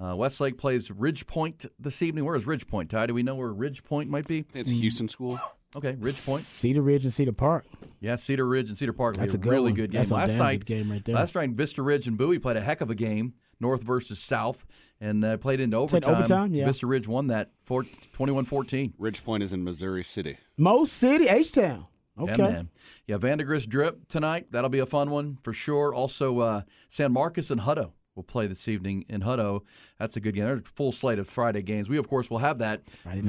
Uh, 0.02 0.14
Westlake 0.16 0.59
plays 0.59 0.90
Ridge 0.90 1.26
Point 1.26 1.66
this 1.78 2.02
evening. 2.02 2.24
Where 2.24 2.35
is 2.35 2.46
Ridge 2.46 2.66
Point, 2.66 2.90
Ty? 2.90 3.07
Do 3.07 3.14
we 3.14 3.22
know 3.22 3.37
where 3.37 3.52
Ridge 3.52 3.85
Point 3.85 4.11
might 4.11 4.26
be? 4.26 4.44
It's 4.52 4.70
Houston 4.70 5.09
School. 5.09 5.38
Okay, 5.76 5.96
Ridge 5.98 6.24
Point. 6.26 6.42
Cedar 6.42 6.83
Ridge 6.83 7.04
and 7.04 7.12
Cedar 7.12 7.33
Park. 7.33 7.64
Yeah, 8.00 8.16
Cedar 8.16 8.46
Ridge 8.46 8.68
and 8.68 8.78
Cedar 8.78 8.92
Park. 8.92 9.16
will 9.16 9.22
That's 9.22 9.35
be 9.35 9.40
a 9.40 9.42
good 9.42 9.50
really 9.50 9.62
one. 9.72 9.74
good 9.74 9.90
game. 9.92 9.98
That's 10.00 10.11
a 10.11 10.14
last 10.14 10.30
damn 10.30 10.38
night, 10.38 10.61
good 10.61 10.66
game 10.66 10.90
right 10.90 11.04
there. 11.04 11.14
Last 11.14 11.35
night, 11.35 11.50
Vista 11.50 11.83
Ridge 11.83 12.07
and 12.07 12.16
Bowie 12.18 12.38
played 12.38 12.57
a 12.57 12.61
heck 12.61 12.80
of 12.80 12.90
a 12.90 12.94
game, 12.94 13.35
North 13.61 13.83
versus 13.83 14.18
South, 14.20 14.64
and 15.00 15.24
uh, 15.24 15.37
played 15.37 15.61
into 15.61 15.76
Played 15.87 16.04
overtime. 16.04 16.14
overtime, 16.14 16.54
yeah. 16.54 16.66
Vista 16.66 16.87
Ridge 16.87 17.09
won 17.09 17.28
that 17.28 17.50
for 17.64 17.85
21-14. 18.16 18.92
Ridge 18.98 19.24
Point 19.24 19.42
is 19.42 19.52
in 19.52 19.64
Missouri 19.64 20.04
City. 20.04 20.38
Mo 20.57 20.85
City, 20.85 21.28
H 21.28 21.52
Town. 21.52 21.87
Okay. 22.18 22.35
Yeah, 22.38 22.48
man. 22.50 22.68
Yeah, 23.09 23.16
Vandergrift 23.16 23.68
Drip 23.68 24.07
tonight. 24.09 24.46
That'll 24.52 24.70
be 24.70 24.78
a 24.78 24.87
fun 24.87 25.11
one 25.11 25.38
for 25.42 25.52
sure. 25.52 25.92
Also, 25.92 26.38
uh, 26.38 26.62
San 26.88 27.12
Marcos 27.12 27.50
and 27.50 27.61
Hutto 27.62 27.90
will 28.14 28.22
play 28.22 28.46
this 28.46 28.68
evening 28.68 29.05
in 29.09 29.22
Hutto. 29.22 29.62
That's 29.98 30.16
a 30.16 30.20
good 30.20 30.35
game. 30.35 30.44
There's 30.44 30.61
a 30.61 30.62
full 30.62 30.92
slate 30.92 31.18
of 31.18 31.29
Friday 31.29 31.62
games. 31.62 31.88
We, 31.88 31.98
of 31.98 32.09
course, 32.09 32.31
will 32.31 32.38
have 32.38 32.59
that 32.59 32.83
Friday. 33.03 33.20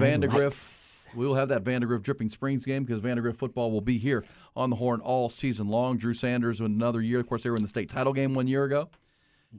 We 1.15 1.26
will 1.26 1.36
have 1.36 1.50
that 1.50 1.63
Vandergrift 1.63 2.04
Dripping 2.04 2.30
Springs 2.30 2.65
game 2.65 2.84
because 2.84 3.02
Vandergrift 3.02 3.38
football 3.38 3.71
will 3.71 3.82
be 3.82 3.98
here 3.98 4.26
on 4.56 4.69
the 4.69 4.76
horn 4.76 5.00
all 5.02 5.30
season 5.30 5.67
long. 5.67 5.98
Drew 5.98 6.13
Sanders 6.13 6.60
with 6.60 6.71
another 6.71 7.02
year. 7.02 7.19
Of 7.19 7.28
course, 7.28 7.43
they 7.43 7.50
were 7.50 7.56
in 7.56 7.63
the 7.63 7.69
state 7.69 7.89
title 7.89 8.13
game 8.13 8.34
one 8.34 8.48
year 8.48 8.65
ago. 8.65 8.89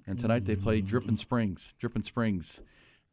And 0.06 0.18
tonight 0.18 0.44
they 0.44 0.56
play 0.56 0.80
Dripping 0.82 1.16
Springs. 1.16 1.74
Dripping 1.78 2.02
Springs 2.02 2.60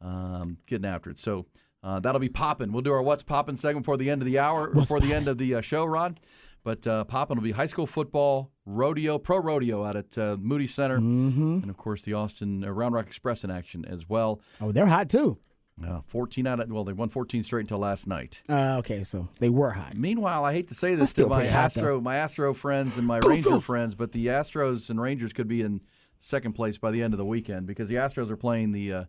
um, 0.01 0.57
getting 0.67 0.85
after 0.85 1.09
it. 1.09 1.19
So 1.19 1.45
uh, 1.81 1.99
that'll 1.99 2.19
be 2.19 2.29
popping. 2.29 2.71
We'll 2.71 2.81
do 2.81 2.91
our 2.91 3.01
What's 3.01 3.23
Popping 3.23 3.55
segment 3.55 3.85
before 3.85 3.97
the 3.97 4.09
end 4.09 4.21
of 4.21 4.25
the 4.25 4.39
hour, 4.39 4.69
What's 4.69 4.89
before 4.89 4.99
the 4.99 5.13
end 5.13 5.27
of 5.27 5.37
the 5.37 5.55
uh, 5.55 5.61
show, 5.61 5.85
Rod. 5.85 6.19
But 6.63 6.85
uh, 6.87 7.03
popping 7.05 7.37
will 7.37 7.43
be 7.43 7.51
high 7.51 7.67
school 7.67 7.87
football, 7.87 8.51
rodeo, 8.65 9.17
pro 9.17 9.37
rodeo 9.39 9.83
out 9.83 9.95
at 9.95 10.17
uh, 10.17 10.37
Moody 10.39 10.67
Center, 10.67 10.97
Mm-hmm. 10.99 11.59
and 11.61 11.69
of 11.69 11.77
course 11.77 12.01
the 12.01 12.13
Austin 12.13 12.63
uh, 12.63 12.69
Round 12.71 12.93
Rock 12.95 13.07
Express 13.07 13.43
in 13.43 13.51
action 13.51 13.85
as 13.85 14.07
well. 14.07 14.39
Oh, 14.61 14.71
they're 14.71 14.85
hot 14.87 15.09
too. 15.09 15.37
Uh, 15.83 16.01
14 16.05 16.45
out 16.45 16.59
of 16.59 16.69
well, 16.69 16.83
they 16.83 16.93
won 16.93 17.09
14 17.09 17.43
straight 17.43 17.61
until 17.61 17.79
last 17.79 18.05
night. 18.05 18.43
Uh, 18.47 18.77
okay, 18.77 19.03
so 19.03 19.27
they 19.39 19.49
were 19.49 19.71
hot. 19.71 19.95
Meanwhile, 19.97 20.45
I 20.45 20.53
hate 20.53 20.67
to 20.67 20.75
say 20.75 20.93
this 20.93 21.13
to 21.13 21.27
my 21.27 21.47
hot, 21.47 21.75
Astro, 21.75 21.99
my 21.99 22.17
Astro 22.17 22.53
friends 22.53 22.95
and 22.97 23.07
my 23.07 23.19
Go, 23.19 23.29
Ranger 23.29 23.49
go. 23.49 23.59
friends, 23.59 23.95
but 23.95 24.11
the 24.11 24.27
Astros 24.27 24.89
and 24.91 25.01
Rangers 25.01 25.33
could 25.33 25.47
be 25.47 25.61
in 25.61 25.81
second 26.21 26.53
place 26.53 26.77
by 26.77 26.91
the 26.91 27.01
end 27.01 27.13
of 27.13 27.17
the 27.17 27.25
weekend 27.25 27.65
because 27.65 27.89
the 27.89 27.95
Astros 27.95 28.29
are 28.29 28.37
playing 28.37 28.71
the. 28.71 28.93
Uh, 28.93 29.03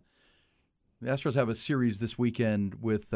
the 1.01 1.09
Astros 1.11 1.35
have 1.35 1.49
a 1.49 1.55
series 1.55 1.99
this 1.99 2.17
weekend 2.17 2.75
with. 2.81 3.13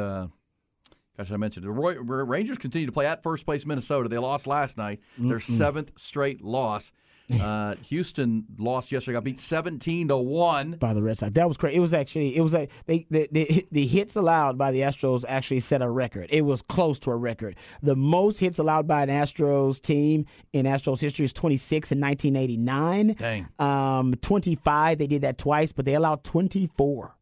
Gosh, 1.19 1.31
I 1.31 1.37
mentioned 1.37 1.65
the 1.65 1.71
Roy, 1.71 1.95
Rangers 1.95 2.57
continue 2.57 2.85
to 2.85 2.93
play 2.93 3.05
at 3.05 3.21
first 3.21 3.45
place 3.45 3.65
Minnesota. 3.65 4.07
They 4.07 4.17
lost 4.17 4.47
last 4.47 4.77
night, 4.77 5.01
their 5.17 5.41
seventh 5.41 5.91
straight 5.97 6.41
loss. 6.41 6.93
Uh, 7.29 7.75
Houston 7.89 8.45
lost 8.57 8.89
yesterday. 8.89 9.13
Got 9.13 9.25
beat 9.25 9.39
seventeen 9.39 10.07
to 10.07 10.17
one. 10.17 10.77
by 10.79 10.93
the 10.93 11.03
Red 11.03 11.19
Sox. 11.19 11.33
That 11.33 11.47
was 11.47 11.57
crazy. 11.57 11.75
It 11.75 11.81
was 11.81 11.93
actually 11.93 12.37
it 12.37 12.41
was 12.41 12.53
like 12.53 12.71
they 12.85 13.05
the, 13.09 13.85
hits 13.85 14.15
allowed 14.15 14.57
by 14.57 14.71
the 14.71 14.79
Astros 14.79 15.25
actually 15.27 15.59
set 15.59 15.81
a 15.81 15.89
record. 15.89 16.27
It 16.31 16.43
was 16.43 16.61
close 16.61 16.99
to 16.99 17.11
a 17.11 17.17
record. 17.17 17.57
The 17.83 17.97
most 17.97 18.39
hits 18.39 18.57
allowed 18.57 18.87
by 18.87 19.03
an 19.03 19.09
Astros 19.09 19.81
team 19.81 20.25
in 20.53 20.65
Astros 20.65 21.01
history 21.01 21.25
is 21.25 21.33
26 21.33 21.91
in 21.91 21.99
1989. 21.99 23.15
Dang. 23.19 23.47
Um, 23.59 24.13
25 24.21 24.97
they 24.97 25.07
did 25.07 25.21
that 25.23 25.37
twice, 25.37 25.73
but 25.73 25.83
they 25.83 25.95
allowed 25.95 26.23
24 26.23 27.13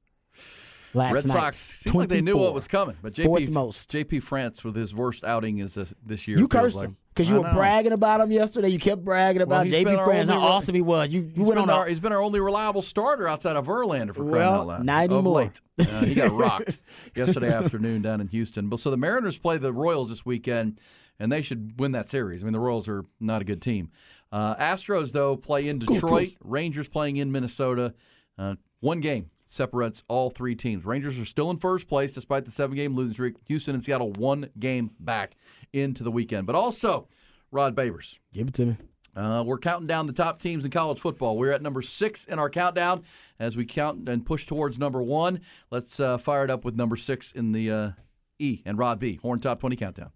last 0.93 1.13
Red 1.13 1.27
night. 1.27 1.33
Sox 1.33 1.57
seemed 1.57 1.95
like 1.95 2.09
they 2.09 2.21
knew 2.21 2.37
what 2.37 2.53
was 2.53 2.67
coming, 2.67 2.95
but 3.01 3.13
JP, 3.13 3.23
Fourth 3.25 3.49
most. 3.49 3.91
JP 3.91 4.23
France 4.23 4.63
with 4.63 4.75
his 4.75 4.93
worst 4.93 5.23
outing 5.23 5.59
is 5.59 5.77
uh, 5.77 5.85
this 6.05 6.27
year. 6.27 6.37
You 6.37 6.47
cursed 6.47 6.75
like. 6.77 6.85
him 6.87 6.97
because 7.13 7.29
you 7.29 7.35
I 7.35 7.39
were 7.39 7.47
know. 7.47 7.53
bragging 7.53 7.91
about 7.93 8.21
him 8.21 8.31
yesterday. 8.31 8.69
You 8.69 8.79
kept 8.79 9.03
bragging 9.03 9.41
about 9.41 9.65
he's 9.65 9.75
JP 9.75 10.03
France, 10.05 10.29
how 10.29 10.39
awesome 10.39 10.75
he 10.75 10.81
was. 10.81 11.09
You, 11.09 11.31
you 11.33 11.43
went 11.43 11.59
on 11.59 11.69
our, 11.69 11.85
a 11.85 11.89
he's 11.89 11.99
been 11.99 12.11
our 12.11 12.21
only 12.21 12.39
reliable 12.39 12.81
starter 12.81 13.27
outside 13.27 13.55
of 13.55 13.65
Verlander 13.65 14.09
for 14.09 14.21
crying 14.23 14.31
Well, 14.31 14.53
out 14.61 14.67
loud. 14.67 14.83
not 14.85 15.05
Of 15.05 15.11
anymore. 15.11 15.33
late. 15.37 15.61
Uh, 15.79 16.05
he 16.05 16.13
got 16.15 16.31
rocked 16.31 16.77
yesterday 17.15 17.51
afternoon 17.51 18.01
down 18.01 18.21
in 18.21 18.27
Houston. 18.27 18.69
But 18.69 18.79
so 18.79 18.91
the 18.91 18.97
Mariners 18.97 19.37
play 19.37 19.57
the 19.57 19.73
Royals 19.73 20.09
this 20.09 20.25
weekend, 20.25 20.79
and 21.19 21.31
they 21.31 21.41
should 21.41 21.79
win 21.79 21.91
that 21.93 22.07
series. 22.09 22.41
I 22.41 22.45
mean, 22.45 22.53
the 22.53 22.59
Royals 22.59 22.87
are 22.87 23.03
not 23.19 23.41
a 23.41 23.45
good 23.45 23.61
team. 23.61 23.91
Uh, 24.31 24.55
Astros 24.55 25.11
though 25.11 25.37
play 25.37 25.67
in 25.69 25.79
Detroit. 25.79 26.29
Rangers 26.43 26.87
playing 26.87 27.17
in 27.17 27.31
Minnesota. 27.31 27.93
Uh, 28.37 28.55
one 28.81 28.99
game 28.99 29.29
separates 29.47 30.03
all 30.07 30.29
three 30.29 30.55
teams. 30.55 30.85
Rangers 30.85 31.17
are 31.19 31.25
still 31.25 31.49
in 31.49 31.57
first 31.57 31.87
place 31.87 32.13
despite 32.13 32.45
the 32.45 32.51
seven-game 32.51 32.95
losing 32.95 33.13
streak. 33.13 33.35
Houston 33.47 33.75
and 33.75 33.83
Seattle 33.83 34.11
one 34.13 34.49
game 34.59 34.91
back 34.99 35.35
into 35.73 36.03
the 36.03 36.11
weekend. 36.11 36.47
But 36.47 36.55
also, 36.55 37.07
Rod 37.51 37.75
Babers. 37.75 38.17
give 38.33 38.47
it 38.47 38.53
to 38.55 38.65
me. 38.65 38.77
Uh, 39.15 39.43
we're 39.43 39.57
counting 39.57 39.87
down 39.87 40.05
the 40.05 40.13
top 40.13 40.39
teams 40.39 40.63
in 40.63 40.69
college 40.69 40.99
football. 40.99 41.37
We're 41.37 41.51
at 41.51 41.63
number 41.63 41.81
six 41.81 42.25
in 42.25 42.37
our 42.37 42.51
countdown 42.51 43.03
as 43.39 43.57
we 43.57 43.65
count 43.65 44.07
and 44.07 44.23
push 44.23 44.45
towards 44.45 44.77
number 44.77 45.01
one. 45.01 45.41
Let's 45.71 45.99
uh, 45.99 46.19
fire 46.19 46.43
it 46.43 46.51
up 46.51 46.63
with 46.63 46.75
number 46.75 46.95
six 46.95 47.31
in 47.31 47.51
the 47.51 47.71
uh, 47.71 47.91
E 48.37 48.61
and 48.63 48.77
Rod 48.77 48.99
B. 48.99 49.17
Horn 49.21 49.39
Top 49.39 49.59
20 49.59 49.75
Countdown. 49.75 50.11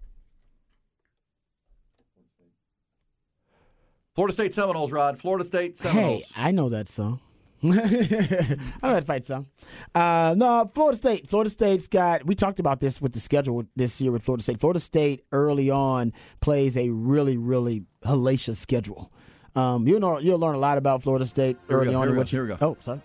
Florida 4.13 4.33
State 4.33 4.53
Seminoles, 4.53 4.91
Rod. 4.91 5.19
Florida 5.19 5.45
State 5.45 5.77
Seminoles. 5.77 6.23
Hey, 6.35 6.43
I 6.43 6.51
know 6.51 6.69
that 6.69 6.87
song. 6.87 7.19
I 7.63 7.67
don't 7.67 8.59
know 8.83 8.93
that 8.93 9.05
fight 9.05 9.25
song. 9.25 9.47
Uh, 9.93 10.33
no, 10.37 10.69
Florida 10.73 10.97
State. 10.97 11.27
Florida 11.27 11.49
State's 11.49 11.87
got. 11.87 12.25
We 12.25 12.33
talked 12.35 12.59
about 12.59 12.79
this 12.79 12.99
with 13.01 13.13
the 13.13 13.19
schedule 13.19 13.63
this 13.75 14.01
year 14.01 14.11
with 14.11 14.23
Florida 14.23 14.43
State. 14.43 14.59
Florida 14.59 14.79
State 14.79 15.23
early 15.31 15.69
on 15.69 16.11
plays 16.39 16.75
a 16.77 16.89
really, 16.89 17.37
really 17.37 17.83
hellacious 18.03 18.55
schedule. 18.57 19.11
Um, 19.55 19.87
you'll 19.87 19.99
know 19.99 20.17
you'll 20.19 20.39
learn 20.39 20.55
a 20.55 20.59
lot 20.59 20.77
about 20.77 21.03
Florida 21.03 21.25
State 21.25 21.57
early 21.69 21.91
go, 21.91 21.99
on. 21.99 22.07
here 22.07 22.15
in 22.15 22.19
we 22.19 22.23
go, 22.23 22.29
you- 22.29 22.37
here 22.37 22.43
we 22.43 22.47
go. 22.49 22.57
Oh, 22.61 22.77
sorry. 22.79 23.01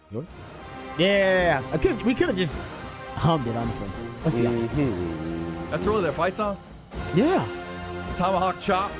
Yeah, 0.98 1.62
I 1.72 1.78
could. 1.78 2.00
We 2.02 2.14
could 2.14 2.28
have 2.28 2.36
just 2.36 2.62
hummed 3.14 3.46
it. 3.46 3.56
Honestly, 3.56 3.88
let's 4.24 4.34
be 4.34 4.46
honest. 4.46 4.74
That's 5.70 5.84
really 5.84 6.02
their 6.02 6.12
fight 6.12 6.32
song? 6.34 6.56
Yeah. 7.14 7.46
Tomahawk 8.16 8.58
Chop, 8.60 8.90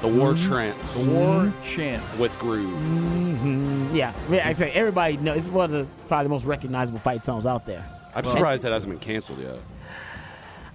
The 0.00 0.08
War 0.08 0.32
Trant 0.32 0.74
the 0.94 1.10
War 1.10 1.52
Chants. 1.62 2.16
with 2.18 2.36
Groove. 2.38 2.70
Mm, 2.70 3.94
yeah. 3.94 4.14
Yeah. 4.30 4.48
I 4.48 4.54
say 4.54 4.70
everybody 4.72 5.18
knows. 5.18 5.36
It's 5.36 5.48
one 5.48 5.66
of 5.66 5.70
the 5.72 5.86
probably 6.08 6.24
the 6.24 6.30
most 6.30 6.46
recognizable 6.46 7.00
fight 7.00 7.22
songs 7.22 7.44
out 7.44 7.66
there. 7.66 7.84
I'm 8.14 8.24
surprised 8.24 8.64
that 8.64 8.72
hasn't 8.72 8.90
been 8.92 9.00
canceled 9.00 9.40
yet. 9.40 9.58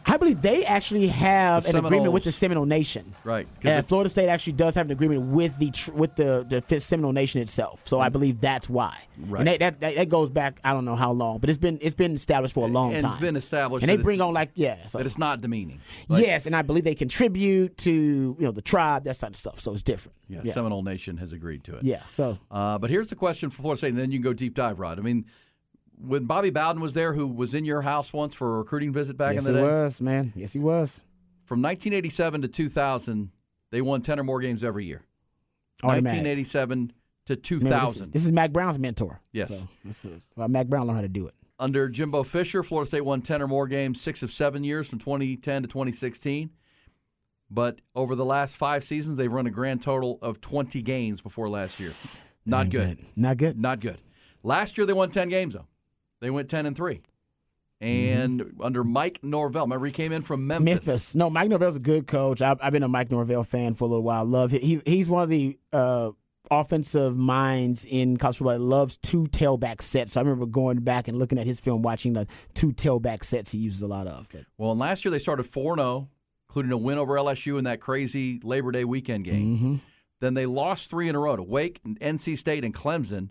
I 0.07 0.17
believe 0.17 0.41
they 0.41 0.63
actually 0.63 1.07
have 1.07 1.63
The 1.63 1.77
an 1.77 1.85
agreement 1.85 2.13
with 2.13 2.23
the 2.23 2.31
Seminole 2.31 2.65
Nation. 2.65 3.15
Right. 3.23 3.47
Uh, 3.63 3.81
Florida 3.81 4.09
State 4.09 4.29
actually 4.29 4.53
does 4.53 4.75
have 4.75 4.85
an 4.85 4.91
agreement 4.91 5.21
with 5.23 5.57
the 5.57 5.71
tr- 5.71 5.91
with 5.93 6.15
the 6.15 6.45
the 6.67 6.79
Seminole 6.79 7.11
Nation 7.11 7.41
itself, 7.41 7.87
so 7.87 7.99
I 7.99 8.09
believe 8.09 8.39
that's 8.39 8.69
why. 8.69 8.99
Right. 9.17 9.39
And 9.39 9.47
that, 9.47 9.59
that, 9.59 9.79
that 9.81 9.95
that 9.95 10.09
goes 10.09 10.29
back 10.29 10.59
I 10.63 10.73
don't 10.73 10.85
know 10.85 10.95
how 10.95 11.11
long, 11.11 11.39
but 11.39 11.49
it's 11.49 11.57
been 11.57 11.79
it's 11.81 11.95
been 11.95 12.13
established 12.13 12.53
for 12.53 12.67
a 12.67 12.71
long 12.71 12.93
and 12.93 13.01
time. 13.01 13.19
been 13.19 13.35
established 13.35 13.83
and 13.83 13.89
they 13.89 14.01
bring 14.01 14.21
on 14.21 14.33
like 14.33 14.51
yeah, 14.55 14.85
so, 14.85 14.99
that 14.99 15.07
it's 15.07 15.17
not 15.17 15.41
demeaning. 15.41 15.81
Like, 16.07 16.23
yes, 16.23 16.45
and 16.45 16.55
I 16.55 16.61
believe 16.61 16.83
they 16.83 16.95
contribute 16.95 17.77
to 17.79 17.91
you 17.91 18.35
know 18.45 18.51
the 18.51 18.61
tribe 18.61 19.05
that 19.05 19.19
type 19.19 19.31
of 19.31 19.35
stuff, 19.35 19.59
so 19.59 19.73
it's 19.73 19.81
different. 19.83 20.15
yeah, 20.27 20.41
yeah, 20.43 20.53
Seminole 20.53 20.83
Nation 20.83 21.17
has 21.17 21.33
agreed 21.33 21.63
to 21.65 21.77
it. 21.77 21.83
yeah. 21.83 22.03
So 22.09 22.37
Uh, 22.51 22.77
but 22.77 22.89
here's 22.89 23.09
the 23.09 23.15
question 23.15 23.49
for 23.49 23.61
Florida 23.63 23.79
State, 23.79 23.89
and 23.89 23.97
then 23.97 24.11
you 24.11 24.19
can 24.19 24.23
go 24.23 24.33
deep 24.33 24.53
dive, 24.53 24.79
Rod. 24.79 24.99
I 24.99 25.01
mean, 25.01 25.25
when 25.99 26.25
Bobby 26.25 26.49
Bowden 26.49 26.81
was 26.81 26.93
there, 26.93 27.13
who 27.13 27.27
was 27.27 27.53
in 27.53 27.65
your 27.65 27.81
house 27.81 28.13
once 28.13 28.33
for 28.33 28.55
a 28.55 28.57
recruiting 28.59 28.93
visit 28.93 29.17
back 29.17 29.35
yes, 29.35 29.45
in 29.45 29.53
the 29.53 29.59
day, 29.59 29.65
Yes, 29.65 29.71
he 29.71 29.83
was 29.83 30.01
man. 30.01 30.33
Yes, 30.35 30.53
he 30.53 30.59
was. 30.59 31.01
from 31.45 31.61
1987 31.61 32.41
to 32.41 32.47
2000, 32.47 33.31
they 33.71 33.81
won 33.81 34.01
10 34.01 34.19
or 34.19 34.23
more 34.23 34.39
games 34.39 34.63
every 34.63 34.85
year. 34.85 35.03
Automatic. 35.83 36.23
1987 36.23 36.93
to 37.25 37.33
Man, 37.33 37.39
this, 37.41 37.49
2000. 37.49 38.01
is, 38.03 38.09
this 38.11 38.25
is 38.25 38.31
Mack 38.31 38.51
Brown's 38.51 38.79
mentor. 38.79 39.19
Yes. 39.31 39.49
So 39.49 39.67
this 39.83 40.05
is 40.05 40.29
well, 40.35 40.47
Mac 40.47 40.67
Brown 40.67 40.87
learned 40.87 40.97
how 40.97 41.01
to 41.01 41.07
do 41.07 41.27
it. 41.27 41.33
Under 41.57 41.87
Jimbo 41.87 42.23
Fisher, 42.23 42.63
Florida 42.63 42.87
State 42.87 43.05
won 43.05 43.21
10 43.21 43.41
or 43.41 43.47
more 43.47 43.67
games 43.67 44.01
six 44.01 44.21
of 44.23 44.31
seven 44.31 44.63
years 44.63 44.87
from 44.87 44.99
2010 44.99 45.61
to 45.63 45.67
2016. 45.67 46.49
But 47.49 47.79
over 47.95 48.15
the 48.15 48.25
last 48.25 48.57
five 48.57 48.83
seasons, 48.83 49.17
they've 49.17 49.31
run 49.31 49.47
a 49.47 49.51
grand 49.51 49.81
total 49.81 50.19
of 50.21 50.41
20 50.41 50.81
games 50.81 51.21
before 51.21 51.47
last 51.47 51.79
year. 51.79 51.93
Not 52.45 52.65
Ain't 52.65 52.71
good. 52.71 53.05
Not 53.15 53.37
good. 53.37 53.59
Not 53.59 53.79
good. 53.79 53.99
Last 54.43 54.77
year 54.77 54.85
they 54.85 54.93
won 54.93 55.09
10 55.09 55.29
games 55.29 55.53
though. 55.53 55.67
They 56.21 56.29
went 56.29 56.49
10 56.49 56.65
and 56.65 56.75
3. 56.75 57.01
And 57.81 58.55
under 58.61 58.83
Mike 58.83 59.19
Norvell, 59.21 59.65
remember 59.65 59.85
he 59.85 59.91
came 59.91 60.11
in 60.11 60.21
from 60.21 60.47
Memphis. 60.47 60.65
Memphis. 60.65 61.15
No, 61.15 61.29
Mike 61.29 61.49
Norvell's 61.49 61.75
a 61.75 61.79
good 61.79 62.07
coach. 62.07 62.41
I've, 62.41 62.57
I've 62.61 62.71
been 62.71 62.83
a 62.83 62.87
Mike 62.87 63.11
Norvell 63.11 63.43
fan 63.43 63.73
for 63.73 63.83
a 63.83 63.87
little 63.87 64.03
while. 64.03 64.23
Love 64.25 64.51
him. 64.51 64.61
He, 64.61 64.81
he's 64.85 65.09
one 65.09 65.23
of 65.23 65.29
the 65.29 65.59
uh, 65.73 66.11
offensive 66.49 67.17
minds 67.17 67.85
in 67.85 68.17
college 68.17 68.37
football 68.37 68.53
that 68.53 68.63
loves 68.63 68.97
two 68.97 69.25
tailback 69.25 69.81
sets. 69.81 70.13
So 70.13 70.21
I 70.21 70.23
remember 70.23 70.45
going 70.45 70.79
back 70.79 71.07
and 71.07 71.19
looking 71.19 71.37
at 71.37 71.45
his 71.45 71.59
film, 71.59 71.81
watching 71.81 72.13
the 72.13 72.27
two 72.53 72.71
tailback 72.71 73.23
sets 73.23 73.51
he 73.51 73.57
uses 73.57 73.81
a 73.81 73.87
lot 73.87 74.07
of. 74.07 74.27
But 74.31 74.45
Well, 74.57 74.71
and 74.71 74.79
last 74.79 75.03
year 75.03 75.11
they 75.11 75.19
started 75.19 75.43
4 75.43 75.75
0, 75.77 76.09
including 76.49 76.71
a 76.71 76.77
win 76.77 76.97
over 76.97 77.15
LSU 77.15 77.57
in 77.57 77.65
that 77.65 77.81
crazy 77.81 78.39
Labor 78.43 78.71
Day 78.71 78.85
weekend 78.85 79.25
game. 79.25 79.57
Mm-hmm. 79.57 79.75
Then 80.21 80.33
they 80.33 80.45
lost 80.45 80.89
three 80.89 81.09
in 81.09 81.15
a 81.15 81.19
row 81.19 81.35
to 81.35 81.43
Wake, 81.43 81.81
and 81.83 81.99
NC 81.99 82.37
State, 82.37 82.63
and 82.63 82.73
Clemson, 82.73 83.29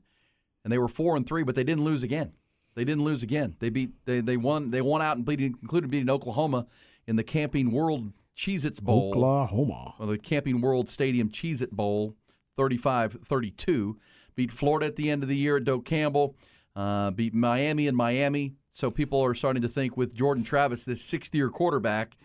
and 0.63 0.73
they 0.73 0.79
were 0.79 0.89
4 0.89 1.17
and 1.17 1.27
3, 1.27 1.43
but 1.43 1.55
they 1.55 1.65
didn't 1.65 1.85
lose 1.85 2.03
again. 2.03 2.33
They 2.75 2.85
didn't 2.85 3.05
lose 3.05 3.23
again. 3.23 3.57
They 3.61 3.71
beat 3.71 3.91
they, 4.05 4.21
they 4.21 4.37
won 4.37 4.71
they 4.71 4.81
won 4.81 5.01
out 5.03 5.17
and 5.17 5.25
beat, 5.25 5.41
included 5.41 5.91
beating 5.91 6.11
Oklahoma 6.11 6.67
in 7.07 7.17
the 7.17 7.23
Camping 7.25 7.71
World 7.71 8.13
Cheez 8.37 8.65
Its 8.65 8.81
Bowl. 8.81 9.11
Oklahoma. 9.11 9.95
Or 9.99 10.07
the 10.07 10.19
Camping 10.19 10.61
World 10.61 10.91
Stadium 10.91 11.29
Cheez 11.29 11.63
It 11.63 11.71
Bowl, 11.73 12.17
35 12.57 13.19
32. 13.25 13.99
Beat 14.37 14.51
Florida 14.51 14.87
at 14.87 14.97
the 14.97 15.11
end 15.11 15.23
of 15.23 15.29
the 15.29 15.37
year 15.37 15.57
at 15.59 15.65
Doak 15.65 15.85
Campbell. 15.85 16.35
Uh, 16.75 17.11
beat 17.13 17.33
Miami 17.35 17.87
and 17.87 17.97
Miami. 17.97 18.55
So 18.73 18.91
people 18.91 19.21
are 19.25 19.35
starting 19.35 19.63
to 19.63 19.69
think 19.69 19.97
with 19.97 20.13
Jordan 20.15 20.43
Travis, 20.43 20.85
this 20.85 21.01
sixth 21.01 21.33
year 21.33 21.49
quarterback, 21.49 22.17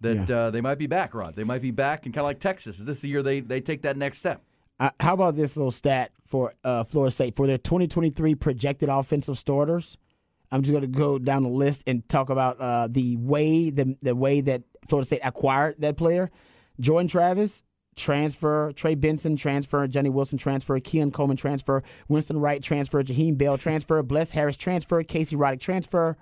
that 0.00 0.28
Yeah. 0.28 0.36
uh, 0.36 0.50
they 0.50 0.60
might 0.60 0.78
be 0.78 0.86
back, 0.86 1.12
Rod. 1.12 1.34
They 1.34 1.42
might 1.42 1.60
be 1.62 1.72
back, 1.72 2.06
and 2.06 2.14
kind 2.14 2.22
of 2.22 2.26
like 2.28 2.38
Texas. 2.38 2.78
Is 2.78 2.84
this 2.84 3.00
the 3.00 3.08
year 3.08 3.24
they, 3.24 3.40
they 3.40 3.60
take 3.60 3.82
that 3.82 3.96
next 3.96 4.18
step? 4.18 4.42
Uh, 4.78 4.90
how 5.00 5.14
about 5.14 5.34
this 5.34 5.56
little 5.56 5.72
stat 5.72 6.12
for 6.30 6.52
uh, 6.64 6.84
Florida 6.84 7.12
State 7.12 7.36
for 7.36 7.46
their 7.46 7.58
2023 7.58 8.34
projected 8.36 8.88
offensive 8.88 9.36
starters? 9.36 9.98
I'm 10.52 10.62
just 10.62 10.72
going 10.72 10.82
to 10.82 10.88
go 10.88 11.18
down 11.18 11.42
the 11.42 11.48
list 11.48 11.84
and 11.86 12.08
talk 12.08 12.30
about 12.30 12.60
uh, 12.60 12.88
the 12.90 13.16
way 13.16 13.70
the 13.70 13.96
the 14.00 14.16
way 14.16 14.40
that 14.40 14.62
Florida 14.88 15.06
State 15.06 15.20
acquired 15.22 15.76
that 15.80 15.96
player. 15.96 16.30
Jordan 16.80 17.08
Travis 17.08 17.62
transfer, 17.96 18.72
Trey 18.74 18.94
Benson 18.94 19.36
transfer, 19.36 19.86
Johnny 19.86 20.08
Wilson 20.08 20.38
transfer, 20.38 20.78
Keon 20.80 21.10
Coleman 21.12 21.36
transfer, 21.36 21.82
Winston 22.08 22.40
Wright 22.40 22.62
transfer, 22.62 23.02
Jaheim 23.02 23.36
Bell 23.36 23.58
transfer, 23.58 24.02
Bless 24.02 24.30
Harris 24.30 24.56
transfer, 24.56 25.02
Casey 25.02 25.36
Roddick 25.36 25.60
transfer. 25.60 26.16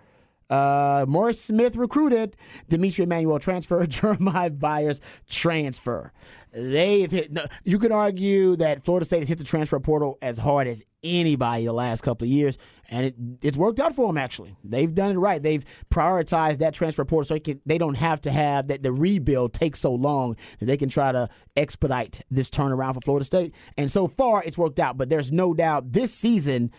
Uh, 0.50 1.04
Morris 1.08 1.40
Smith 1.40 1.76
recruited. 1.76 2.36
D'Mitri 2.68 3.04
Emmanuel 3.04 3.38
transfer. 3.38 3.86
Jeremiah 3.86 4.50
Byers 4.50 5.00
transfer. 5.28 6.12
They've 6.52 7.10
hit. 7.10 7.30
no, 7.32 7.44
You 7.64 7.78
could 7.78 7.92
argue 7.92 8.56
that 8.56 8.84
Florida 8.84 9.04
State 9.04 9.20
has 9.20 9.28
hit 9.28 9.38
the 9.38 9.44
transfer 9.44 9.78
portal 9.78 10.18
as 10.22 10.38
hard 10.38 10.66
as 10.66 10.82
anybody 11.02 11.64
the 11.64 11.72
last 11.72 12.00
couple 12.00 12.24
of 12.24 12.30
years, 12.30 12.58
and 12.90 13.06
it, 13.06 13.14
it's 13.42 13.56
worked 13.56 13.78
out 13.78 13.94
for 13.94 14.06
them. 14.06 14.16
Actually, 14.16 14.56
they've 14.64 14.94
done 14.94 15.12
it 15.12 15.18
right. 15.18 15.42
They've 15.42 15.64
prioritized 15.90 16.58
that 16.58 16.74
transfer 16.74 17.04
portal 17.04 17.26
so 17.26 17.38
can, 17.38 17.60
they 17.66 17.78
don't 17.78 17.96
have 17.96 18.20
to 18.22 18.30
have 18.30 18.68
that 18.68 18.82
the 18.82 18.92
rebuild 18.92 19.52
takes 19.52 19.80
so 19.80 19.94
long 19.94 20.36
that 20.58 20.66
they 20.66 20.76
can 20.76 20.88
try 20.88 21.12
to 21.12 21.28
expedite 21.56 22.22
this 22.30 22.50
turnaround 22.50 22.94
for 22.94 23.00
Florida 23.02 23.24
State. 23.24 23.54
And 23.76 23.90
so 23.90 24.08
far, 24.08 24.42
it's 24.42 24.58
worked 24.58 24.78
out. 24.78 24.96
But 24.96 25.10
there's 25.10 25.30
no 25.30 25.52
doubt 25.54 25.92
this 25.92 26.12
season 26.12 26.72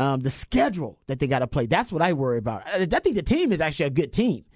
um, 0.00 0.20
the 0.20 0.30
schedule 0.30 0.98
that 1.08 1.18
they 1.18 1.26
got 1.26 1.40
to 1.40 1.46
play. 1.46 1.66
That's 1.66 1.92
what 1.92 2.00
I 2.00 2.14
worry 2.14 2.38
about. 2.38 2.66
I, 2.66 2.82
I 2.82 2.86
think 2.86 3.16
the 3.16 3.22
team 3.22 3.52
is 3.52 3.60
actually 3.60 3.86
a 3.86 3.90
good 3.90 4.12
team. 4.12 4.46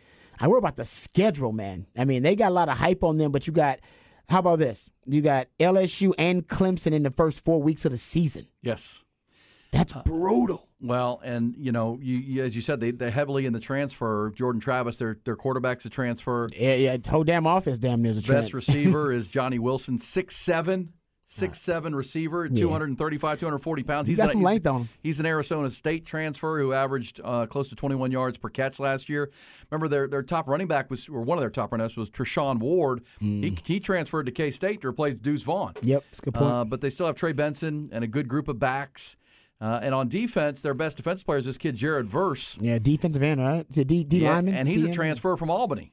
I 0.40 0.48
worry 0.48 0.58
about 0.58 0.76
the 0.76 0.86
schedule, 0.86 1.52
man. 1.52 1.86
I 1.96 2.06
mean, 2.06 2.22
they 2.22 2.34
got 2.34 2.48
a 2.48 2.54
lot 2.54 2.70
of 2.70 2.78
hype 2.78 3.04
on 3.04 3.18
them, 3.18 3.30
but 3.30 3.46
you 3.46 3.52
got, 3.52 3.80
how 4.28 4.38
about 4.38 4.58
this? 4.58 4.88
You 5.04 5.20
got 5.20 5.48
LSU 5.60 6.14
and 6.18 6.48
Clemson 6.48 6.92
in 6.92 7.02
the 7.02 7.10
first 7.10 7.44
four 7.44 7.60
weeks 7.60 7.84
of 7.84 7.90
the 7.92 7.98
season. 7.98 8.48
Yes. 8.62 9.02
That's 9.70 9.92
brutal. 9.92 10.68
Well, 10.80 11.20
and 11.22 11.54
you 11.58 11.72
know, 11.72 11.98
you, 12.00 12.16
you, 12.16 12.42
as 12.44 12.54
you 12.54 12.62
said, 12.62 12.78
they 12.78 12.92
they 12.92 13.10
heavily 13.10 13.44
in 13.44 13.52
the 13.52 13.58
transfer. 13.58 14.32
Jordan 14.36 14.60
Travis, 14.60 14.98
their 14.98 15.18
their 15.24 15.34
quarterback's 15.34 15.84
a 15.84 15.90
transfer. 15.90 16.46
Yeah, 16.54 16.74
yeah. 16.74 16.96
Whole 17.08 17.24
damn 17.24 17.46
offense 17.46 17.78
damn 17.78 18.00
near 18.00 18.12
is 18.12 18.18
a 18.18 18.22
transfer. 18.22 18.58
Best 18.58 18.68
receiver 18.68 19.10
is 19.18 19.26
Johnny 19.26 19.58
Wilson, 19.58 19.98
six 19.98 20.36
seven, 20.36 20.92
six 21.26 21.60
seven 21.60 21.94
receiver, 21.94 22.46
Yeah. 22.46 22.60
235, 22.62 23.38
240 23.40 23.82
pounds. 23.82 24.08
He's 24.08 24.16
got 24.18 24.24
an- 24.24 24.32
some 24.32 24.42
length 24.42 24.66
on 24.66 24.82
him. 24.82 24.88
He's 25.02 25.20
an 25.20 25.26
Arizona 25.26 25.70
State 25.70 26.04
transfer 26.06 26.58
who 26.60 26.72
averaged 26.72 27.20
uh, 27.24 27.46
close 27.46 27.68
to 27.70 27.74
21 27.74 28.10
yards 28.12 28.38
per 28.38 28.48
catch 28.48 28.78
last 28.78 29.08
year. 29.08 29.30
Remember, 29.70 29.88
their 29.88 30.06
their 30.06 30.22
top 30.22 30.48
running 30.48 30.68
back 30.68 30.90
was, 30.90 31.08
or 31.08 31.22
one 31.22 31.38
of 31.38 31.42
their 31.42 31.50
top 31.50 31.72
running 31.72 31.86
backs 31.86 31.96
was 31.96 32.10
Treshaun 32.10 32.58
Ward. 32.58 33.02
He, 33.20 33.56
he 33.64 33.80
transferred 33.80 34.26
to 34.26 34.32
K 34.32 34.50
State 34.50 34.82
to 34.82 34.88
replace 34.88 35.14
Deuce 35.14 35.42
Vaughn. 35.42 35.74
Mm. 35.74 35.86
Yep, 35.86 36.04
that's 36.10 36.18
a 36.20 36.22
good 36.22 36.34
point. 36.34 36.52
Uh, 36.52 36.64
but 36.64 36.80
they 36.80 36.90
still 36.90 37.06
have 37.06 37.16
Trey 37.16 37.32
Benson 37.32 37.88
and 37.92 38.04
a 38.04 38.08
good 38.08 38.28
group 38.28 38.48
of 38.48 38.58
backs. 38.58 39.16
Uh, 39.60 39.80
and 39.82 39.94
on 39.94 40.08
defense, 40.08 40.60
their 40.60 40.74
best 40.74 40.96
defense 40.98 41.22
player 41.22 41.38
is 41.38 41.46
this 41.46 41.56
kid 41.56 41.74
Jared 41.76 42.06
Verse. 42.08 42.58
yeah, 42.60 42.78
defensive 42.78 43.22
end, 43.22 43.40
right? 43.40 43.64
It's 43.68 43.78
a 43.78 43.84
D, 43.84 44.04
D 44.04 44.18
Yeah, 44.18 44.32
lineman. 44.34 44.54
and 44.54 44.68
he's 44.68 44.84
D 44.84 44.90
a 44.90 44.92
transfer 44.92 45.36
from 45.36 45.48
Albany. 45.48 45.92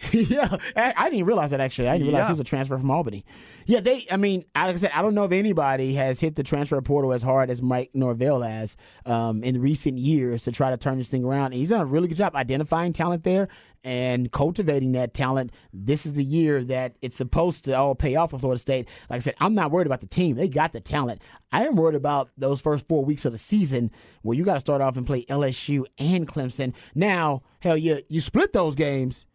yeah, 0.12 0.56
I, 0.76 0.94
I 0.96 1.10
didn't 1.10 1.26
realize 1.26 1.50
that 1.50 1.60
actually. 1.60 1.88
I 1.88 1.94
didn't 1.94 2.08
realize 2.08 2.22
Yeah. 2.22 2.26
he 2.28 2.32
was 2.34 2.40
a 2.40 2.44
transfer 2.44 2.78
from 2.78 2.90
Albany. 2.90 3.24
Yeah, 3.66 3.80
they. 3.80 4.06
I 4.10 4.16
mean, 4.16 4.44
like 4.54 4.74
I 4.74 4.76
said, 4.76 4.92
I 4.94 5.02
don't 5.02 5.14
know 5.14 5.24
if 5.24 5.32
anybody 5.32 5.94
has 5.94 6.20
hit 6.20 6.36
the 6.36 6.42
transfer 6.44 6.80
portal 6.80 7.12
as 7.12 7.22
hard 7.22 7.50
as 7.50 7.60
Mike 7.60 7.90
Norvell 7.94 8.42
has 8.42 8.76
um, 9.06 9.42
in 9.42 9.60
recent 9.60 9.98
years 9.98 10.44
to 10.44 10.52
try 10.52 10.70
to 10.70 10.76
turn 10.76 10.98
this 10.98 11.08
thing 11.08 11.24
around. 11.24 11.46
And 11.46 11.54
he's 11.54 11.70
done 11.70 11.80
a 11.80 11.84
really 11.86 12.06
good 12.08 12.16
job 12.16 12.36
identifying 12.36 12.92
talent 12.92 13.24
there 13.24 13.48
and 13.84 14.30
cultivating 14.32 14.92
that 14.92 15.14
talent. 15.14 15.50
This 15.72 16.06
is 16.06 16.14
the 16.14 16.24
year 16.24 16.62
that 16.64 16.96
it's 17.02 17.16
supposed 17.16 17.64
to 17.66 17.72
all 17.72 17.94
pay 17.94 18.14
off 18.16 18.30
for 18.30 18.38
Florida 18.38 18.60
State. 18.60 18.88
Like 19.10 19.16
I 19.18 19.20
said, 19.20 19.34
I'm 19.40 19.54
not 19.54 19.70
worried 19.72 19.86
about 19.86 20.00
the 20.00 20.06
team; 20.06 20.36
they 20.36 20.48
got 20.48 20.72
the 20.72 20.80
talent. 20.80 21.20
I 21.50 21.66
am 21.66 21.76
worried 21.76 21.96
about 21.96 22.30
those 22.38 22.60
first 22.60 22.86
four 22.86 23.04
weeks 23.04 23.24
of 23.24 23.32
the 23.32 23.38
season 23.38 23.90
where 24.22 24.36
you 24.36 24.44
got 24.44 24.54
to 24.54 24.60
start 24.60 24.80
off 24.80 24.96
and 24.96 25.06
play 25.06 25.24
LSU 25.24 25.86
and 25.98 26.28
Clemson. 26.28 26.72
Now, 26.94 27.42
hell, 27.60 27.76
yeah, 27.76 27.98
you 28.08 28.20
split 28.20 28.52
those 28.52 28.74
games. 28.76 29.26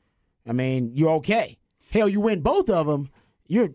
I 0.47 0.51
mean, 0.53 0.91
you're 0.93 1.11
okay. 1.15 1.57
Hell, 1.91 2.09
you 2.09 2.19
win 2.21 2.41
both 2.41 2.69
of 2.69 2.87
them, 2.87 3.09
you're 3.47 3.69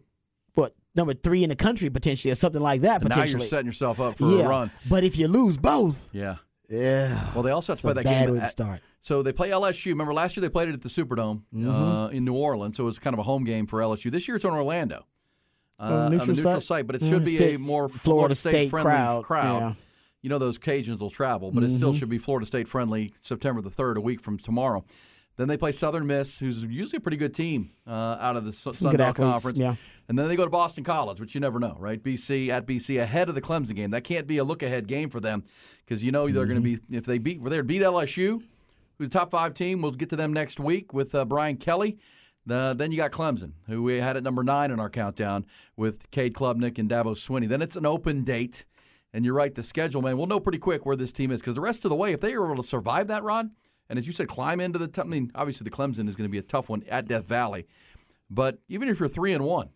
what 0.54 0.74
number 0.94 1.14
three 1.14 1.42
in 1.44 1.50
the 1.50 1.56
country 1.56 1.88
potentially, 1.90 2.30
or 2.32 2.34
something 2.34 2.60
like 2.60 2.80
that. 2.82 3.00
And 3.00 3.08
now 3.10 3.16
Potentially, 3.16 3.42
you're 3.42 3.48
setting 3.48 3.66
yourself 3.66 4.00
up 4.00 4.18
for 4.18 4.24
yeah. 4.36 4.44
a 4.44 4.48
run. 4.48 4.70
But 4.88 5.04
if 5.04 5.16
you 5.16 5.28
lose 5.28 5.56
both, 5.56 6.08
Yeah. 6.12 6.36
yeah, 6.68 7.30
Well, 7.34 7.42
they 7.42 7.50
also 7.52 7.72
have 7.72 7.78
to 7.80 7.82
play 7.86 7.92
that 7.94 8.04
bad 8.04 8.26
game. 8.28 8.36
at- 8.38 8.50
start. 8.50 8.80
So 9.00 9.22
they 9.22 9.32
play 9.32 9.50
LSU. 9.50 9.86
Remember 9.86 10.12
last 10.12 10.36
year 10.36 10.42
they 10.42 10.50
played 10.50 10.68
it 10.68 10.74
at 10.74 10.82
the 10.82 10.88
Superdome 10.90 11.42
Mm-hmm. 11.54 11.70
uh, 11.70 12.08
in 12.08 12.24
New 12.24 12.34
Orleans, 12.34 12.76
so 12.76 12.82
it 12.82 12.86
was 12.86 12.98
kind 12.98 13.14
of 13.14 13.20
a 13.20 13.22
home 13.22 13.44
game 13.44 13.66
for 13.66 13.80
LSU. 13.80 14.10
This 14.10 14.26
year 14.28 14.36
it's 14.36 14.44
on 14.44 14.52
Orlando, 14.52 15.06
uh, 15.78 15.82
On 15.84 15.92
a 15.92 15.94
on 15.94 16.06
a 16.06 16.10
neutral 16.10 16.36
neutral 16.36 16.54
site? 16.60 16.62
site, 16.64 16.86
but 16.88 16.96
it 16.96 17.02
Mm, 17.02 17.08
should 17.08 17.24
be 17.24 17.36
state- 17.36 17.54
a 17.54 17.58
more 17.58 17.88
Florida 17.88 17.98
Florida 18.00 18.34
State 18.34 18.50
State 18.50 18.70
friendly 18.70 18.90
crowd, 18.90 19.24
crowd. 19.24 19.60
yeah. 19.60 19.74
You 20.20 20.28
know 20.30 20.38
those 20.38 20.58
Cajuns 20.58 20.98
will 20.98 21.10
travel, 21.10 21.52
but 21.52 21.62
it 21.62 21.70
still 21.70 21.90
Mm-hmm. 21.92 21.98
should 22.00 22.08
be 22.08 22.18
Florida 22.18 22.44
State 22.44 22.66
friendly. 22.66 23.14
September 23.22 23.62
the 23.62 23.70
third, 23.70 23.96
a 23.96 24.00
week 24.00 24.20
from 24.20 24.36
tomorrow. 24.36 24.84
Then 25.38 25.48
they 25.48 25.56
play 25.56 25.72
Southern 25.72 26.06
Miss, 26.06 26.38
who's 26.38 26.62
usually 26.64 26.98
a 26.98 27.00
pretty 27.00 27.16
good 27.16 27.32
team 27.32 27.70
uh, 27.86 27.90
out 28.20 28.36
of 28.36 28.44
the 28.44 28.52
Su- 28.52 28.72
Sun 28.72 28.96
Belt 28.96 29.16
Conference. 29.16 29.58
yeah. 29.58 29.76
And 30.08 30.18
then 30.18 30.28
they 30.28 30.36
go 30.36 30.44
to 30.44 30.50
Boston 30.50 30.84
College, 30.84 31.20
which 31.20 31.34
you 31.34 31.40
never 31.40 31.58
know, 31.58 31.76
right? 31.78 32.02
BC 32.02 32.48
at 32.50 32.66
BC 32.66 33.00
ahead 33.00 33.28
of 33.30 33.34
the 33.34 33.40
Clemson 33.40 33.74
game. 33.76 33.90
That 33.92 34.04
can't 34.04 34.26
be 34.26 34.38
a 34.38 34.44
look 34.44 34.62
ahead 34.62 34.86
game 34.88 35.08
for 35.10 35.20
them 35.20 35.44
because 35.86 36.02
you 36.04 36.10
know 36.12 36.28
they're 36.28 36.44
going 36.46 36.62
to 36.62 36.68
Mm-hmm. 36.68 36.92
be 36.92 36.96
if 36.98 37.04
they 37.06 37.18
beat 37.18 37.40
were 37.40 37.50
they 37.50 37.56
to 37.58 37.62
beat 37.62 37.82
LSU, 37.82 38.42
who's 38.98 39.08
a 39.08 39.10
top 39.10 39.30
five 39.30 39.54
team. 39.54 39.80
We'll 39.80 39.92
get 39.92 40.10
to 40.10 40.16
them 40.16 40.32
next 40.32 40.58
week 40.60 40.92
with 40.92 41.14
uh, 41.14 41.24
Brian 41.24 41.56
Kelly. 41.56 41.98
The, 42.46 42.74
then 42.76 42.90
you 42.90 42.96
got 42.96 43.10
Clemson, 43.12 43.52
who 43.66 43.82
we 43.82 44.00
had 44.00 44.16
at 44.16 44.22
number 44.22 44.42
nine 44.42 44.70
in 44.70 44.80
our 44.80 44.88
countdown 44.88 45.44
with 45.76 46.10
Cade 46.10 46.32
Klubnik 46.32 46.78
and 46.78 46.88
Dabo 46.88 47.14
Swinney. 47.14 47.46
Then 47.46 47.60
it's 47.60 47.76
an 47.76 47.84
open 47.84 48.24
date, 48.24 48.64
and 49.12 49.22
you're 49.26 49.34
right. 49.34 49.54
The 49.54 49.62
schedule, 49.62 50.00
man, 50.00 50.16
we'll 50.16 50.26
know 50.26 50.40
pretty 50.40 50.58
quick 50.58 50.86
where 50.86 50.96
this 50.96 51.12
team 51.12 51.30
is 51.30 51.42
because 51.42 51.54
the 51.54 51.60
rest 51.60 51.84
of 51.84 51.90
the 51.90 51.94
way, 51.96 52.12
if 52.12 52.20
they 52.22 52.32
are 52.32 52.50
able 52.50 52.62
to 52.62 52.66
survive 52.68 53.08
that, 53.08 53.22
Rod, 53.22 53.50
and 53.88 53.98
as 53.98 54.06
you 54.06 54.12
said, 54.12 54.28
climb 54.28 54.60
into 54.60 54.78
the. 54.78 54.88
T- 54.88 55.00
I 55.00 55.04
mean, 55.04 55.30
obviously 55.34 55.64
the 55.64 55.70
Clemson 55.70 56.08
is 56.08 56.16
going 56.16 56.28
to 56.28 56.32
be 56.32 56.38
a 56.38 56.42
tough 56.42 56.68
one 56.68 56.82
at 56.88 57.08
Death 57.08 57.26
Valley, 57.26 57.66
but 58.30 58.58
even 58.68 58.88
if 58.88 58.98
you're 59.00 59.08
three 59.08 59.32
and 59.32 59.44
one, 59.44 59.70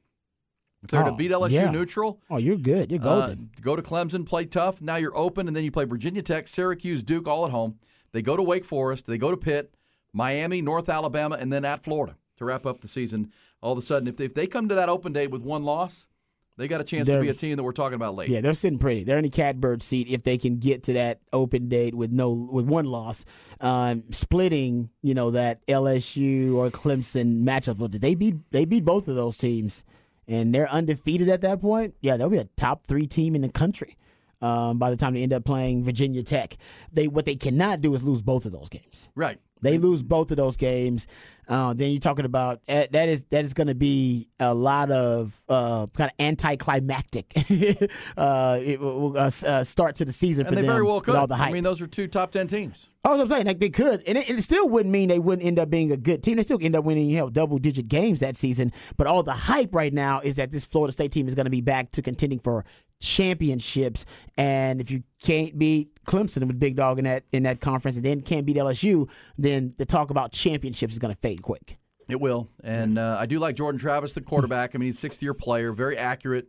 if 0.83 0.91
they're 0.91 1.03
to 1.05 1.11
Oh, 1.11 1.15
beat 1.15 1.31
LSU 1.31 1.51
yeah. 1.53 1.71
neutral, 1.71 2.21
Oh, 2.29 2.39
you're 2.39 2.57
good. 2.57 2.91
You're 2.91 3.01
uh, 3.01 3.05
golden. 3.05 3.51
go 3.61 3.77
to 3.77 3.83
Clemson, 3.83 4.27
play 4.27 4.45
tough. 4.45 4.81
Now 4.83 4.97
you're 4.97 5.17
open, 5.17 5.47
and 5.47 5.57
then 5.57 5.65
you 5.65 5.71
play 5.71 5.85
Virginia 5.85 6.23
Tech, 6.23 6.49
Syracuse, 6.49 7.03
Duke, 7.03 7.29
all 7.29 7.45
at 7.47 7.51
home. 7.53 7.79
They 8.13 8.21
go 8.23 8.37
to 8.37 8.43
Wake 8.43 8.65
Forest, 8.65 9.07
they 9.07 9.17
go 9.19 9.31
to 9.31 9.37
Pitt, 9.37 9.75
Miami, 10.13 10.61
North 10.61 10.89
Alabama, 10.89 11.37
and 11.41 11.53
then 11.53 11.65
at 11.65 11.83
Florida 11.85 12.17
to 12.37 12.45
wrap 12.45 12.67
up 12.67 12.81
the 12.81 12.89
season. 12.89 13.31
All 13.63 13.73
of 13.73 13.79
a 13.79 13.83
sudden, 13.83 14.09
if 14.09 14.17
they, 14.17 14.25
if 14.25 14.35
they 14.35 14.47
come 14.47 14.69
to 14.69 14.75
that 14.75 14.89
open 14.89 15.13
date 15.13 15.31
with 15.31 15.43
one 15.43 15.63
loss, 15.63 16.09
they 16.57 16.69
got 16.69 16.81
a 16.81 16.85
chance 16.85 17.09
to 17.09 17.21
be 17.21 17.29
a 17.29 17.35
team 17.35 17.57
that 17.57 17.63
we're 17.63 17.73
talking 17.73 17.95
about 17.95 18.15
late. 18.15 18.29
yeah, 18.29 18.41
they're 18.41 18.55
sitting 18.55 18.79
pretty. 18.79 19.05
They're 19.05 19.19
in 19.19 19.25
the 19.25 19.31
catbird 19.31 19.83
seat 19.83 20.09
if 20.09 20.23
they 20.23 20.39
can 20.39 20.59
get 20.59 20.83
to 20.85 20.93
that 20.95 21.21
open 21.33 21.69
date 21.69 21.95
with 21.95 22.13
no 22.13 22.31
with 22.31 22.67
one 22.67 22.85
loss, 22.85 23.25
um, 23.61 24.05
splitting 24.11 24.91
you 25.03 25.15
know 25.15 25.31
that 25.31 25.67
LSU 25.67 26.55
or 26.55 26.71
Clemson 26.71 27.43
matchup. 27.43 28.01
They 28.01 28.15
beat 28.15 28.37
they 28.51 28.65
beat 28.65 28.85
both 28.85 29.09
of 29.09 29.17
those 29.17 29.37
teams, 29.37 29.85
and 30.29 30.55
they're 30.55 30.71
undefeated 30.71 31.29
at 31.29 31.41
that 31.41 31.61
point. 31.61 31.95
Yeah, 32.01 32.17
they'll 32.17 32.29
be 32.29 32.39
a 32.39 32.49
top 32.57 32.87
three 32.87 33.07
team 33.07 33.35
in 33.35 33.43
the 33.43 33.51
country. 33.51 33.97
Um, 34.41 34.79
by 34.79 34.91
the 34.91 34.97
time 34.97 35.15
they 35.15 35.23
end 35.23 35.33
up 35.33 35.45
playing 35.45 35.85
Virginia 35.85 36.23
Tech, 36.23 36.57
they 36.93 37.07
what 37.07 37.25
they 37.25 37.37
cannot 37.37 37.81
do 37.81 37.95
is 37.95 38.03
lose 38.03 38.23
both 38.23 38.45
of 38.45 38.53
those 38.53 38.69
games. 38.69 39.09
Right. 39.15 39.39
They 39.63 39.79
lose 39.79 40.03
both 40.03 40.31
of 40.31 40.37
those 40.37 40.57
games. 40.57 41.07
Uh, 41.49 41.75
then 41.75 41.91
you're 41.91 42.01
talking 42.01 42.25
about 42.25 42.61
eh, 42.69 42.87
that 42.93 43.09
is 43.09 43.25
that 43.25 43.45
is 43.45 43.53
going 43.53 43.67
to 43.67 43.75
be 43.75 44.29
a 44.39 44.55
lot 44.55 44.91
of 44.91 45.43
uh, 45.49 45.87
kind 45.89 46.11
of 46.11 46.25
anticlimactic 46.25 47.33
uh, 48.17 48.21
uh, 48.21 49.31
uh, 49.47 49.65
start 49.65 49.97
to 49.97 50.05
the 50.05 50.13
season 50.13 50.47
And 50.47 50.51
for 50.51 50.55
they 50.55 50.67
them 50.67 50.71
very 50.73 50.85
well 50.85 51.01
could. 51.01 51.17
all 51.17 51.27
the 51.27 51.37
hype. 51.37 51.49
I 51.49 51.53
mean, 51.53 51.65
those 51.65 51.81
are 51.81 51.87
two 51.87 52.07
top 52.07 52.31
10 52.31 52.47
teams. 52.47 52.89
Oh, 53.05 53.21
I'm 53.21 53.27
saying 53.27 53.47
like 53.47 53.59
they 53.59 53.71
could, 53.71 54.05
and 54.07 54.17
it, 54.17 54.31
it 54.31 54.43
still 54.43 54.69
wouldn't 54.69 54.93
mean 54.93 55.09
they 55.09 55.19
wouldn't 55.19 55.45
end 55.45 55.59
up 55.59 55.69
being 55.69 55.91
a 55.91 55.97
good 55.97 56.23
team. 56.23 56.37
They 56.37 56.45
still 56.45 56.59
end 56.63 56.77
up 56.77 56.85
winning, 56.85 57.11
you 57.11 57.19
know, 57.19 57.31
double 57.31 57.59
digit 57.59 57.89
games 57.89 58.21
that 58.21 58.37
season. 58.37 58.73
But 58.97 59.09
all 59.09 59.25
the 59.25 59.33
hype 59.33 59.75
right 59.75 59.93
now 59.93 60.21
is 60.21 60.37
that 60.37 60.53
this 60.53 60.65
Florida 60.65 60.93
State 60.93 61.11
team 61.11 61.27
is 61.27 61.35
going 61.35 61.47
to 61.47 61.51
be 61.51 61.61
back 61.61 61.91
to 61.93 62.03
contending 62.03 62.39
for 62.39 62.65
championships. 63.01 64.05
And 64.39 64.81
if 64.81 64.91
you 64.91 65.03
can't 65.23 65.59
beat 65.59 65.92
Clemson 66.07 66.47
with 66.47 66.59
big 66.59 66.77
dog 66.77 66.99
in 66.99 67.05
that 67.05 67.25
in 67.33 67.43
that 67.45 67.61
conference, 67.61 67.97
and 67.97 68.05
then 68.05 68.21
can't 68.23 68.47
beat 68.47 68.57
LSU, 68.57 69.09
then 69.39 69.75
the 69.79 69.87
talk 69.87 70.11
about 70.11 70.33
championships 70.33 70.93
is 70.93 70.99
going 70.99 71.15
to 71.15 71.21
fade 71.21 71.43
quick. 71.43 71.79
It 72.09 72.21
will. 72.21 72.49
And 72.63 72.99
uh, 72.99 73.17
I 73.19 73.27
do 73.27 73.39
like 73.39 73.57
Jordan 73.57 73.79
Travis, 73.79 74.13
the 74.13 74.21
quarterback. 74.21 74.75
I 74.75 74.79
mean, 74.79 74.89
he's 74.89 74.97
a 74.97 75.01
sixth 75.01 75.23
year 75.23 75.35
player, 75.35 75.73
very 75.73 75.97
accurate. 75.97 76.49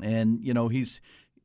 And, 0.00 0.44
you 0.44 0.54
know, 0.54 0.68
he's 0.68 1.00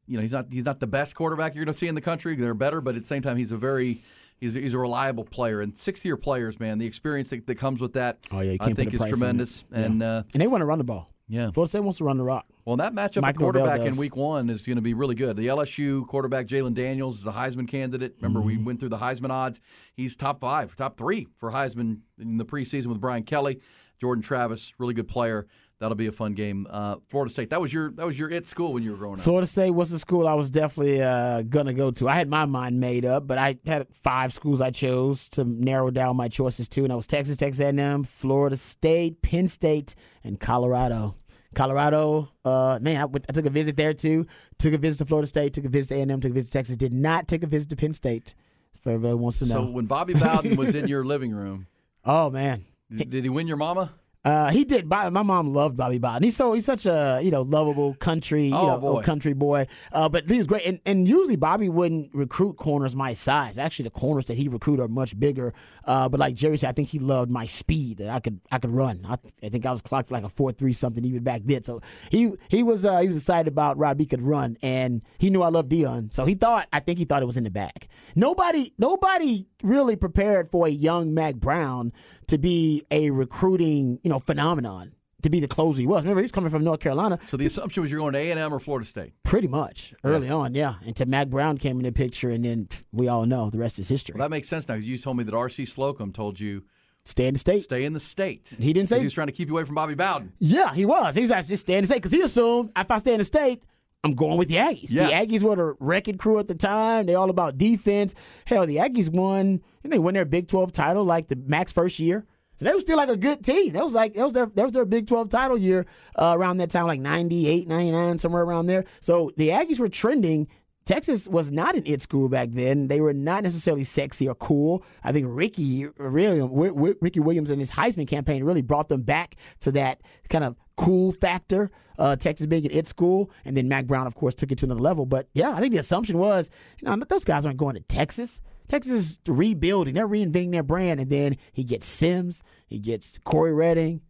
you 0.07 0.17
know, 0.17 0.21
he's 0.21 0.31
not 0.31 0.47
he's 0.51 0.65
not 0.65 0.79
the 0.79 0.87
best 0.87 1.15
quarterback 1.15 1.55
you're 1.55 1.65
gonna 1.65 1.77
see 1.77 1.87
in 1.87 1.95
the 1.95 2.01
country. 2.01 2.35
They're 2.35 2.53
better, 2.53 2.81
but 2.81 2.95
at 2.95 3.01
the 3.01 3.07
same 3.07 3.21
time 3.21 3.37
he's 3.37 3.51
a 3.51 3.57
very 3.57 4.03
He's 4.41 4.55
a, 4.55 4.59
he's 4.59 4.73
a 4.73 4.79
reliable 4.79 5.23
player, 5.23 5.61
and 5.61 5.77
sixth 5.77 6.03
year 6.03 6.17
players, 6.17 6.59
man, 6.59 6.79
the 6.79 6.85
experience 6.87 7.29
that, 7.29 7.45
that 7.45 7.55
comes 7.59 7.79
with 7.79 7.93
that, 7.93 8.17
Oh, 8.31 8.39
yeah, 8.39 8.57
I 8.59 8.73
think 8.73 8.91
is 8.91 8.97
price 8.97 9.09
on 9.11 9.13
it. 9.13 9.17
tremendous. 9.19 9.65
Yeah. 9.71 9.79
And 9.81 10.01
uh, 10.03 10.23
And 10.33 10.41
they 10.41 10.47
want 10.47 10.61
to 10.63 10.65
run 10.65 10.79
the 10.79 10.83
ball. 10.83 11.11
Yeah, 11.31 11.49
Florida 11.51 11.69
State 11.69 11.79
wants 11.79 11.97
to 11.99 12.03
run 12.03 12.17
the 12.17 12.23
rock. 12.25 12.45
well, 12.65 12.75
that 12.75 12.93
matchup 12.93 13.17
at 13.17 13.21
Mike 13.21 13.37
quarterback 13.37 13.79
in 13.79 13.95
week 13.95 14.17
one 14.17 14.49
is 14.49 14.65
going 14.65 14.75
to 14.75 14.81
be 14.81 14.93
really 14.93 15.15
good. 15.15 15.37
The 15.37 15.47
LSU 15.47 16.05
quarterback, 16.07 16.45
Jayden 16.45 16.73
Daniels, 16.73 17.21
is 17.21 17.25
a 17.25 17.31
Heisman 17.31 17.67
candidate. 17.69 18.15
Remember, 18.17 18.39
Mm-hmm. 18.39 18.47
we 18.47 18.57
went 18.57 18.79
through 18.81 18.89
the 18.89 18.97
Heisman 18.97 19.29
odds. 19.29 19.61
He's 19.95 20.17
top 20.17 20.41
five, 20.41 20.75
top 20.75 20.97
three 20.97 21.27
for 21.37 21.51
Heisman 21.51 21.99
in 22.19 22.37
the 22.37 22.43
preseason 22.45 22.87
with 22.87 22.99
Brian 22.99 23.23
Kelly. 23.23 23.61
Jordan 24.01 24.21
Travis, 24.21 24.73
really 24.77 24.93
good 24.93 25.07
player. 25.07 25.47
That'll 25.79 25.95
be 25.95 26.05
a 26.07 26.11
fun 26.11 26.33
game. 26.33 26.67
Uh, 26.69 26.97
Florida 27.09 27.31
State. 27.33 27.49
That 27.49 27.59
was 27.59 27.73
your 27.73 27.89
that 27.93 28.05
was 28.05 28.17
your 28.19 28.29
it 28.29 28.45
school 28.45 28.71
when 28.73 28.83
you 28.83 28.91
were 28.91 28.97
growing 28.97 29.15
up. 29.15 29.21
Florida 29.23 29.47
State 29.47 29.71
was 29.71 29.89
the 29.89 29.97
school 29.97 30.27
I 30.27 30.35
was 30.35 30.51
definitely 30.51 31.01
uh, 31.01 31.41
gonna 31.41 31.73
go 31.73 31.89
to. 31.89 32.07
I 32.07 32.13
had 32.15 32.29
my 32.29 32.45
mind 32.45 32.79
made 32.79 33.03
up, 33.03 33.25
but 33.25 33.39
I 33.39 33.57
had 33.65 33.87
five 34.03 34.31
schools 34.31 34.61
I 34.61 34.69
chose 34.69 35.27
to 35.29 35.43
narrow 35.43 35.89
down 35.89 36.17
my 36.17 36.27
choices 36.27 36.69
to, 36.69 36.81
and 36.81 36.91
that 36.91 36.95
was 36.97 37.07
Texas, 37.07 37.35
Texas 37.35 37.61
A&M, 37.61 38.03
Florida 38.03 38.57
State, 38.57 39.23
Penn 39.23 39.47
State, 39.47 39.95
and 40.23 40.39
Colorado. 40.39 41.15
Colorado, 41.53 42.29
uh, 42.45 42.79
man, 42.81 43.01
I, 43.01 43.03
I 43.03 43.31
took 43.33 43.45
a 43.45 43.49
visit 43.49 43.75
there 43.75 43.93
too. 43.93 44.25
Took 44.57 44.73
a 44.73 44.77
visit 44.77 44.99
to 44.99 45.05
Florida 45.05 45.27
State. 45.27 45.53
Took 45.53 45.65
a 45.65 45.69
visit 45.69 45.95
to 45.95 46.01
A&M. 46.01 46.21
Took 46.21 46.31
a 46.31 46.33
visit 46.33 46.47
to 46.47 46.53
Texas. 46.53 46.77
Did 46.77 46.93
not 46.93 47.27
take 47.27 47.43
a 47.43 47.47
visit 47.47 47.69
to 47.69 47.75
Penn 47.75 47.93
State. 47.93 48.35
If 48.73 48.87
everybody 48.87 49.15
wants 49.15 49.39
to 49.39 49.45
know. 49.45 49.55
So 49.55 49.71
when 49.71 49.85
Bobby 49.85 50.13
Bowden 50.13 50.55
was 50.55 50.73
in 50.73 50.87
your 50.89 51.03
living 51.05 51.31
room, 51.31 51.67
oh 52.03 52.29
man, 52.29 52.65
did 52.89 53.23
he 53.23 53.29
win 53.29 53.47
your 53.47 53.57
mama? 53.57 53.93
Uh, 54.23 54.51
he 54.51 54.63
did. 54.63 54.87
My 54.87 55.09
mom 55.09 55.49
loved 55.51 55.75
Bobby 55.77 55.97
Bowden. 55.97 56.21
He's 56.21 56.35
so 56.35 56.53
he's 56.53 56.65
such 56.65 56.85
a 56.85 57.19
you 57.23 57.31
know 57.31 57.41
lovable 57.41 57.95
country 57.95 58.45
you 58.47 58.55
Oh, 58.55 58.67
know, 58.67 58.77
boy. 58.77 59.01
country 59.01 59.33
boy. 59.33 59.65
Uh, 59.91 60.09
but 60.09 60.29
he 60.29 60.37
was 60.37 60.45
great. 60.45 60.63
And, 60.67 60.79
and 60.85 61.07
usually 61.07 61.37
Bobby 61.37 61.69
wouldn't 61.69 62.13
recruit 62.13 62.55
corners 62.57 62.95
my 62.95 63.13
size. 63.13 63.57
Actually, 63.57 63.85
the 63.85 63.89
corners 63.91 64.25
that 64.25 64.35
he 64.37 64.47
recruited 64.47 64.85
are 64.85 64.87
much 64.87 65.19
bigger. 65.19 65.55
Uh, 65.85 66.07
but 66.07 66.19
like 66.19 66.35
Jerry 66.35 66.57
said, 66.57 66.69
I 66.69 66.73
think 66.73 66.89
he 66.89 66.99
loved 66.99 67.31
my 67.31 67.47
speed. 67.47 67.97
that 67.97 68.09
I 68.09 68.19
could 68.19 68.39
I 68.51 68.59
could 68.59 68.69
run. 68.69 69.03
I, 69.09 69.17
I 69.43 69.49
think 69.49 69.65
I 69.65 69.71
was 69.71 69.81
clocked 69.81 70.11
like 70.11 70.23
a 70.23 70.29
four 70.29 70.51
three 70.51 70.73
something 70.73 71.03
even 71.03 71.23
back 71.23 71.41
then. 71.45 71.63
So 71.63 71.81
he 72.11 72.31
he 72.47 72.61
was 72.61 72.85
uh, 72.85 72.99
he 72.99 73.07
was 73.07 73.17
excited 73.17 73.47
about 73.51 73.79
Robbie 73.79 74.05
could 74.05 74.21
run, 74.21 74.55
and 74.61 75.01
he 75.17 75.31
knew 75.31 75.41
I 75.41 75.49
loved 75.49 75.71
Deion. 75.71 76.13
So 76.13 76.25
he 76.25 76.35
thought 76.35 76.67
I 76.71 76.79
think 76.79 76.99
he 76.99 77.05
thought 77.05 77.23
it 77.23 77.25
was 77.25 77.37
in 77.37 77.43
the 77.43 77.49
back. 77.49 77.87
Nobody 78.15 78.71
nobody 78.77 79.47
really 79.63 79.95
prepared 79.95 80.51
for 80.51 80.67
a 80.67 80.69
young 80.71 81.15
Mack 81.15 81.35
Brown 81.37 81.91
to 82.31 82.37
be 82.37 82.83
a 82.91 83.09
recruiting 83.11 83.99
you 84.03 84.09
know 84.09 84.19
phenomenon. 84.19 84.93
To 85.23 85.29
be 85.29 85.39
the 85.39 85.47
closer 85.47 85.79
he 85.79 85.85
was. 85.85 86.01
Remember, 86.03 86.21
he 86.21 86.23
was 86.23 86.31
coming 86.31 86.49
from 86.49 86.63
North 86.63 86.79
Carolina 86.79 87.19
So 87.27 87.37
the 87.37 87.45
assumption 87.45 87.83
was 87.83 87.91
you're 87.91 87.99
going 87.99 88.13
to 88.13 88.17
A 88.17 88.31
and 88.31 88.39
M 88.39 88.51
or 88.51 88.59
Florida 88.59 88.87
State. 88.87 89.13
pretty 89.23 89.47
much 89.47 89.93
early 90.03 90.31
on, 90.31 90.55
yeah. 90.55 90.75
Until 90.83 91.05
Mack 91.05 91.27
Brown 91.27 91.59
came 91.59 91.77
in 91.77 91.83
the 91.83 91.91
picture, 91.91 92.31
and 92.31 92.43
then 92.43 92.65
pff, 92.65 92.81
we 92.91 93.07
all 93.07 93.27
know 93.27 93.51
the 93.51 93.59
rest 93.59 93.77
is 93.77 93.87
history. 93.87 94.13
Well, 94.17 94.25
that 94.27 94.31
makes 94.31 94.49
sense 94.49 94.67
now. 94.67 94.73
'cause 94.75 94.83
You 94.83 94.97
told 94.97 95.17
me 95.17 95.23
that 95.25 95.35
R.C. 95.35 95.65
Slocum 95.67 96.11
told 96.11 96.39
you 96.39 96.63
Stay 97.05 97.27
in 97.27 97.35
the 97.35 97.39
state. 97.39 97.63
stay 97.65 97.85
in 97.85 97.93
the 97.93 97.99
state. 97.99 98.51
He 98.59 98.73
didn't 98.73 98.89
say- 98.89 98.97
he 98.97 99.05
was 99.05 99.13
trying 99.13 99.27
to 99.27 99.31
keep 99.33 99.47
you 99.47 99.53
away 99.55 99.63
from 99.63 99.75
Bobby 99.75 99.93
Bowden. 99.93 100.33
Yeah, 100.39 100.73
he 100.73 100.85
was. 100.87 101.13
He's 101.15 101.29
actually 101.29 101.57
staying 101.57 101.79
in 101.79 101.83
the 101.83 101.87
state 101.89 101.97
because 101.97 102.11
he 102.13 102.21
assumed 102.23 102.71
if 102.75 102.89
I 102.89 102.97
stay 102.97 103.13
in 103.13 103.19
the 103.19 103.25
state, 103.25 103.61
I'm 104.03 104.13
going 104.15 104.37
with 104.37 104.47
the 104.47 104.55
Aggies. 104.55 104.91
Yeah. 104.91 105.07
The 105.07 105.13
Aggies 105.13 105.43
were 105.43 105.55
the 105.55 105.75
wrecking 105.79 106.17
crew 106.17 106.39
at 106.39 106.47
the 106.47 106.55
time. 106.55 107.05
They're 107.05 107.17
all 107.17 107.29
about 107.29 107.57
defense. 107.57 108.15
Hell, 108.45 108.65
the 108.65 108.77
Aggies 108.77 109.09
won. 109.09 109.61
Know, 109.83 109.89
they 109.89 109.99
won 109.99 110.15
their 110.15 110.25
Big 110.25 110.47
12 110.47 110.71
title 110.71 111.03
like 111.03 111.27
the 111.27 111.35
Mack's 111.35 111.71
first 111.71 111.99
year. 111.99 112.25
So 112.57 112.65
they 112.65 112.73
were 112.73 112.81
still 112.81 112.97
like 112.97 113.09
a 113.09 113.17
good 113.17 113.43
team. 113.43 113.73
That 113.73 113.83
was 113.83 113.93
like 113.93 114.13
that 114.13 114.23
was 114.23 114.33
their 114.33 114.45
that 114.45 114.63
was 114.63 114.71
their 114.71 114.85
Big 114.85 115.07
12 115.07 115.29
title 115.29 115.57
year 115.57 115.85
uh, 116.15 116.35
around 116.37 116.57
that 116.57 116.69
time, 116.69 116.87
like 116.87 116.99
98, 116.99 117.67
99, 117.67 118.17
somewhere 118.17 118.43
around 118.43 118.67
there. 118.67 118.85
So 119.01 119.31
the 119.37 119.49
Aggies 119.49 119.79
were 119.79 119.89
trending. 119.89 120.47
Texas 120.85 121.27
was 121.27 121.51
not 121.51 121.75
an 121.75 121.83
it 121.85 122.01
school 122.01 122.27
back 122.27 122.49
then. 122.51 122.87
They 122.87 123.01
were 123.01 123.13
not 123.13 123.43
necessarily 123.43 123.83
sexy 123.83 124.27
or 124.27 124.35
cool. 124.35 124.83
I 125.03 125.11
think 125.11 125.27
Ricky 125.29 125.85
really 125.97 126.39
Wi- 126.39 126.69
Wi- 126.69 126.95
Ricky 127.01 127.19
Williams 127.19 127.49
and 127.49 127.59
his 127.59 127.71
Heisman 127.71 128.07
campaign 128.07 128.43
really 128.43 128.63
brought 128.63 128.89
them 128.89 129.03
back 129.03 129.35
to 129.61 129.71
that 129.73 130.01
kind 130.29 130.43
of 130.43 130.55
cool 130.77 131.11
factor. 131.11 131.69
Uh, 131.99 132.15
Texas 132.15 132.47
being 132.47 132.65
an 132.65 132.71
it 132.71 132.87
school, 132.87 133.29
and 133.45 133.55
then 133.55 133.67
Mack 133.67 133.85
Brown, 133.85 134.07
of 134.07 134.15
course, 134.15 134.33
took 134.33 134.51
it 134.51 134.57
to 134.57 134.65
another 134.65 134.81
level. 134.81 135.05
But 135.05 135.29
yeah, 135.33 135.51
I 135.51 135.59
think 135.59 135.71
the 135.71 135.77
assumption 135.77 136.17
was, 136.17 136.49
you 136.81 136.89
know, 136.89 137.05
those 137.07 137.25
guys 137.25 137.45
aren't 137.45 137.59
going 137.59 137.75
to 137.75 137.81
Texas. 137.81 138.41
Texas 138.67 138.93
is 138.93 139.19
rebuilding; 139.27 139.93
they're 139.93 140.07
reinventing 140.07 140.51
their 140.51 140.63
brand. 140.63 140.99
And 140.99 141.11
then 141.11 141.37
he 141.51 141.63
gets 141.63 141.85
Simms, 141.85 142.41
he 142.65 142.79
gets 142.79 143.19
Cory 143.23 143.53
Redding, 143.53 144.01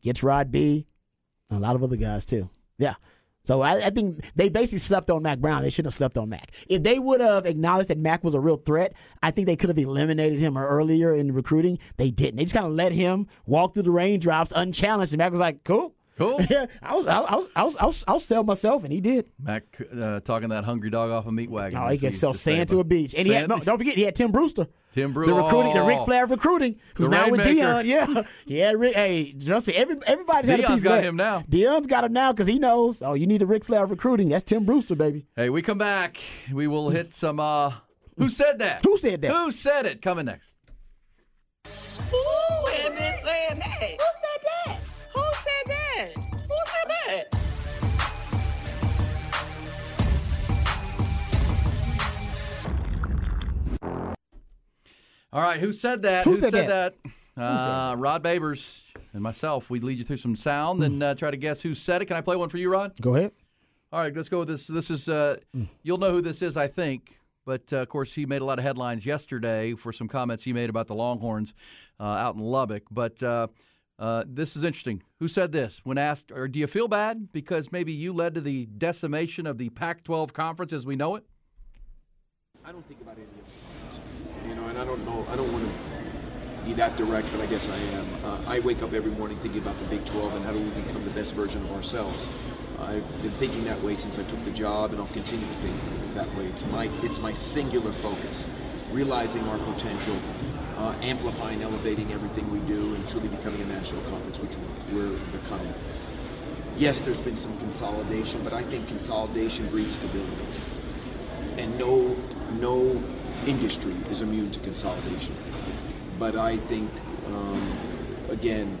gets 0.00 0.22
Rod 0.22 0.52
B, 0.52 0.86
a 1.50 1.58
lot 1.58 1.74
of 1.74 1.82
other 1.82 1.96
guys 1.96 2.24
too. 2.24 2.48
Yeah. 2.78 2.94
So 3.44 3.60
I, 3.60 3.86
I 3.86 3.90
think 3.90 4.24
they 4.34 4.48
basically 4.48 4.78
slept 4.78 5.10
on 5.10 5.22
Mack 5.22 5.38
Brown. 5.38 5.62
They 5.62 5.70
shouldn't 5.70 5.92
have 5.92 5.96
slept 5.96 6.16
on 6.16 6.30
Mack. 6.30 6.52
If 6.68 6.82
they 6.82 6.98
would 6.98 7.20
have 7.20 7.44
acknowledged 7.46 7.90
that 7.90 7.98
Mack 7.98 8.24
was 8.24 8.34
a 8.34 8.40
real 8.40 8.56
threat, 8.56 8.94
I 9.22 9.30
think 9.30 9.46
they 9.46 9.56
could 9.56 9.68
have 9.68 9.78
eliminated 9.78 10.40
him 10.40 10.56
earlier 10.56 11.14
in 11.14 11.32
recruiting. 11.32 11.78
They 11.98 12.10
didn't. 12.10 12.36
They 12.36 12.44
just 12.44 12.54
kind 12.54 12.66
of 12.66 12.72
let 12.72 12.92
him 12.92 13.26
walk 13.46 13.74
through 13.74 13.82
the 13.84 13.90
raindrops 13.90 14.52
unchallenged. 14.56 15.12
And 15.12 15.18
Mack 15.18 15.30
was 15.30 15.40
like, 15.40 15.62
"Cool, 15.62 15.94
Cool. 16.16 16.40
yeah, 16.50 16.66
I 16.82 16.94
was, 16.94 17.06
I 17.06 17.20
was, 17.20 17.48
I 17.56 17.64
was, 17.64 17.76
I 17.76 17.86
was, 17.86 18.04
I'll 18.06 18.20
sell 18.20 18.44
myself," 18.44 18.84
and 18.84 18.92
he 18.92 19.00
did. 19.00 19.26
Mack 19.38 19.64
uh, 20.00 20.20
talking 20.20 20.48
that 20.50 20.64
hungry 20.64 20.90
dog 20.90 21.10
off 21.10 21.26
a 21.26 21.32
meat 21.32 21.50
wagon. 21.50 21.78
Oh, 21.78 21.88
he 21.88 21.98
can 21.98 22.12
sell 22.12 22.34
sand 22.34 22.68
to 22.70 22.80
a 22.80 22.84
beach. 22.84 23.14
And 23.14 23.26
he 23.26 23.32
had, 23.32 23.48
no, 23.48 23.58
don't 23.58 23.78
forget, 23.78 23.96
he 23.96 24.02
had 24.02 24.14
Tim 24.14 24.30
Brewster. 24.30 24.68
Tim 24.94 25.12
Brew- 25.12 25.26
The 25.26 25.34
recruiting, 25.34 25.74
the 25.74 25.80
Oh. 25.80 25.86
Ric 25.88 25.98
Flair 26.04 26.22
of 26.24 26.30
recruiting, 26.30 26.76
who's 26.94 27.08
The 27.08 27.10
now 27.10 27.28
with 27.28 27.40
Deion. 27.40 27.84
Yeah. 27.84 28.22
Yeah, 28.46 28.70
Rick, 28.72 28.94
hey, 28.94 29.32
trust 29.44 29.66
me, 29.66 29.72
every, 29.74 29.96
everybody's 30.06 30.48
had 30.48 30.60
a 30.60 30.62
Deion's 30.62 30.74
piece 30.74 30.82
got 30.84 30.92
of 30.98 31.02
that. 31.02 31.08
him 31.08 31.16
now. 31.16 31.40
Deion's 31.50 31.86
got 31.88 32.04
him 32.04 32.12
now 32.12 32.32
because 32.32 32.46
he 32.46 32.58
knows, 32.60 33.02
oh, 33.02 33.14
you 33.14 33.26
need 33.26 33.38
the 33.40 33.46
Ric 33.46 33.64
Flair 33.64 33.82
of 33.82 33.90
recruiting. 33.90 34.28
That's 34.28 34.44
Tim 34.44 34.64
Brewster, 34.64 34.94
baby. 34.94 35.26
Hey, 35.34 35.50
we 35.50 35.62
come 35.62 35.78
back. 35.78 36.18
We 36.52 36.68
will 36.68 36.90
hit 36.90 37.12
some. 37.12 37.40
uh 37.40 37.72
Who 38.18 38.28
said 38.28 38.60
that? 38.60 38.82
Who 38.84 38.96
said 38.96 39.20
that? 39.22 39.32
Who 39.32 39.50
said 39.50 39.86
it? 39.86 40.00
Coming 40.00 40.26
next. 40.26 40.52
Who 42.10 42.66
had 42.72 42.92
been 42.96 43.14
saying 43.24 43.58
that? 43.58 43.80
Who 43.80 43.98
said 44.22 44.40
that? 44.44 44.78
Who 45.14 45.22
said 45.32 45.66
that? 45.66 46.12
Who 46.14 46.56
said 46.66 46.90
that? 47.30 47.40
All 55.34 55.42
right, 55.42 55.58
who 55.58 55.72
said 55.72 56.02
that? 56.02 56.24
Who 56.26 56.36
said 56.36 56.52
that? 56.52 56.94
that? 57.36 57.42
Uh, 57.42 57.96
Rod 57.96 58.22
Babers 58.22 58.82
and 59.12 59.20
myself. 59.20 59.68
We'd 59.68 59.82
lead 59.82 59.98
you 59.98 60.04
through 60.04 60.18
some 60.18 60.36
sound 60.36 60.80
and 60.84 61.02
uh, 61.02 61.16
try 61.16 61.32
to 61.32 61.36
guess 61.36 61.60
who 61.60 61.74
said 61.74 62.00
it. 62.00 62.04
Can 62.04 62.16
I 62.16 62.20
play 62.20 62.36
one 62.36 62.48
for 62.48 62.56
you, 62.56 62.70
Rod? 62.70 62.92
Go 63.00 63.16
ahead. 63.16 63.32
All 63.92 63.98
right, 63.98 64.14
let's 64.14 64.28
go 64.28 64.38
with 64.38 64.48
this. 64.48 64.68
This 64.68 64.90
is 64.90 65.08
uh, 65.08 65.38
you'll 65.82 65.98
know 65.98 66.12
who 66.12 66.20
this 66.20 66.40
is, 66.40 66.56
I 66.56 66.68
think. 66.68 67.18
But 67.44 67.72
uh, 67.72 67.78
of 67.78 67.88
course, 67.88 68.14
he 68.14 68.26
made 68.26 68.42
a 68.42 68.44
lot 68.44 68.60
of 68.60 68.64
headlines 68.64 69.04
yesterday 69.04 69.74
for 69.74 69.92
some 69.92 70.06
comments 70.06 70.44
he 70.44 70.52
made 70.52 70.70
about 70.70 70.86
the 70.86 70.94
Longhorns 70.94 71.52
uh, 71.98 72.04
out 72.04 72.36
in 72.36 72.40
Lubbock. 72.40 72.84
But 72.92 73.20
uh, 73.20 73.48
uh, 73.98 74.22
this 74.28 74.54
is 74.54 74.62
interesting. 74.62 75.02
Who 75.18 75.26
said 75.26 75.50
this 75.50 75.80
when 75.82 75.98
asked, 75.98 76.30
or 76.30 76.46
do 76.46 76.60
you 76.60 76.68
feel 76.68 76.86
bad 76.86 77.32
because 77.32 77.72
maybe 77.72 77.92
you 77.92 78.12
led 78.12 78.36
to 78.36 78.40
the 78.40 78.66
decimation 78.66 79.48
of 79.48 79.58
the 79.58 79.70
Pac-12 79.70 80.32
conference 80.32 80.72
as 80.72 80.86
we 80.86 80.94
know 80.94 81.16
it? 81.16 81.24
I 82.64 82.70
don't 82.70 82.86
think 82.86 83.00
about 83.00 83.16
any 83.16 83.24
of 83.24 83.30
it. 83.30 83.63
You 84.46 84.54
know, 84.54 84.66
and 84.66 84.78
I 84.78 84.84
don't 84.84 85.04
know. 85.06 85.26
I 85.30 85.36
don't 85.36 85.50
want 85.52 85.64
to 85.64 86.64
be 86.66 86.74
that 86.74 86.96
direct, 86.96 87.30
but 87.32 87.40
I 87.40 87.46
guess 87.46 87.68
I 87.68 87.76
am. 87.76 88.06
Uh, 88.24 88.38
I 88.46 88.60
wake 88.60 88.82
up 88.82 88.92
every 88.92 89.10
morning 89.12 89.38
thinking 89.38 89.60
about 89.60 89.78
the 89.78 89.86
Big 89.86 90.04
12 90.04 90.34
and 90.34 90.44
how 90.44 90.52
do 90.52 90.58
we 90.60 90.68
become 90.82 91.04
the 91.04 91.10
best 91.10 91.32
version 91.32 91.62
of 91.62 91.72
ourselves. 91.72 92.28
I've 92.78 93.22
been 93.22 93.30
thinking 93.32 93.64
that 93.64 93.80
way 93.82 93.96
since 93.96 94.18
I 94.18 94.22
took 94.24 94.44
the 94.44 94.50
job, 94.50 94.92
and 94.92 95.00
I'll 95.00 95.06
continue 95.08 95.46
to 95.46 95.54
think 95.54 96.14
that 96.14 96.34
way. 96.36 96.44
It's 96.46 96.64
my 96.66 96.90
it's 97.02 97.18
my 97.18 97.32
singular 97.32 97.92
focus, 97.92 98.46
realizing 98.92 99.42
our 99.48 99.58
potential, 99.58 100.16
uh, 100.76 100.94
amplifying, 101.00 101.62
elevating 101.62 102.12
everything 102.12 102.50
we 102.50 102.58
do, 102.60 102.94
and 102.94 103.08
truly 103.08 103.28
becoming 103.28 103.62
a 103.62 103.66
national 103.66 104.02
conference, 104.02 104.38
which 104.40 104.52
we're 104.92 105.16
becoming. 105.38 105.72
Yes, 106.76 107.00
there's 107.00 107.20
been 107.20 107.36
some 107.36 107.56
consolidation, 107.58 108.42
but 108.44 108.52
I 108.52 108.62
think 108.64 108.88
consolidation 108.88 109.68
breeds 109.68 109.94
stability 109.94 110.44
and 111.56 111.78
no 111.78 112.16
no 112.60 113.02
industry 113.46 113.94
is 114.10 114.20
immune 114.22 114.50
to 114.52 114.60
consolidation. 114.60 115.34
But 116.18 116.36
I 116.36 116.56
think 116.56 116.90
um, 117.26 117.78
again, 118.30 118.78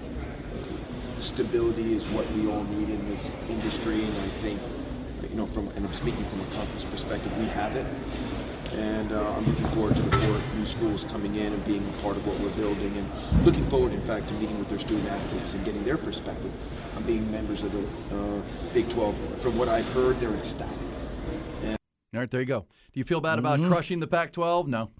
stability 1.18 1.94
is 1.94 2.04
what 2.08 2.30
we 2.32 2.46
all 2.48 2.64
need 2.64 2.90
in 2.90 3.08
this 3.08 3.34
industry, 3.48 4.02
and 4.02 4.16
I 4.18 4.28
think 4.42 4.60
you 5.30 5.36
know 5.36 5.46
from 5.46 5.68
and 5.76 5.86
I'm 5.86 5.92
speaking 5.92 6.24
from 6.26 6.40
a 6.40 6.44
conference 6.54 6.84
perspective, 6.84 7.36
we 7.38 7.46
have 7.46 7.76
it. 7.76 7.86
And 8.74 9.12
uh, 9.12 9.36
I'm 9.36 9.46
looking 9.46 9.68
forward 9.68 9.94
to 9.94 10.02
the 10.02 10.16
four 10.18 10.40
new 10.58 10.66
schools 10.66 11.04
coming 11.04 11.36
in 11.36 11.52
and 11.52 11.64
being 11.64 11.86
a 11.86 12.02
part 12.02 12.16
of 12.16 12.26
what 12.26 12.38
we're 12.40 12.56
building, 12.56 12.96
and 12.96 13.46
looking 13.46 13.64
forward, 13.66 13.92
in 13.92 14.00
fact, 14.02 14.26
to 14.28 14.34
meeting 14.34 14.58
with 14.58 14.68
their 14.68 14.80
student 14.80 15.08
athletes 15.08 15.54
and 15.54 15.64
getting 15.64 15.84
their 15.84 15.96
perspective 15.96 16.50
on 16.96 17.04
being 17.04 17.30
members 17.30 17.62
of 17.62 17.70
the 17.70 18.16
uh, 18.16 18.42
Big 18.72 18.88
12. 18.88 19.16
From 19.40 19.56
what 19.56 19.68
I've 19.68 19.88
heard, 19.92 20.18
they're 20.18 20.34
ecstatic. 20.34 20.83
All 22.14 22.20
right, 22.20 22.30
there 22.30 22.40
you 22.40 22.46
go. 22.46 22.60
Do 22.92 23.00
you 23.00 23.04
feel 23.04 23.20
bad 23.20 23.38
about 23.38 23.58
Mm-hmm. 23.58 23.70
crushing 23.72 24.00
the 24.00 24.06
Pac-12? 24.06 24.68
No. 24.68 24.90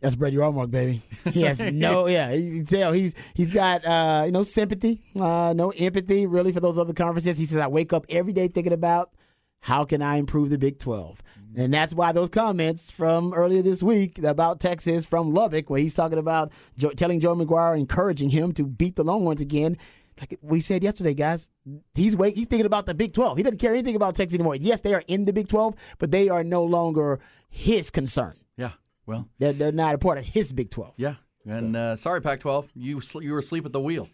That's 0.00 0.14
Brett 0.16 0.32
Yormark, 0.32 0.70
baby. 0.70 1.02
He 1.32 1.42
has 1.42 1.60
no, 1.72 2.06
yeah, 2.06 2.32
you 2.32 2.58
can 2.58 2.66
tell 2.66 2.92
he's 2.92 3.14
he's 3.34 3.50
got 3.50 3.84
uh, 3.84 4.22
you 4.26 4.32
know 4.32 4.42
sympathy, 4.42 5.00
uh, 5.18 5.52
no 5.56 5.70
empathy 5.70 6.26
really 6.26 6.52
for 6.52 6.60
those 6.60 6.76
other 6.78 6.92
conferences. 6.92 7.38
He 7.38 7.44
says 7.46 7.58
I 7.58 7.66
wake 7.68 7.92
up 7.92 8.04
every 8.08 8.32
day 8.32 8.48
thinking 8.48 8.72
about 8.72 9.12
How 9.60 9.84
can 9.84 10.02
I 10.02 10.16
improve 10.16 10.50
the 10.50 10.58
Big 10.58 10.78
12? 10.78 11.22
And 11.56 11.74
that's 11.74 11.92
why 11.92 12.12
those 12.12 12.28
comments 12.30 12.90
from 12.92 13.32
earlier 13.34 13.60
this 13.62 13.82
week 13.82 14.18
about 14.22 14.60
Texas 14.60 15.04
from 15.04 15.32
Lubbock, 15.32 15.68
where 15.68 15.80
he's 15.80 15.94
talking 15.94 16.18
about 16.18 16.52
telling 16.96 17.18
Joe 17.20 17.34
McGuire, 17.34 17.76
encouraging 17.78 18.30
him 18.30 18.52
to 18.52 18.64
beat 18.64 18.94
the 18.96 19.02
Longhorns 19.04 19.40
again. 19.40 19.76
Like 20.20 20.38
we 20.42 20.60
said 20.60 20.82
yesterday, 20.82 21.14
guys, 21.14 21.50
he's 21.94 22.16
wait, 22.16 22.36
he's 22.36 22.46
thinking 22.46 22.66
about 22.66 22.86
the 22.86 22.94
Big 22.94 23.14
12. 23.14 23.38
He 23.38 23.42
doesn't 23.42 23.58
care 23.58 23.72
anything 23.72 23.96
about 23.96 24.14
Texas 24.16 24.34
anymore. 24.34 24.54
Yes, 24.56 24.82
they 24.82 24.92
are 24.94 25.02
in 25.06 25.24
the 25.24 25.32
Big 25.32 25.48
12, 25.48 25.74
but 25.98 26.10
they 26.10 26.28
are 26.28 26.44
no 26.44 26.62
longer 26.62 27.20
his 27.48 27.90
concern. 27.90 28.34
Yeah. 28.56 28.72
Well, 29.06 29.28
they're, 29.38 29.54
they're 29.54 29.72
not 29.72 29.94
a 29.94 29.98
part 29.98 30.18
of 30.18 30.26
his 30.26 30.52
Big 30.52 30.70
12. 30.70 30.94
Yeah. 30.96 31.14
And 31.46 31.74
uh, 31.74 31.96
sorry, 31.96 32.20
Pac-12, 32.20 32.68
you 32.74 33.00
sl- 33.00 33.22
you 33.22 33.32
were 33.32 33.38
asleep 33.38 33.64
at 33.64 33.72
the 33.72 33.80
wheel. 33.80 34.08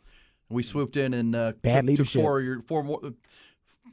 We 0.48 0.62
swooped 0.62 0.96
in 0.96 1.12
and 1.12 1.34
uh, 1.34 1.52
Bad 1.60 1.80
took, 1.80 1.86
leadership. 1.86 2.12
Took 2.12 2.22
four, 2.22 2.40
your, 2.40 2.62
four 2.62 2.84
more, 2.84 3.00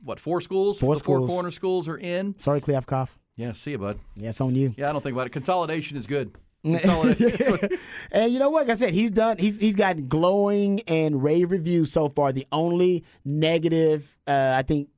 what 0.03 0.19
four 0.19 0.39
schools? 0.39 0.79
Four 0.79 0.93
the 0.93 0.99
schools. 0.99 1.27
Four 1.27 1.35
corner 1.37 1.51
schools 1.51 1.87
are 1.87 1.97
in. 1.97 2.37
Sorry, 2.37 2.61
Kliavkoff. 2.61 3.09
Yeah, 3.35 3.53
see 3.53 3.71
you, 3.71 3.79
bud. 3.79 3.99
Yeah, 4.15 4.29
it's 4.29 4.41
on 4.41 4.53
you. 4.53 4.75
Yeah, 4.77 4.89
I 4.89 4.91
don't 4.91 5.01
think 5.01 5.13
about 5.13 5.25
it. 5.25 5.31
Consolidation 5.31 5.97
is 5.97 6.05
good. 6.05 6.35
And 8.11 8.31
you 8.31 8.39
know 8.39 8.49
what? 8.49 8.67
Like 8.67 8.73
I 8.73 8.79
said, 8.79 8.93
he's 8.93 9.11
done. 9.11 9.37
He's 9.37 9.55
he's 9.57 9.75
gotten 9.75 10.07
glowing 10.07 10.81
and 10.81 11.21
rave 11.21 11.51
reviews 11.51 11.91
so 11.91 12.09
far. 12.09 12.31
The 12.31 12.47
only 12.51 13.03
negative, 13.25 14.15
uh, 14.27 14.53
I 14.55 14.61
think, 14.61 14.89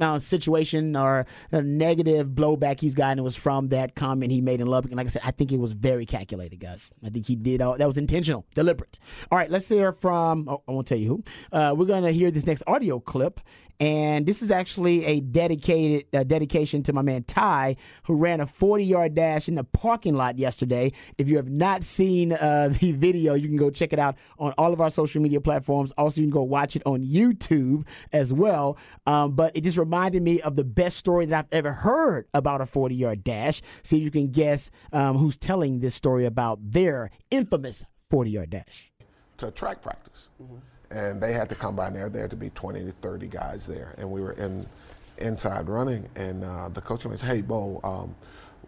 uh, 0.00 0.18
situation 0.18 0.96
or 0.96 1.26
negative 1.52 2.28
blowback 2.28 2.80
he's 2.80 2.94
gotten 2.94 3.22
was 3.22 3.36
from 3.36 3.68
that 3.68 3.94
comment 3.94 4.32
he 4.32 4.40
made 4.40 4.60
in 4.60 4.66
Lubbock. 4.66 4.90
And 4.90 4.96
like 4.98 5.06
I 5.06 5.10
said, 5.10 5.22
I 5.24 5.30
think 5.30 5.52
it 5.52 5.58
was 5.58 5.72
very 5.72 6.06
calculated, 6.06 6.58
guys. 6.58 6.90
I 7.04 7.10
think 7.10 7.26
he 7.26 7.36
did 7.36 7.62
all 7.62 7.76
that 7.76 7.86
was 7.86 7.98
intentional, 7.98 8.46
deliberate. 8.54 8.98
All 9.30 9.38
right, 9.38 9.50
let's 9.50 9.68
hear 9.68 9.92
from. 9.92 10.48
Oh, 10.48 10.62
I 10.68 10.72
won't 10.72 10.86
tell 10.86 10.98
you 10.98 11.08
who. 11.08 11.24
Uh, 11.52 11.74
we're 11.76 11.86
going 11.86 12.04
to 12.04 12.12
hear 12.12 12.30
this 12.30 12.46
next 12.46 12.62
audio 12.66 13.00
clip. 13.00 13.40
And 13.80 14.26
this 14.26 14.42
is 14.42 14.50
actually 14.50 15.06
a 15.06 15.20
dedicated 15.20 16.04
dedication 16.28 16.82
to 16.82 16.92
my 16.92 17.00
man 17.00 17.24
Ty, 17.24 17.76
who 18.04 18.14
ran 18.16 18.40
a 18.40 18.46
40 18.46 18.84
yard 18.84 19.14
dash 19.14 19.48
in 19.48 19.54
the 19.54 19.64
parking 19.64 20.14
lot 20.14 20.38
yesterday. 20.38 20.92
If 21.16 21.30
you 21.30 21.36
have 21.36 21.48
not 21.48 21.82
seen 21.82 22.34
uh, 22.34 22.74
the 22.80 22.92
video, 22.92 23.32
you 23.34 23.48
can 23.48 23.56
go 23.56 23.70
check 23.70 23.94
it 23.94 23.98
out 23.98 24.16
on 24.38 24.52
all 24.58 24.74
of 24.74 24.82
our 24.82 24.90
social 24.90 25.22
media 25.22 25.40
platforms. 25.40 25.92
Also, 25.92 26.20
you 26.20 26.26
can 26.26 26.32
go 26.32 26.42
watch 26.42 26.76
it 26.76 26.82
on 26.84 27.02
YouTube 27.02 27.86
as 28.12 28.34
well. 28.34 28.76
Um, 29.06 29.32
but 29.32 29.56
it 29.56 29.62
just 29.62 29.78
reminded 29.78 30.22
me 30.22 30.42
of 30.42 30.56
the 30.56 30.64
best 30.64 30.98
story 30.98 31.24
that 31.26 31.46
I've 31.46 31.52
ever 31.52 31.72
heard 31.72 32.26
about 32.34 32.60
a 32.60 32.66
40 32.66 32.94
yard 32.94 33.24
dash. 33.24 33.62
See 33.82 33.96
if 33.96 34.02
you 34.02 34.10
can 34.10 34.30
guess 34.30 34.70
um, 34.92 35.16
who's 35.16 35.38
telling 35.38 35.80
this 35.80 35.94
story 35.94 36.26
about 36.26 36.58
their 36.62 37.10
infamous 37.30 37.84
40 38.10 38.30
yard 38.30 38.50
dash. 38.50 38.89
To 39.40 39.50
track 39.50 39.82
practice 39.82 40.28
and 40.90 41.20
they 41.20 41.32
had 41.32 41.48
to 41.48 41.54
come 41.54 41.76
by 41.76 41.90
there. 41.90 42.08
There 42.08 42.22
had 42.22 42.30
to 42.30 42.36
be 42.36 42.50
20 42.50 42.84
to 42.84 42.92
30 43.00 43.26
guys 43.28 43.66
there, 43.66 43.94
and 43.98 44.10
we 44.10 44.20
were 44.20 44.32
in 44.32 44.66
inside 45.18 45.68
running. 45.68 46.08
And 46.16 46.44
uh, 46.44 46.68
the 46.68 46.80
coach 46.80 47.04
and 47.04 47.20
"Hey, 47.20 47.40
Bo, 47.40 47.80
um, 47.84 48.14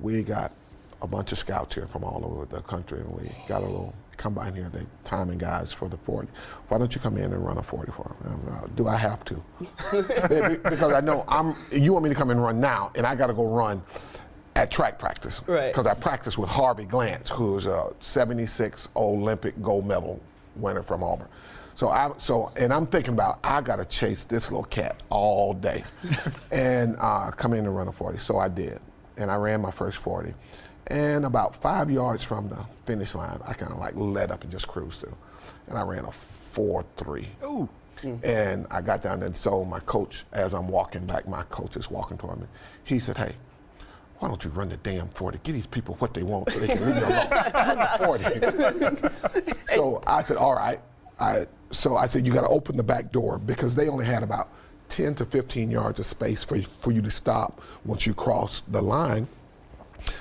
we 0.01 0.23
got 0.23 0.53
a 1.01 1.07
bunch 1.07 1.33
of 1.33 1.39
scouts 1.39 1.75
here 1.75 1.87
from 1.87 2.05
all 2.05 2.23
over 2.25 2.47
the 2.47 2.63
country, 2.63 3.01
and 3.01 3.11
we 3.11 3.29
got 3.49 3.63
a 3.63 3.67
little 3.67 3.95
combine 4.17 4.55
here. 4.55 4.71
They 4.73 4.87
timing 5.05 5.39
guys 5.39 5.73
for 5.73 5.89
the 5.89 5.97
40. 5.97 6.29
Why 6.69 6.79
don't 6.79 6.95
you 6.95 7.01
come 7.01 7.17
in 7.17 7.33
and 7.33 7.45
run 7.45 7.59
a 7.59 7.63
40 7.63 7.91
for 7.91 8.15
them? 8.23 8.41
Uh, 8.53 8.67
Do 8.77 8.87
I 8.87 8.97
have 8.97 9.25
to? 9.25 9.43
because 10.71 10.93
I 10.93 11.01
know 11.01 11.25
I'm. 11.27 11.55
You 11.73 11.93
want 11.93 12.05
me 12.05 12.11
to 12.11 12.17
come 12.17 12.31
and 12.31 12.43
run 12.43 12.61
now, 12.61 12.93
and 12.95 13.07
I 13.07 13.15
got 13.15 13.29
to 13.29 13.35
go 13.35 13.47
run." 13.47 13.83
At 14.55 14.71
track 14.71 14.99
practice, 14.99 15.41
Right. 15.47 15.73
Because 15.73 15.87
I 15.87 15.95
practiced 15.95 16.37
with 16.37 16.51
Harvey 16.51 16.85
Glance, 16.85 17.31
who's 17.31 17.65
a 17.65 17.91
'76 18.01 18.87
Olympic 18.95 19.61
gold 19.63 19.87
medal 19.87 20.21
winner 20.57 20.83
from 20.83 21.03
Auburn. 21.03 21.29
So 21.75 21.89
I 21.89 22.13
so 22.19 22.53
and 22.57 22.73
I'm 22.73 22.87
thinking 22.87 23.15
about 23.15 23.39
I 23.43 23.61
gotta 23.61 23.85
chase 23.85 24.25
this 24.25 24.51
little 24.51 24.65
cat 24.65 25.03
all 25.09 25.55
day, 25.55 25.85
and 26.51 26.97
uh, 26.99 27.31
come 27.31 27.55
in 27.55 27.61
and 27.61 27.75
run 27.77 27.89
a 27.89 27.93
40. 27.93 28.19
So 28.19 28.39
I 28.39 28.49
did, 28.49 28.79
and 29.17 29.31
I 29.31 29.37
ran 29.37 29.61
my 29.61 29.71
first 29.71 29.99
40, 29.99 30.35
and 30.89 31.25
about 31.25 31.57
five 31.57 31.91
yards 31.91 32.25
from 32.25 32.49
the 32.49 32.59
finish 32.85 33.15
line, 33.15 33.41
I 33.47 33.55
kind 33.55 33.73
of 33.73 33.79
like 33.79 33.95
let 33.97 34.31
up 34.31 34.43
and 34.43 34.51
just 34.51 34.69
cruised 34.69 35.01
through, 35.01 35.17
and 35.69 35.79
I 35.79 35.83
ran 35.83 36.05
a 36.05 36.13
4-3. 36.55 37.27
Ooh. 37.45 37.69
And 38.25 38.67
I 38.69 38.81
got 38.81 39.01
down 39.01 39.21
there, 39.21 39.29
and 39.29 39.37
so 39.37 39.65
my 39.65 39.79
coach, 39.81 40.25
as 40.33 40.55
I'm 40.55 40.67
walking 40.67 41.07
back, 41.07 41.29
my 41.29 41.45
coach 41.45 41.77
is 41.77 41.89
walking 41.89 42.19
toward 42.19 42.41
me. 42.41 42.47
He 42.85 42.99
said, 42.99 43.17
"Hey." 43.17 43.35
Why 44.23 44.29
don't 44.29 44.45
you 44.45 44.51
run 44.51 44.69
the 44.69 44.77
damn 44.77 45.09
40? 45.09 45.41
Give 45.43 45.53
these 45.53 45.67
people 45.67 45.97
what 45.97 46.15
they 46.15 46.23
want 46.23 46.53
so 46.53 46.61
they 46.61 46.69
can 46.69 46.87
leave 46.87 46.97
you 46.97 47.07
alone. 47.07 47.29
run 47.55 49.01
the 49.01 49.11
40. 49.35 49.55
so 49.75 50.01
I 50.07 50.23
said, 50.23 50.37
all 50.37 50.55
right. 50.55 50.79
I, 51.19 51.47
so 51.73 51.97
I 51.97 52.07
said, 52.07 52.25
you 52.25 52.33
got 52.33 52.43
to 52.43 52.49
open 52.49 52.77
the 52.77 52.85
back 52.85 53.11
door 53.11 53.41
because 53.41 53.75
they 53.75 53.89
only 53.89 54.05
had 54.05 54.23
about 54.23 54.51
10 54.91 55.17
to 55.17 55.25
15 55.25 55.73
yards 55.73 55.99
of 55.99 56.07
space 56.07 56.45
for, 56.45 56.57
for 56.63 56.93
you 56.93 57.03
to 57.03 57.11
stop 57.11 57.63
once 57.85 58.07
you 58.07 58.15
cross 58.15 58.61
the 58.69 58.81
line. 58.81 59.27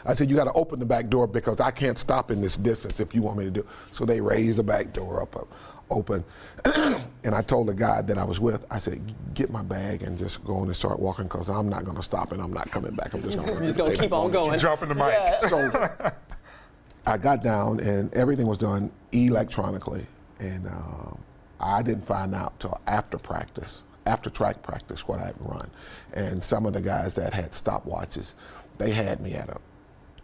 I 0.04 0.16
said, 0.16 0.32
you 0.32 0.36
got 0.36 0.46
to 0.46 0.54
open 0.54 0.80
the 0.80 0.86
back 0.88 1.08
door 1.08 1.28
because 1.28 1.60
I 1.60 1.70
can't 1.70 2.00
stop 2.00 2.32
in 2.32 2.42
this 2.42 2.58
distance 2.58 3.00
if 3.00 3.14
you 3.14 3.22
want 3.22 3.38
me 3.38 3.44
to 3.44 3.52
do. 3.52 3.68
So 3.92 4.04
they 4.04 4.20
raised 4.20 4.58
the 4.58 4.64
back 4.64 4.94
door 4.94 5.22
up, 5.22 5.36
up 5.36 5.48
open. 5.92 6.24
and 7.24 7.36
I 7.36 7.42
told 7.42 7.68
the 7.68 7.74
guy 7.74 8.02
that 8.02 8.18
I 8.18 8.24
was 8.24 8.40
with, 8.40 8.66
I 8.72 8.80
said, 8.80 9.00
get 9.36 9.52
my 9.52 9.62
bag 9.62 10.02
and 10.02 10.18
just 10.18 10.44
go 10.44 10.56
on 10.56 10.68
and 10.68 10.76
start 10.76 11.00
walking 11.00 11.26
because 11.26 11.50
I'm 11.50 11.70
not 11.70 11.86
going 11.86 11.98
to 11.98 12.04
stop 12.04 12.32
and 12.32 12.42
I'm 12.42 12.52
not 12.52 12.72
coming 12.72 12.96
back. 12.96 13.14
I'm 13.14 13.22
just 13.22 13.38
going 13.38 13.48
to 13.60 13.66
Just 13.66 13.78
gonna 13.78 13.96
keep 13.96 14.12
on 14.12 14.32
going. 14.32 14.58
Jump 14.58 14.82
in 14.82 14.90
the 14.90 14.96
mic. 14.96 15.14
Yeah. 15.14 15.40
So 15.40 16.12
I 17.06 17.18
got 17.18 17.44
down 17.44 17.80
and 17.80 18.12
everything 18.14 18.48
was 18.48 18.58
done 18.58 18.92
electronically. 19.12 20.06
And 20.40 20.66
um, 20.68 21.20
I 21.60 21.84
didn't 21.84 22.06
find 22.06 22.34
out 22.34 22.60
till 22.60 22.80
after 22.88 23.20
practice, 23.20 23.84
after 24.08 24.32
track 24.32 24.64
practice, 24.64 25.08
what 25.08 25.20
I 25.20 25.28
had 25.28 25.36
run. 25.40 25.70
And 26.14 26.44
some 26.44 26.66
of 26.66 26.74
the 26.74 26.82
guys 26.82 27.14
that 27.16 27.34
had 27.36 27.52
stopwatches, 27.52 28.34
they 28.80 28.92
had 28.92 29.22
me 29.22 29.34
at 29.34 29.50
a 29.50 29.58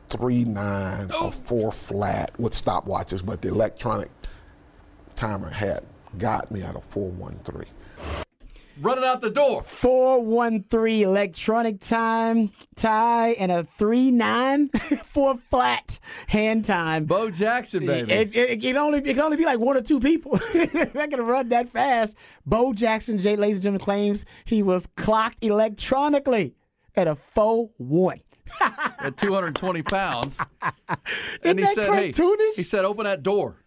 three 0.09 0.45
nine 0.45 1.11
or 1.11 1.31
four 1.31 1.71
flat 1.71 2.37
with 2.39 2.53
stopwatches, 2.53 3.23
but 3.23 3.41
the 3.41 3.49
electronic 3.49 4.09
timer 5.15 5.49
had 5.49 5.83
got 6.17 6.51
me 6.51 6.61
at 6.61 6.75
a 6.75 6.81
four 6.81 7.09
one 7.11 7.39
three. 7.43 7.65
Running 8.79 9.03
out 9.05 9.21
the 9.21 9.31
door. 9.31 9.63
413 9.63 11.03
electronic 11.03 11.79
time 11.79 12.51
tie 12.75 13.29
and 13.29 13.51
a 13.51 13.63
39 13.63 14.69
four 15.05 15.37
flat 15.49 15.99
hand 16.27 16.63
time. 16.63 17.05
Bo 17.05 17.31
Jackson, 17.31 17.87
baby. 17.87 18.11
It, 18.11 18.35
it, 18.35 18.49
it 18.51 18.61
can 18.61 18.77
only 18.77 18.99
it 18.99 19.15
can 19.15 19.21
only 19.21 19.37
be 19.37 19.45
like 19.45 19.59
one 19.59 19.77
or 19.77 19.81
two 19.81 19.99
people 19.99 20.33
that 20.53 21.07
can 21.09 21.21
run 21.21 21.49
that 21.49 21.69
fast. 21.69 22.15
Bo 22.45 22.71
Jackson, 22.71 23.17
Jay, 23.17 23.35
ladies 23.35 23.57
and 23.57 23.63
gentlemen, 23.63 23.83
claims 23.83 24.25
he 24.45 24.61
was 24.61 24.87
clocked 24.95 25.43
electronically 25.43 26.55
at 26.95 27.07
a 27.07 27.15
4 27.15 27.71
1. 27.77 28.21
At 28.61 29.17
220 29.17 29.81
pounds. 29.83 30.37
Isn't 30.37 30.77
and 31.43 31.59
he 31.59 31.65
that 31.65 31.75
said, 31.75 31.89
hey, 31.93 32.11
he 32.55 32.63
said, 32.63 32.85
open 32.85 33.03
that 33.03 33.21
door. 33.21 33.57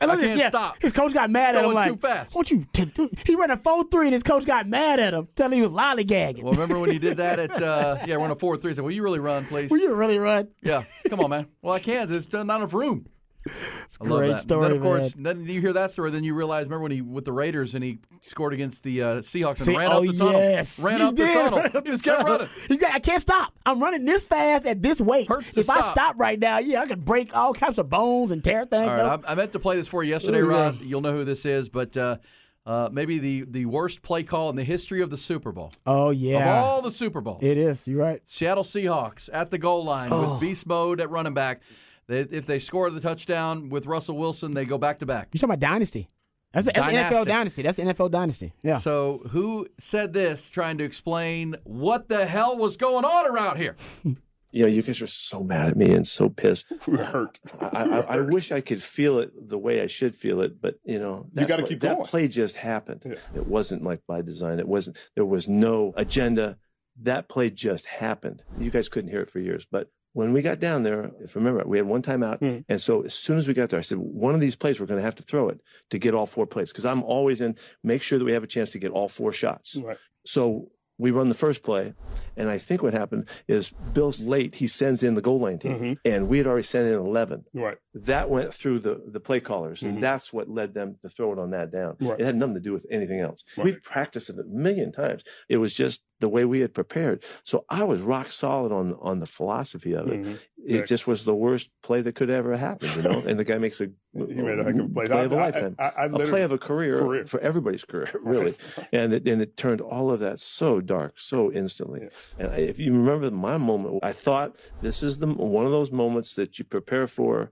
And 0.00 0.10
I 0.10 0.14
look 0.14 0.22
at 0.22 0.22
this, 0.22 0.28
can't 0.30 0.40
yeah, 0.40 0.48
stop. 0.48 0.80
His 0.80 0.92
coach 0.92 1.12
got 1.12 1.28
mad 1.28 1.56
at 1.56 1.64
him 1.64 1.72
like, 1.72 1.90
too 1.90 1.96
fast. 1.96 2.34
"Won't 2.34 2.50
you?" 2.50 2.64
T- 2.72 2.86
t-" 2.86 3.10
he 3.26 3.34
ran 3.34 3.50
a 3.50 3.56
four 3.56 3.84
three, 3.90 4.06
and 4.06 4.14
his 4.14 4.22
coach 4.22 4.44
got 4.46 4.68
mad 4.68 5.00
at 5.00 5.12
him, 5.12 5.26
telling 5.34 5.52
him 5.52 5.56
he 5.56 5.62
was 5.62 5.72
lollygagging. 5.72 6.42
Well, 6.42 6.52
remember 6.52 6.78
when 6.78 6.92
you 6.92 7.00
did 7.00 7.16
that 7.16 7.38
at, 7.38 7.50
uh, 7.62 7.98
yeah, 8.06 8.14
run 8.14 8.30
a 8.30 8.36
4 8.36 8.56
3. 8.58 8.74
Said, 8.74 8.84
will 8.84 8.92
you 8.92 9.02
really 9.02 9.18
run, 9.18 9.44
please? 9.46 9.70
Will 9.70 9.78
you 9.78 9.92
really 9.94 10.18
run? 10.18 10.48
Yeah, 10.62 10.84
come 11.08 11.20
on, 11.20 11.30
man. 11.30 11.46
Well, 11.62 11.74
I 11.74 11.80
can't. 11.80 12.08
There's 12.08 12.32
not 12.32 12.42
enough 12.42 12.72
room. 12.72 13.06
I 13.46 14.04
love 14.04 14.18
great 14.18 14.28
that. 14.30 14.38
story, 14.40 14.68
then, 14.68 14.76
of 14.76 14.82
course, 14.82 15.16
man. 15.16 15.22
then 15.38 15.46
you 15.46 15.60
hear 15.60 15.72
that 15.72 15.90
story, 15.92 16.10
then 16.10 16.22
you 16.24 16.34
realize, 16.34 16.64
remember 16.64 16.82
when 16.82 16.92
he 16.92 17.00
with 17.00 17.24
the 17.24 17.32
Raiders 17.32 17.74
and 17.74 17.82
he 17.82 17.98
scored 18.26 18.52
against 18.52 18.82
the 18.82 19.02
uh, 19.02 19.06
Seahawks 19.20 19.56
and 19.58 19.66
See, 19.66 19.76
ran 19.76 19.90
oh 19.92 19.98
up 19.98 20.02
the 20.06 20.18
tunnel, 20.18 20.32
yes, 20.40 20.82
ran 20.82 20.98
He 20.98 21.04
up 21.06 21.16
the 21.16 21.24
did 21.24 21.34
tunnel, 21.34 21.58
up 21.60 21.86
he 21.86 21.92
just 21.92 22.04
kept 22.04 22.24
running. 22.24 22.48
He's 22.68 22.78
got, 22.78 22.94
I 22.94 22.98
can't 22.98 23.22
stop. 23.22 23.52
I'm 23.64 23.80
running 23.80 24.04
this 24.04 24.24
fast 24.24 24.66
at 24.66 24.82
this 24.82 25.00
weight. 25.00 25.28
If 25.56 25.70
I 25.70 25.80
stop. 25.80 25.84
stop 25.92 26.20
right 26.20 26.38
now, 26.38 26.58
yeah, 26.58 26.82
I 26.82 26.86
could 26.86 27.04
break 27.04 27.34
all 27.34 27.54
kinds 27.54 27.78
of 27.78 27.88
bones 27.88 28.32
and 28.32 28.44
tear 28.44 28.66
things. 28.66 28.90
All 28.90 29.00
up. 29.00 29.24
I, 29.26 29.32
I 29.32 29.34
meant 29.34 29.52
to 29.52 29.58
play 29.58 29.76
this 29.76 29.88
for 29.88 30.02
you 30.04 30.10
yesterday, 30.10 30.40
Ooh, 30.40 30.50
yeah. 30.50 30.56
Rod. 30.64 30.80
You'll 30.82 31.00
know 31.00 31.12
who 31.12 31.24
this 31.24 31.46
is, 31.46 31.68
but 31.70 31.96
uh, 31.96 32.18
uh, 32.66 32.90
maybe 32.92 33.18
the 33.18 33.44
the 33.48 33.64
worst 33.64 34.02
play 34.02 34.22
call 34.24 34.50
in 34.50 34.56
the 34.56 34.64
history 34.64 35.00
of 35.00 35.08
the 35.08 35.16
Super 35.18 35.52
Bowl. 35.52 35.72
oh 35.86 36.10
yeah, 36.10 36.58
Of 36.58 36.64
all 36.64 36.82
the 36.82 36.92
Super 36.92 37.22
Bowls. 37.22 37.42
it 37.42 37.56
is. 37.56 37.88
You're 37.88 38.00
right. 38.00 38.20
Seattle 38.26 38.64
Seahawks 38.64 39.30
at 39.32 39.50
the 39.50 39.56
goal 39.58 39.84
line 39.84 40.10
Oh. 40.12 40.32
with 40.32 40.40
beast 40.40 40.66
mode 40.66 41.00
at 41.00 41.08
running 41.08 41.32
back. 41.34 41.62
They, 42.08 42.20
if 42.20 42.46
they 42.46 42.58
score 42.58 42.90
the 42.90 43.00
touchdown 43.00 43.68
with 43.68 43.86
Russell 43.86 44.16
Wilson, 44.16 44.52
they 44.52 44.64
go 44.64 44.78
back 44.78 44.98
to 45.00 45.06
back. 45.06 45.28
You're 45.32 45.40
talking 45.40 45.50
about 45.54 45.60
dynasty. 45.60 46.08
That's, 46.52 46.64
that's 46.66 46.78
NFL 46.78 47.26
dynasty. 47.26 47.62
That's 47.62 47.78
NFL 47.78 48.10
dynasty. 48.10 48.54
Yeah. 48.62 48.78
So 48.78 49.22
who 49.30 49.68
said 49.78 50.14
this 50.14 50.48
trying 50.48 50.78
to 50.78 50.84
explain 50.84 51.56
what 51.64 52.08
the 52.08 52.26
hell 52.26 52.56
was 52.56 52.78
going 52.78 53.04
on 53.04 53.26
around 53.26 53.58
here? 53.58 53.76
you 54.04 54.16
know, 54.62 54.66
you 54.66 54.82
guys 54.82 55.02
are 55.02 55.06
so 55.06 55.44
mad 55.44 55.68
at 55.68 55.76
me 55.76 55.92
and 55.92 56.08
so 56.08 56.30
pissed. 56.30 56.72
We're 56.86 57.04
hurt. 57.04 57.38
I, 57.60 57.66
I, 57.66 57.98
I 58.16 58.20
wish 58.22 58.50
I 58.50 58.62
could 58.62 58.82
feel 58.82 59.18
it 59.18 59.30
the 59.50 59.58
way 59.58 59.82
I 59.82 59.86
should 59.88 60.16
feel 60.16 60.40
it, 60.40 60.62
but 60.62 60.76
you 60.84 60.98
know, 60.98 61.26
You 61.34 61.44
gotta 61.44 61.64
play- 61.64 61.68
keep 61.68 61.80
that 61.82 61.96
going. 61.96 62.06
play 62.06 62.28
just 62.28 62.56
happened. 62.56 63.02
Yeah. 63.04 63.16
It 63.36 63.46
wasn't 63.46 63.84
like 63.84 64.00
by 64.06 64.22
design. 64.22 64.58
It 64.58 64.66
wasn't. 64.68 64.96
There 65.14 65.26
was 65.26 65.46
no 65.48 65.92
agenda. 65.96 66.56
That 67.02 67.28
play 67.28 67.50
just 67.50 67.84
happened. 67.84 68.42
You 68.58 68.70
guys 68.70 68.88
couldn't 68.88 69.10
hear 69.10 69.20
it 69.20 69.28
for 69.30 69.38
years, 69.38 69.66
but 69.70 69.90
when 70.12 70.32
we 70.32 70.42
got 70.42 70.58
down 70.58 70.82
there, 70.82 71.10
if 71.20 71.34
you 71.34 71.40
remember, 71.40 71.62
we 71.66 71.76
had 71.78 71.86
one 71.86 72.02
time 72.02 72.22
out, 72.22 72.38
Hmm. 72.40 72.58
and 72.68 72.80
so 72.80 73.02
as 73.02 73.14
soon 73.14 73.38
as 73.38 73.46
we 73.46 73.54
got 73.54 73.70
there, 73.70 73.78
I 73.78 73.82
said, 73.82 73.98
one 73.98 74.34
of 74.34 74.40
these 74.40 74.56
plays 74.56 74.80
we're 74.80 74.86
going 74.86 74.98
to 74.98 75.04
have 75.04 75.14
to 75.16 75.22
throw 75.22 75.48
it 75.48 75.60
to 75.90 75.98
get 75.98 76.14
all 76.14 76.26
four 76.26 76.46
plays 76.46 76.70
because 76.70 76.84
I'm 76.86 77.02
always 77.02 77.40
in. 77.40 77.56
Make 77.84 78.02
sure 78.02 78.18
that 78.18 78.24
we 78.24 78.32
have 78.32 78.42
a 78.42 78.48
chance 78.48 78.70
to 78.70 78.78
get 78.78 78.90
all 78.92 79.08
four 79.08 79.32
shots. 79.32 79.76
Right. 79.76 79.98
So 80.26 80.70
we 81.00 81.12
run 81.12 81.28
the 81.28 81.34
first 81.36 81.62
play, 81.62 81.94
and 82.36 82.48
I 82.48 82.58
think 82.58 82.82
what 82.82 82.92
happened 82.92 83.28
is 83.46 83.70
Bill's 83.94 84.20
late. 84.20 84.56
He 84.56 84.66
sends 84.66 85.04
in 85.04 85.14
the 85.14 85.20
goal 85.22 85.38
line 85.38 85.58
team, 85.60 85.96
and 86.04 86.26
we 86.28 86.38
had 86.38 86.46
already 86.48 86.64
sent 86.64 86.88
in 86.88 86.94
eleven. 86.94 87.44
Right. 87.54 87.76
That 87.94 88.28
went 88.28 88.52
through 88.52 88.80
the 88.80 89.00
the 89.06 89.20
play 89.20 89.38
callers, 89.38 89.80
Mhm. 89.82 89.88
and 89.88 90.02
that's 90.02 90.32
what 90.32 90.48
led 90.48 90.74
them 90.74 90.96
to 91.02 91.08
throw 91.08 91.32
it 91.32 91.38
on 91.38 91.50
that 91.50 91.70
down. 91.70 91.98
Right. 92.00 92.18
It 92.18 92.26
had 92.26 92.34
nothing 92.34 92.54
to 92.56 92.60
do 92.60 92.72
with 92.72 92.84
anything 92.90 93.20
else. 93.20 93.44
Right. 93.56 93.66
We'd 93.66 93.84
practiced 93.84 94.28
it 94.28 94.40
a 94.40 94.44
million 94.44 94.90
times. 94.90 95.22
It 95.48 95.58
was 95.58 95.72
just 95.72 96.02
the 96.20 96.28
way 96.28 96.44
we 96.44 96.60
had 96.60 96.74
prepared. 96.74 97.22
So 97.44 97.64
I 97.68 97.84
was 97.84 98.00
rock 98.00 98.28
solid 98.30 98.72
on 98.72 98.94
on 99.00 99.20
the 99.20 99.26
philosophy 99.26 99.92
of 99.94 100.08
it. 100.08 100.22
Mhm. 100.22 100.38
It 100.66 100.74
Yeah. 100.80 100.84
just 100.84 101.06
was 101.06 101.24
the 101.24 101.34
worst 101.34 101.70
play 101.82 102.00
that 102.02 102.14
could 102.14 102.28
ever 102.30 102.56
happen, 102.56 102.88
you 102.96 103.02
know. 103.02 103.22
and 103.26 103.38
the 103.38 103.44
guy 103.44 103.58
makes 103.58 103.80
a 103.80 103.88
He 104.14 104.42
made 104.42 104.58
a 104.58 104.64
heck 104.64 104.74
of 104.74 104.80
a 104.80 104.88
play. 104.88 105.06
play 105.06 105.24
of 105.24 105.32
a 105.32 105.36
I- 105.36 105.38
I- 105.38 105.42
lifetime, 105.44 105.76
I- 105.78 105.92
I 105.96 106.04
a 106.06 106.10
play 106.10 106.42
of 106.42 106.52
a 106.52 106.58
career, 106.58 106.98
career. 106.98 107.26
for 107.26 107.38
everybody's 107.40 107.84
career, 107.84 108.08
really. 108.22 108.54
and 108.92 109.12
it, 109.14 109.28
and 109.28 109.40
it 109.40 109.56
turned 109.56 109.80
all 109.80 110.10
of 110.10 110.18
that 110.20 110.40
so 110.40 110.80
dark, 110.80 111.18
so 111.20 111.52
instantly. 111.52 112.08
And 112.38 112.48
I, 112.50 112.56
if 112.58 112.78
you 112.80 112.92
remember 112.92 113.30
my 113.30 113.56
moment, 113.58 114.00
I 114.02 114.12
thought 114.12 114.56
this 114.82 115.02
is 115.02 115.18
the 115.20 115.28
one 115.28 115.66
of 115.66 115.72
those 115.72 115.92
moments 115.92 116.34
that 116.34 116.58
you 116.58 116.64
prepare 116.64 117.06
for. 117.06 117.50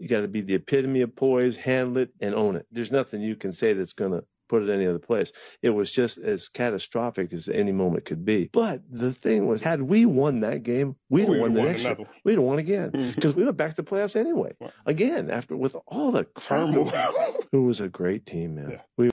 You 0.00 0.06
got 0.08 0.20
to 0.20 0.28
be 0.28 0.40
the 0.40 0.54
epitome 0.54 1.00
of 1.00 1.14
poise, 1.16 1.56
handle 1.58 1.98
it, 1.98 2.10
and 2.20 2.34
own 2.34 2.54
it. 2.56 2.66
There's 2.70 2.92
nothing 2.92 3.20
you 3.20 3.34
can 3.36 3.50
say 3.52 3.72
that's 3.72 3.92
going 3.92 4.12
to 4.12 4.24
put 4.48 4.62
it 4.62 4.70
any 4.72 4.86
other 4.86 4.98
place. 4.98 5.32
It 5.62 5.70
was 5.70 5.92
just 5.92 6.18
as 6.18 6.48
catastrophic 6.48 7.32
as 7.32 7.48
any 7.48 7.72
moment 7.72 8.04
could 8.04 8.24
be. 8.24 8.48
But 8.52 8.82
the 8.90 9.12
thing 9.12 9.46
was, 9.46 9.62
had 9.62 9.82
we 9.82 10.06
won 10.06 10.40
that 10.40 10.62
game, 10.62 10.96
we'd 11.08 11.22
have 11.22 11.30
We'd 11.30 11.40
won 11.40 11.52
the 11.52 11.60
won 11.60 11.68
next 11.68 11.84
another 11.84 12.02
one. 12.02 12.10
We'd 12.24 12.32
have 12.34 12.42
won 12.42 12.58
again 12.58 12.90
because 13.14 13.34
we 13.34 13.44
went 13.44 13.56
back 13.56 13.74
to 13.74 13.82
the 13.82 13.90
playoffs 13.90 14.16
anyway. 14.16 14.52
Again, 14.86 15.30
after 15.30 15.56
with 15.56 15.76
all 15.86 16.10
the 16.10 16.24
crap. 16.24 16.66
Turmoil. 16.66 16.90
It 17.52 17.56
was 17.56 17.80
a 17.80 17.88
great 17.88 18.26
team, 18.26 18.56
man. 18.56 18.78
We 18.98 19.06
All 19.06 19.12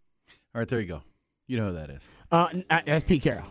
right, 0.55 0.67
there 0.67 0.81
you 0.81 0.88
go. 0.88 1.03
You 1.47 1.57
know 1.57 1.67
who 1.69 1.75
that 1.75 1.89
is. 1.89 2.01
Uh, 2.31 2.49
uh, 2.69 2.81
that's 2.86 3.05
Pete 3.05 3.23
Carroll. 3.23 3.47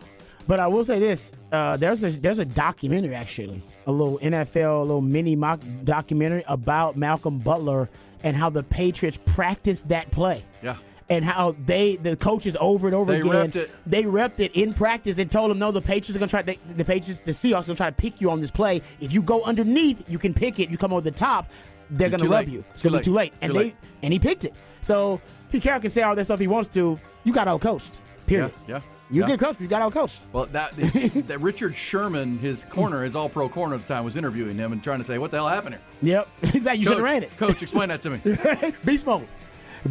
But 0.47 0.59
I 0.59 0.67
will 0.67 0.83
say 0.83 0.99
this: 0.99 1.33
uh, 1.51 1.77
there's 1.77 2.03
a 2.03 2.09
there's 2.21 2.37
a 2.37 2.45
documentary 2.45 3.15
actually, 3.15 3.63
a 3.87 3.91
little 3.91 4.19
NFL, 4.19 4.81
a 4.81 4.81
little 4.81 5.01
mini 5.01 5.35
mock 5.35 5.59
documentary 5.83 6.43
about 6.47 6.97
Malcolm 6.97 7.39
Butler 7.39 7.89
and 8.23 8.35
how 8.35 8.49
the 8.49 8.63
Patriots 8.63 9.19
practiced 9.25 9.87
that 9.89 10.11
play. 10.11 10.43
Yeah. 10.61 10.77
And 11.07 11.23
how 11.23 11.55
they, 11.65 11.97
the 11.97 12.15
coaches 12.15 12.57
over 12.59 12.87
and 12.87 12.95
over 12.95 13.11
They 13.11 13.19
again, 13.21 13.51
repped 13.51 13.55
it. 13.55 13.71
they 13.85 14.03
repped 14.03 14.39
it 14.39 14.53
in 14.55 14.73
practice 14.73 15.19
and 15.19 15.29
told 15.31 15.51
them, 15.51 15.59
no, 15.59 15.71
the 15.71 15.79
Patriots 15.81 16.15
are 16.15 16.19
going 16.19 16.27
to 16.29 16.31
try, 16.31 16.41
they, 16.41 16.57
the 16.73 16.83
Patriots, 16.83 17.21
the 17.25 17.31
Seahawks 17.31 17.49
are 17.49 17.51
going 17.51 17.63
to 17.63 17.75
try 17.75 17.89
to 17.91 17.95
pick 17.95 18.19
you 18.19 18.31
on 18.31 18.39
this 18.39 18.49
play. 18.49 18.81
If 18.99 19.13
you 19.13 19.21
go 19.21 19.43
underneath, 19.43 20.03
you 20.09 20.17
can 20.17 20.33
pick 20.33 20.59
it. 20.59 20.69
You 20.69 20.77
come 20.79 20.91
over 20.91 21.01
the 21.01 21.11
top, 21.11 21.47
they're 21.91 22.09
to 22.09 22.17
love 22.17 22.29
late. 22.29 22.47
you. 22.47 22.65
It's 22.73 22.81
Too 22.81 22.89
going 22.89 23.03
to 23.03 23.07
be 23.07 23.13
too 23.13 23.15
late. 23.15 23.33
And 23.41 23.51
Too 23.53 23.59
they, 23.59 23.65
late. 23.65 23.75
and 24.01 24.11
he 24.13 24.17
picked 24.17 24.45
it. 24.45 24.53
So 24.81 25.21
Pete 25.51 25.61
Carroll 25.61 25.79
can 25.79 25.91
say 25.91 26.01
all 26.01 26.15
that 26.15 26.25
stuff 26.25 26.39
he 26.39 26.47
wants 26.47 26.69
to. 26.69 26.99
You 27.23 27.33
got 27.33 27.47
out 27.47 27.61
coached. 27.61 28.01
Period. 28.25 28.51
Yeah. 28.67 28.77
yeah. 28.77 28.81
You're 29.11 29.27
yeah. 29.27 29.33
a 29.35 29.37
good 29.37 29.45
coach, 29.45 29.61
you 29.61 29.67
got 29.67 29.83
out 29.83 29.93
coached. 29.93 30.21
Well, 30.33 30.47
that, 30.47 30.75
that 31.27 31.39
Richard 31.39 31.75
Sherman, 31.75 32.39
his 32.39 32.65
corner, 32.65 33.03
his 33.03 33.15
all 33.15 33.29
pro 33.29 33.47
corner 33.47 33.75
at 33.75 33.81
the 33.81 33.87
time, 33.87 34.03
was 34.03 34.17
interviewing 34.17 34.57
him 34.57 34.71
and 34.71 34.83
trying 34.83 34.97
to 34.97 35.05
say, 35.05 35.19
What 35.19 35.29
the 35.29 35.37
hell 35.37 35.47
happened 35.47 35.75
here? 35.75 35.83
Yep. 36.01 36.27
Exactly. 36.55 36.79
You 36.79 36.85
should 36.85 36.97
have 36.97 37.03
ran 37.03 37.21
it. 37.21 37.37
Coach, 37.37 37.61
explain 37.61 37.89
that 37.89 38.01
to 38.01 38.09
me. 38.09 38.73
Beast 38.85 39.05
mode. 39.05 39.27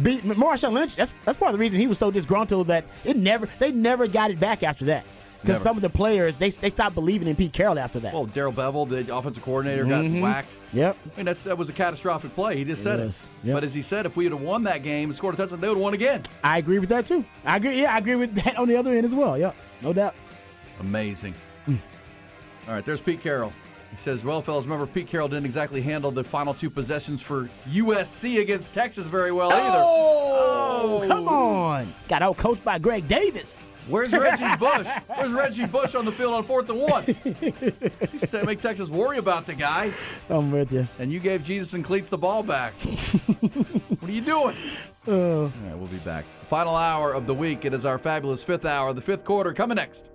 Be, 0.01 0.17
Marshawn 0.19 0.73
Lynch. 0.73 0.95
That's 0.95 1.13
that's 1.23 1.37
part 1.37 1.49
of 1.51 1.53
the 1.53 1.59
reason 1.61 1.79
he 1.79 1.87
was 1.87 1.97
so 1.97 2.11
disgruntled 2.11 2.67
that 2.67 2.85
it 3.03 3.15
never 3.15 3.47
they 3.59 3.71
never 3.71 4.07
got 4.07 4.29
it 4.31 4.39
back 4.39 4.61
after 4.63 4.85
that. 4.85 5.05
Because 5.41 5.61
some 5.61 5.75
of 5.77 5.83
the 5.83 5.89
players 5.91 6.37
they 6.37 6.49
they 6.49 6.71
stopped 6.71 6.95
believing 6.95 7.27
in 7.27 7.35
Pete 7.35 7.53
Carroll 7.53 7.77
after 7.77 7.99
that. 7.99 8.13
Well, 8.13 8.25
Darrell 8.25 8.51
Bevell, 8.51 8.89
the 8.89 9.15
offensive 9.15 9.43
coordinator, 9.43 9.85
Mhm. 9.85 10.13
got 10.15 10.21
whacked. 10.21 10.57
Yep. 10.73 10.97
I 11.13 11.17
mean, 11.17 11.25
that's, 11.27 11.43
that 11.43 11.55
was 11.57 11.69
a 11.69 11.73
catastrophic 11.73 12.33
play. 12.33 12.57
He 12.57 12.63
just 12.63 12.81
It 12.81 12.83
said 12.83 12.99
was. 12.99 13.21
it. 13.43 13.47
Yep. 13.49 13.55
But 13.57 13.63
as 13.63 13.73
he 13.75 13.83
said, 13.83 14.05
if 14.07 14.15
we 14.17 14.23
had 14.23 14.33
won 14.33 14.63
that 14.63 14.81
game 14.81 15.09
and 15.09 15.15
scored 15.15 15.35
a 15.35 15.37
touchdown, 15.37 15.61
they 15.61 15.67
would 15.67 15.75
have 15.77 15.83
won 15.83 15.93
again. 15.93 16.23
I 16.43 16.57
agree 16.57 16.79
with 16.79 16.89
that 16.89 17.05
too. 17.05 17.23
I 17.45 17.57
agree. 17.57 17.79
Yeah, 17.79 17.93
I 17.93 17.99
agree 17.99 18.15
with 18.15 18.33
that 18.43 18.57
on 18.57 18.67
the 18.67 18.75
other 18.75 18.91
end 18.91 19.05
as 19.05 19.13
well. 19.13 19.37
Yeah, 19.37 19.51
no 19.83 19.93
doubt. 19.93 20.15
Amazing. 20.79 21.35
Hmm. 21.65 21.75
All 22.67 22.73
right, 22.73 22.83
there's 22.83 22.99
Pete 22.99 23.21
Carroll. 23.21 23.53
He 23.95 24.01
says, 24.01 24.23
Well, 24.23 24.41
fellas, 24.41 24.65
remember, 24.65 24.85
Pete 24.85 25.07
Carroll 25.07 25.27
didn't 25.27 25.45
exactly 25.45 25.81
handle 25.81 26.11
the 26.11 26.23
final 26.23 26.53
two 26.53 26.69
possessions 26.69 27.21
for 27.21 27.49
USC 27.69 28.41
against 28.41 28.73
Texas 28.73 29.07
very 29.07 29.31
well 29.31 29.51
either. 29.53 29.81
Oh, 29.83 31.03
come 31.07 31.27
on! 31.29 31.93
Got 32.09 32.21
out 32.21 32.37
coached 32.37 32.63
by 32.63 32.77
Greg 32.77 33.07
Davis. 33.07 33.63
Where's 33.87 34.11
Reggie 34.11 34.43
Bush? 34.59 34.87
Where's 35.07 35.31
Reggie 35.31 35.65
Bush 35.67 35.93
on 35.95 36.05
the 36.05 36.11
field 36.11 36.33
on 36.33 36.43
fourth 36.43 36.67
and 36.69 36.79
one? 36.79 37.05
Said, 38.17 38.45
make 38.45 38.59
Texas 38.59 38.89
worry 38.89 39.19
about 39.19 39.45
the 39.45 39.53
guy, 39.53 39.93
I'm 40.29 40.51
with 40.51 40.71
you. 40.73 40.87
and 40.99 41.11
you 41.11 41.19
gave 41.19 41.43
Jesus 41.45 41.73
and 41.73 41.85
Cleats 41.85 42.09
the 42.09 42.17
ball 42.17 42.41
back. 42.43 42.73
what 42.79 44.09
are 44.09 44.11
you 44.11 44.21
doing? 44.21 44.57
Uh, 45.07 45.11
All 45.11 45.43
right, 45.45 45.77
we'll 45.77 45.87
be 45.87 45.97
back. 45.99 46.25
Final 46.49 46.75
hour 46.75 47.13
of 47.13 47.27
the 47.27 47.33
week. 47.33 47.63
It 47.63 47.73
is 47.75 47.85
our 47.85 47.99
fabulous 47.99 48.41
fifth 48.43 48.65
hour, 48.65 48.91
the 48.91 49.01
fifth 49.01 49.23
quarter, 49.23 49.53
coming 49.53 49.75
next. 49.75 50.09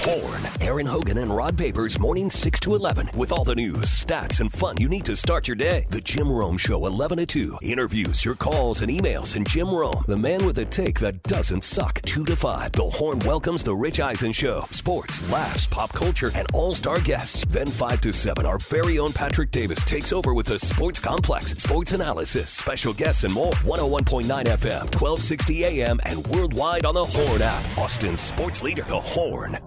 Horn. 0.00 0.42
Aaron 0.60 0.86
Hogan 0.86 1.18
and 1.18 1.34
Rod 1.34 1.56
Babers, 1.56 1.98
morning 1.98 2.30
6 2.30 2.60
to 2.60 2.74
11, 2.74 3.10
with 3.14 3.32
all 3.32 3.42
the 3.42 3.54
news, 3.54 3.86
stats, 3.86 4.40
and 4.40 4.52
fun 4.52 4.76
you 4.78 4.88
need 4.88 5.04
to 5.06 5.16
start 5.16 5.48
your 5.48 5.56
day. 5.56 5.86
The 5.90 6.00
Jim 6.00 6.30
Rome 6.30 6.56
Show, 6.56 6.86
11 6.86 7.18
to 7.18 7.26
2. 7.26 7.58
Interviews, 7.62 8.24
your 8.24 8.36
calls, 8.36 8.80
and 8.80 8.90
emails. 8.90 9.34
And 9.34 9.48
Jim 9.48 9.74
Rome, 9.74 10.04
the 10.06 10.16
man 10.16 10.46
with 10.46 10.58
a 10.58 10.64
take 10.64 11.00
that 11.00 11.22
doesn't 11.24 11.64
suck. 11.64 12.00
2 12.02 12.24
to 12.26 12.36
5. 12.36 12.72
The 12.72 12.82
Horn 12.82 13.18
welcomes 13.20 13.64
The 13.64 13.74
Rich 13.74 13.98
Eisen 13.98 14.32
Show. 14.32 14.66
Sports, 14.70 15.28
laughs, 15.30 15.66
pop 15.66 15.92
culture, 15.92 16.30
and 16.34 16.46
all 16.54 16.74
star 16.74 17.00
guests. 17.00 17.44
Then 17.48 17.66
5 17.66 18.00
to 18.02 18.12
7, 18.12 18.46
our 18.46 18.58
very 18.58 18.98
own 18.98 19.12
Patrick 19.12 19.50
Davis 19.50 19.82
takes 19.84 20.12
over 20.12 20.32
with 20.32 20.46
the 20.46 20.58
Sports 20.58 21.00
Complex, 21.00 21.52
sports 21.52 21.92
analysis, 21.92 22.50
special 22.50 22.92
guests, 22.92 23.24
and 23.24 23.34
more. 23.34 23.52
101.9 23.64 24.24
FM, 24.26 24.84
1260 24.94 25.64
AM, 25.64 26.00
and 26.04 26.26
worldwide 26.28 26.86
on 26.86 26.94
the 26.94 27.04
Horn 27.04 27.42
app. 27.42 27.78
Austin's 27.78 28.20
sports 28.20 28.62
leader, 28.62 28.84
The 28.84 28.98
Horn. 28.98 29.58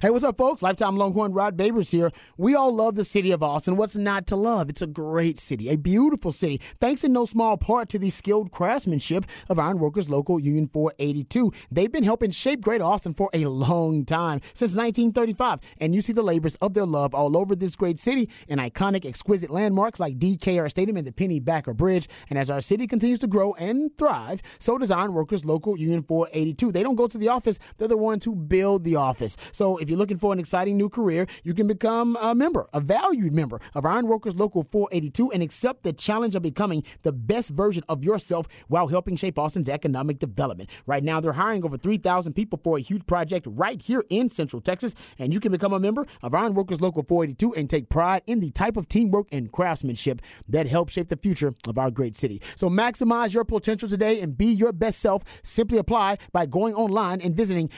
Hey, 0.00 0.10
what's 0.10 0.24
up, 0.24 0.38
folks? 0.38 0.62
Lifetime 0.62 0.94
Longhorn 0.94 1.32
Rod 1.32 1.56
Babers 1.56 1.90
here. 1.90 2.12
We 2.36 2.54
all 2.54 2.72
love 2.72 2.94
the 2.94 3.04
city 3.04 3.32
of 3.32 3.42
Austin. 3.42 3.76
What's 3.76 3.96
not 3.96 4.28
to 4.28 4.36
love? 4.36 4.70
It's 4.70 4.80
a 4.80 4.86
great 4.86 5.40
city, 5.40 5.70
a 5.70 5.76
beautiful 5.76 6.30
city, 6.30 6.60
thanks 6.80 7.02
in 7.02 7.12
no 7.12 7.24
small 7.24 7.56
part 7.56 7.88
to 7.88 7.98
the 7.98 8.10
skilled 8.10 8.52
craftsmanship 8.52 9.26
of 9.48 9.58
Ironworkers 9.58 10.08
Local 10.08 10.38
Union 10.38 10.68
482. 10.68 11.52
They've 11.72 11.90
been 11.90 12.04
helping 12.04 12.30
shape 12.30 12.60
Great 12.60 12.80
Austin 12.80 13.12
for 13.12 13.28
a 13.32 13.46
long 13.46 14.04
time, 14.04 14.40
since 14.54 14.76
1935, 14.76 15.58
and 15.80 15.96
you 15.96 16.00
see 16.00 16.12
the 16.12 16.22
labors 16.22 16.54
of 16.56 16.74
their 16.74 16.86
love 16.86 17.12
all 17.12 17.36
over 17.36 17.56
this 17.56 17.74
great 17.74 17.98
city 17.98 18.30
in 18.46 18.60
iconic, 18.60 19.04
exquisite 19.04 19.50
landmarks 19.50 19.98
like 19.98 20.16
DKR 20.16 20.70
Stadium 20.70 20.96
and 20.96 21.08
the 21.08 21.12
Pennybacker 21.12 21.76
Bridge. 21.76 22.08
And 22.30 22.38
as 22.38 22.50
our 22.50 22.60
city 22.60 22.86
continues 22.86 23.18
to 23.18 23.26
grow 23.26 23.52
and 23.54 23.90
thrive, 23.98 24.42
so 24.60 24.78
does 24.78 24.92
Ironworkers 24.92 25.44
Local 25.44 25.76
Union 25.76 26.04
482. 26.04 26.70
They 26.70 26.84
don't 26.84 26.94
go 26.94 27.08
to 27.08 27.18
the 27.18 27.30
office, 27.30 27.58
they're 27.78 27.88
the 27.88 27.96
ones 27.96 28.24
who 28.24 28.36
build 28.36 28.84
the 28.84 28.94
office. 28.94 29.36
So 29.50 29.76
if 29.88 29.90
you're 29.90 29.98
looking 29.98 30.18
for 30.18 30.34
an 30.34 30.38
exciting 30.38 30.76
new 30.76 30.90
career, 30.90 31.26
you 31.44 31.54
can 31.54 31.66
become 31.66 32.14
a 32.20 32.34
member, 32.34 32.68
a 32.74 32.80
valued 32.80 33.32
member 33.32 33.58
of 33.74 33.86
Ironworkers 33.86 34.36
Local 34.36 34.62
482 34.62 35.32
and 35.32 35.42
accept 35.42 35.82
the 35.82 35.94
challenge 35.94 36.34
of 36.34 36.42
becoming 36.42 36.84
the 37.04 37.12
best 37.12 37.48
version 37.48 37.82
of 37.88 38.04
yourself 38.04 38.46
while 38.66 38.88
helping 38.88 39.16
shape 39.16 39.38
Austin's 39.38 39.70
economic 39.70 40.18
development. 40.18 40.68
Right 40.84 41.02
now, 41.02 41.20
they're 41.20 41.32
hiring 41.32 41.64
over 41.64 41.78
3,000 41.78 42.34
people 42.34 42.60
for 42.62 42.76
a 42.76 42.82
huge 42.82 43.06
project 43.06 43.46
right 43.48 43.80
here 43.80 44.04
in 44.10 44.28
Central 44.28 44.60
Texas, 44.60 44.94
and 45.18 45.32
you 45.32 45.40
can 45.40 45.52
become 45.52 45.72
a 45.72 45.80
member 45.80 46.06
of 46.22 46.34
Ironworkers 46.34 46.82
Local 46.82 47.02
482 47.02 47.54
and 47.54 47.70
take 47.70 47.88
pride 47.88 48.20
in 48.26 48.40
the 48.40 48.50
type 48.50 48.76
of 48.76 48.90
teamwork 48.90 49.28
and 49.32 49.50
craftsmanship 49.50 50.20
that 50.50 50.66
helps 50.66 50.92
shape 50.92 51.08
the 51.08 51.16
future 51.16 51.54
of 51.66 51.78
our 51.78 51.90
great 51.90 52.14
city. 52.14 52.42
So 52.56 52.68
maximize 52.68 53.32
your 53.32 53.46
potential 53.46 53.88
today 53.88 54.20
and 54.20 54.36
be 54.36 54.52
your 54.52 54.74
best 54.74 55.00
self. 55.00 55.22
Simply 55.42 55.78
apply 55.78 56.18
by 56.30 56.44
going 56.44 56.74
online 56.74 57.22
and 57.22 57.34
visiting 57.34 57.70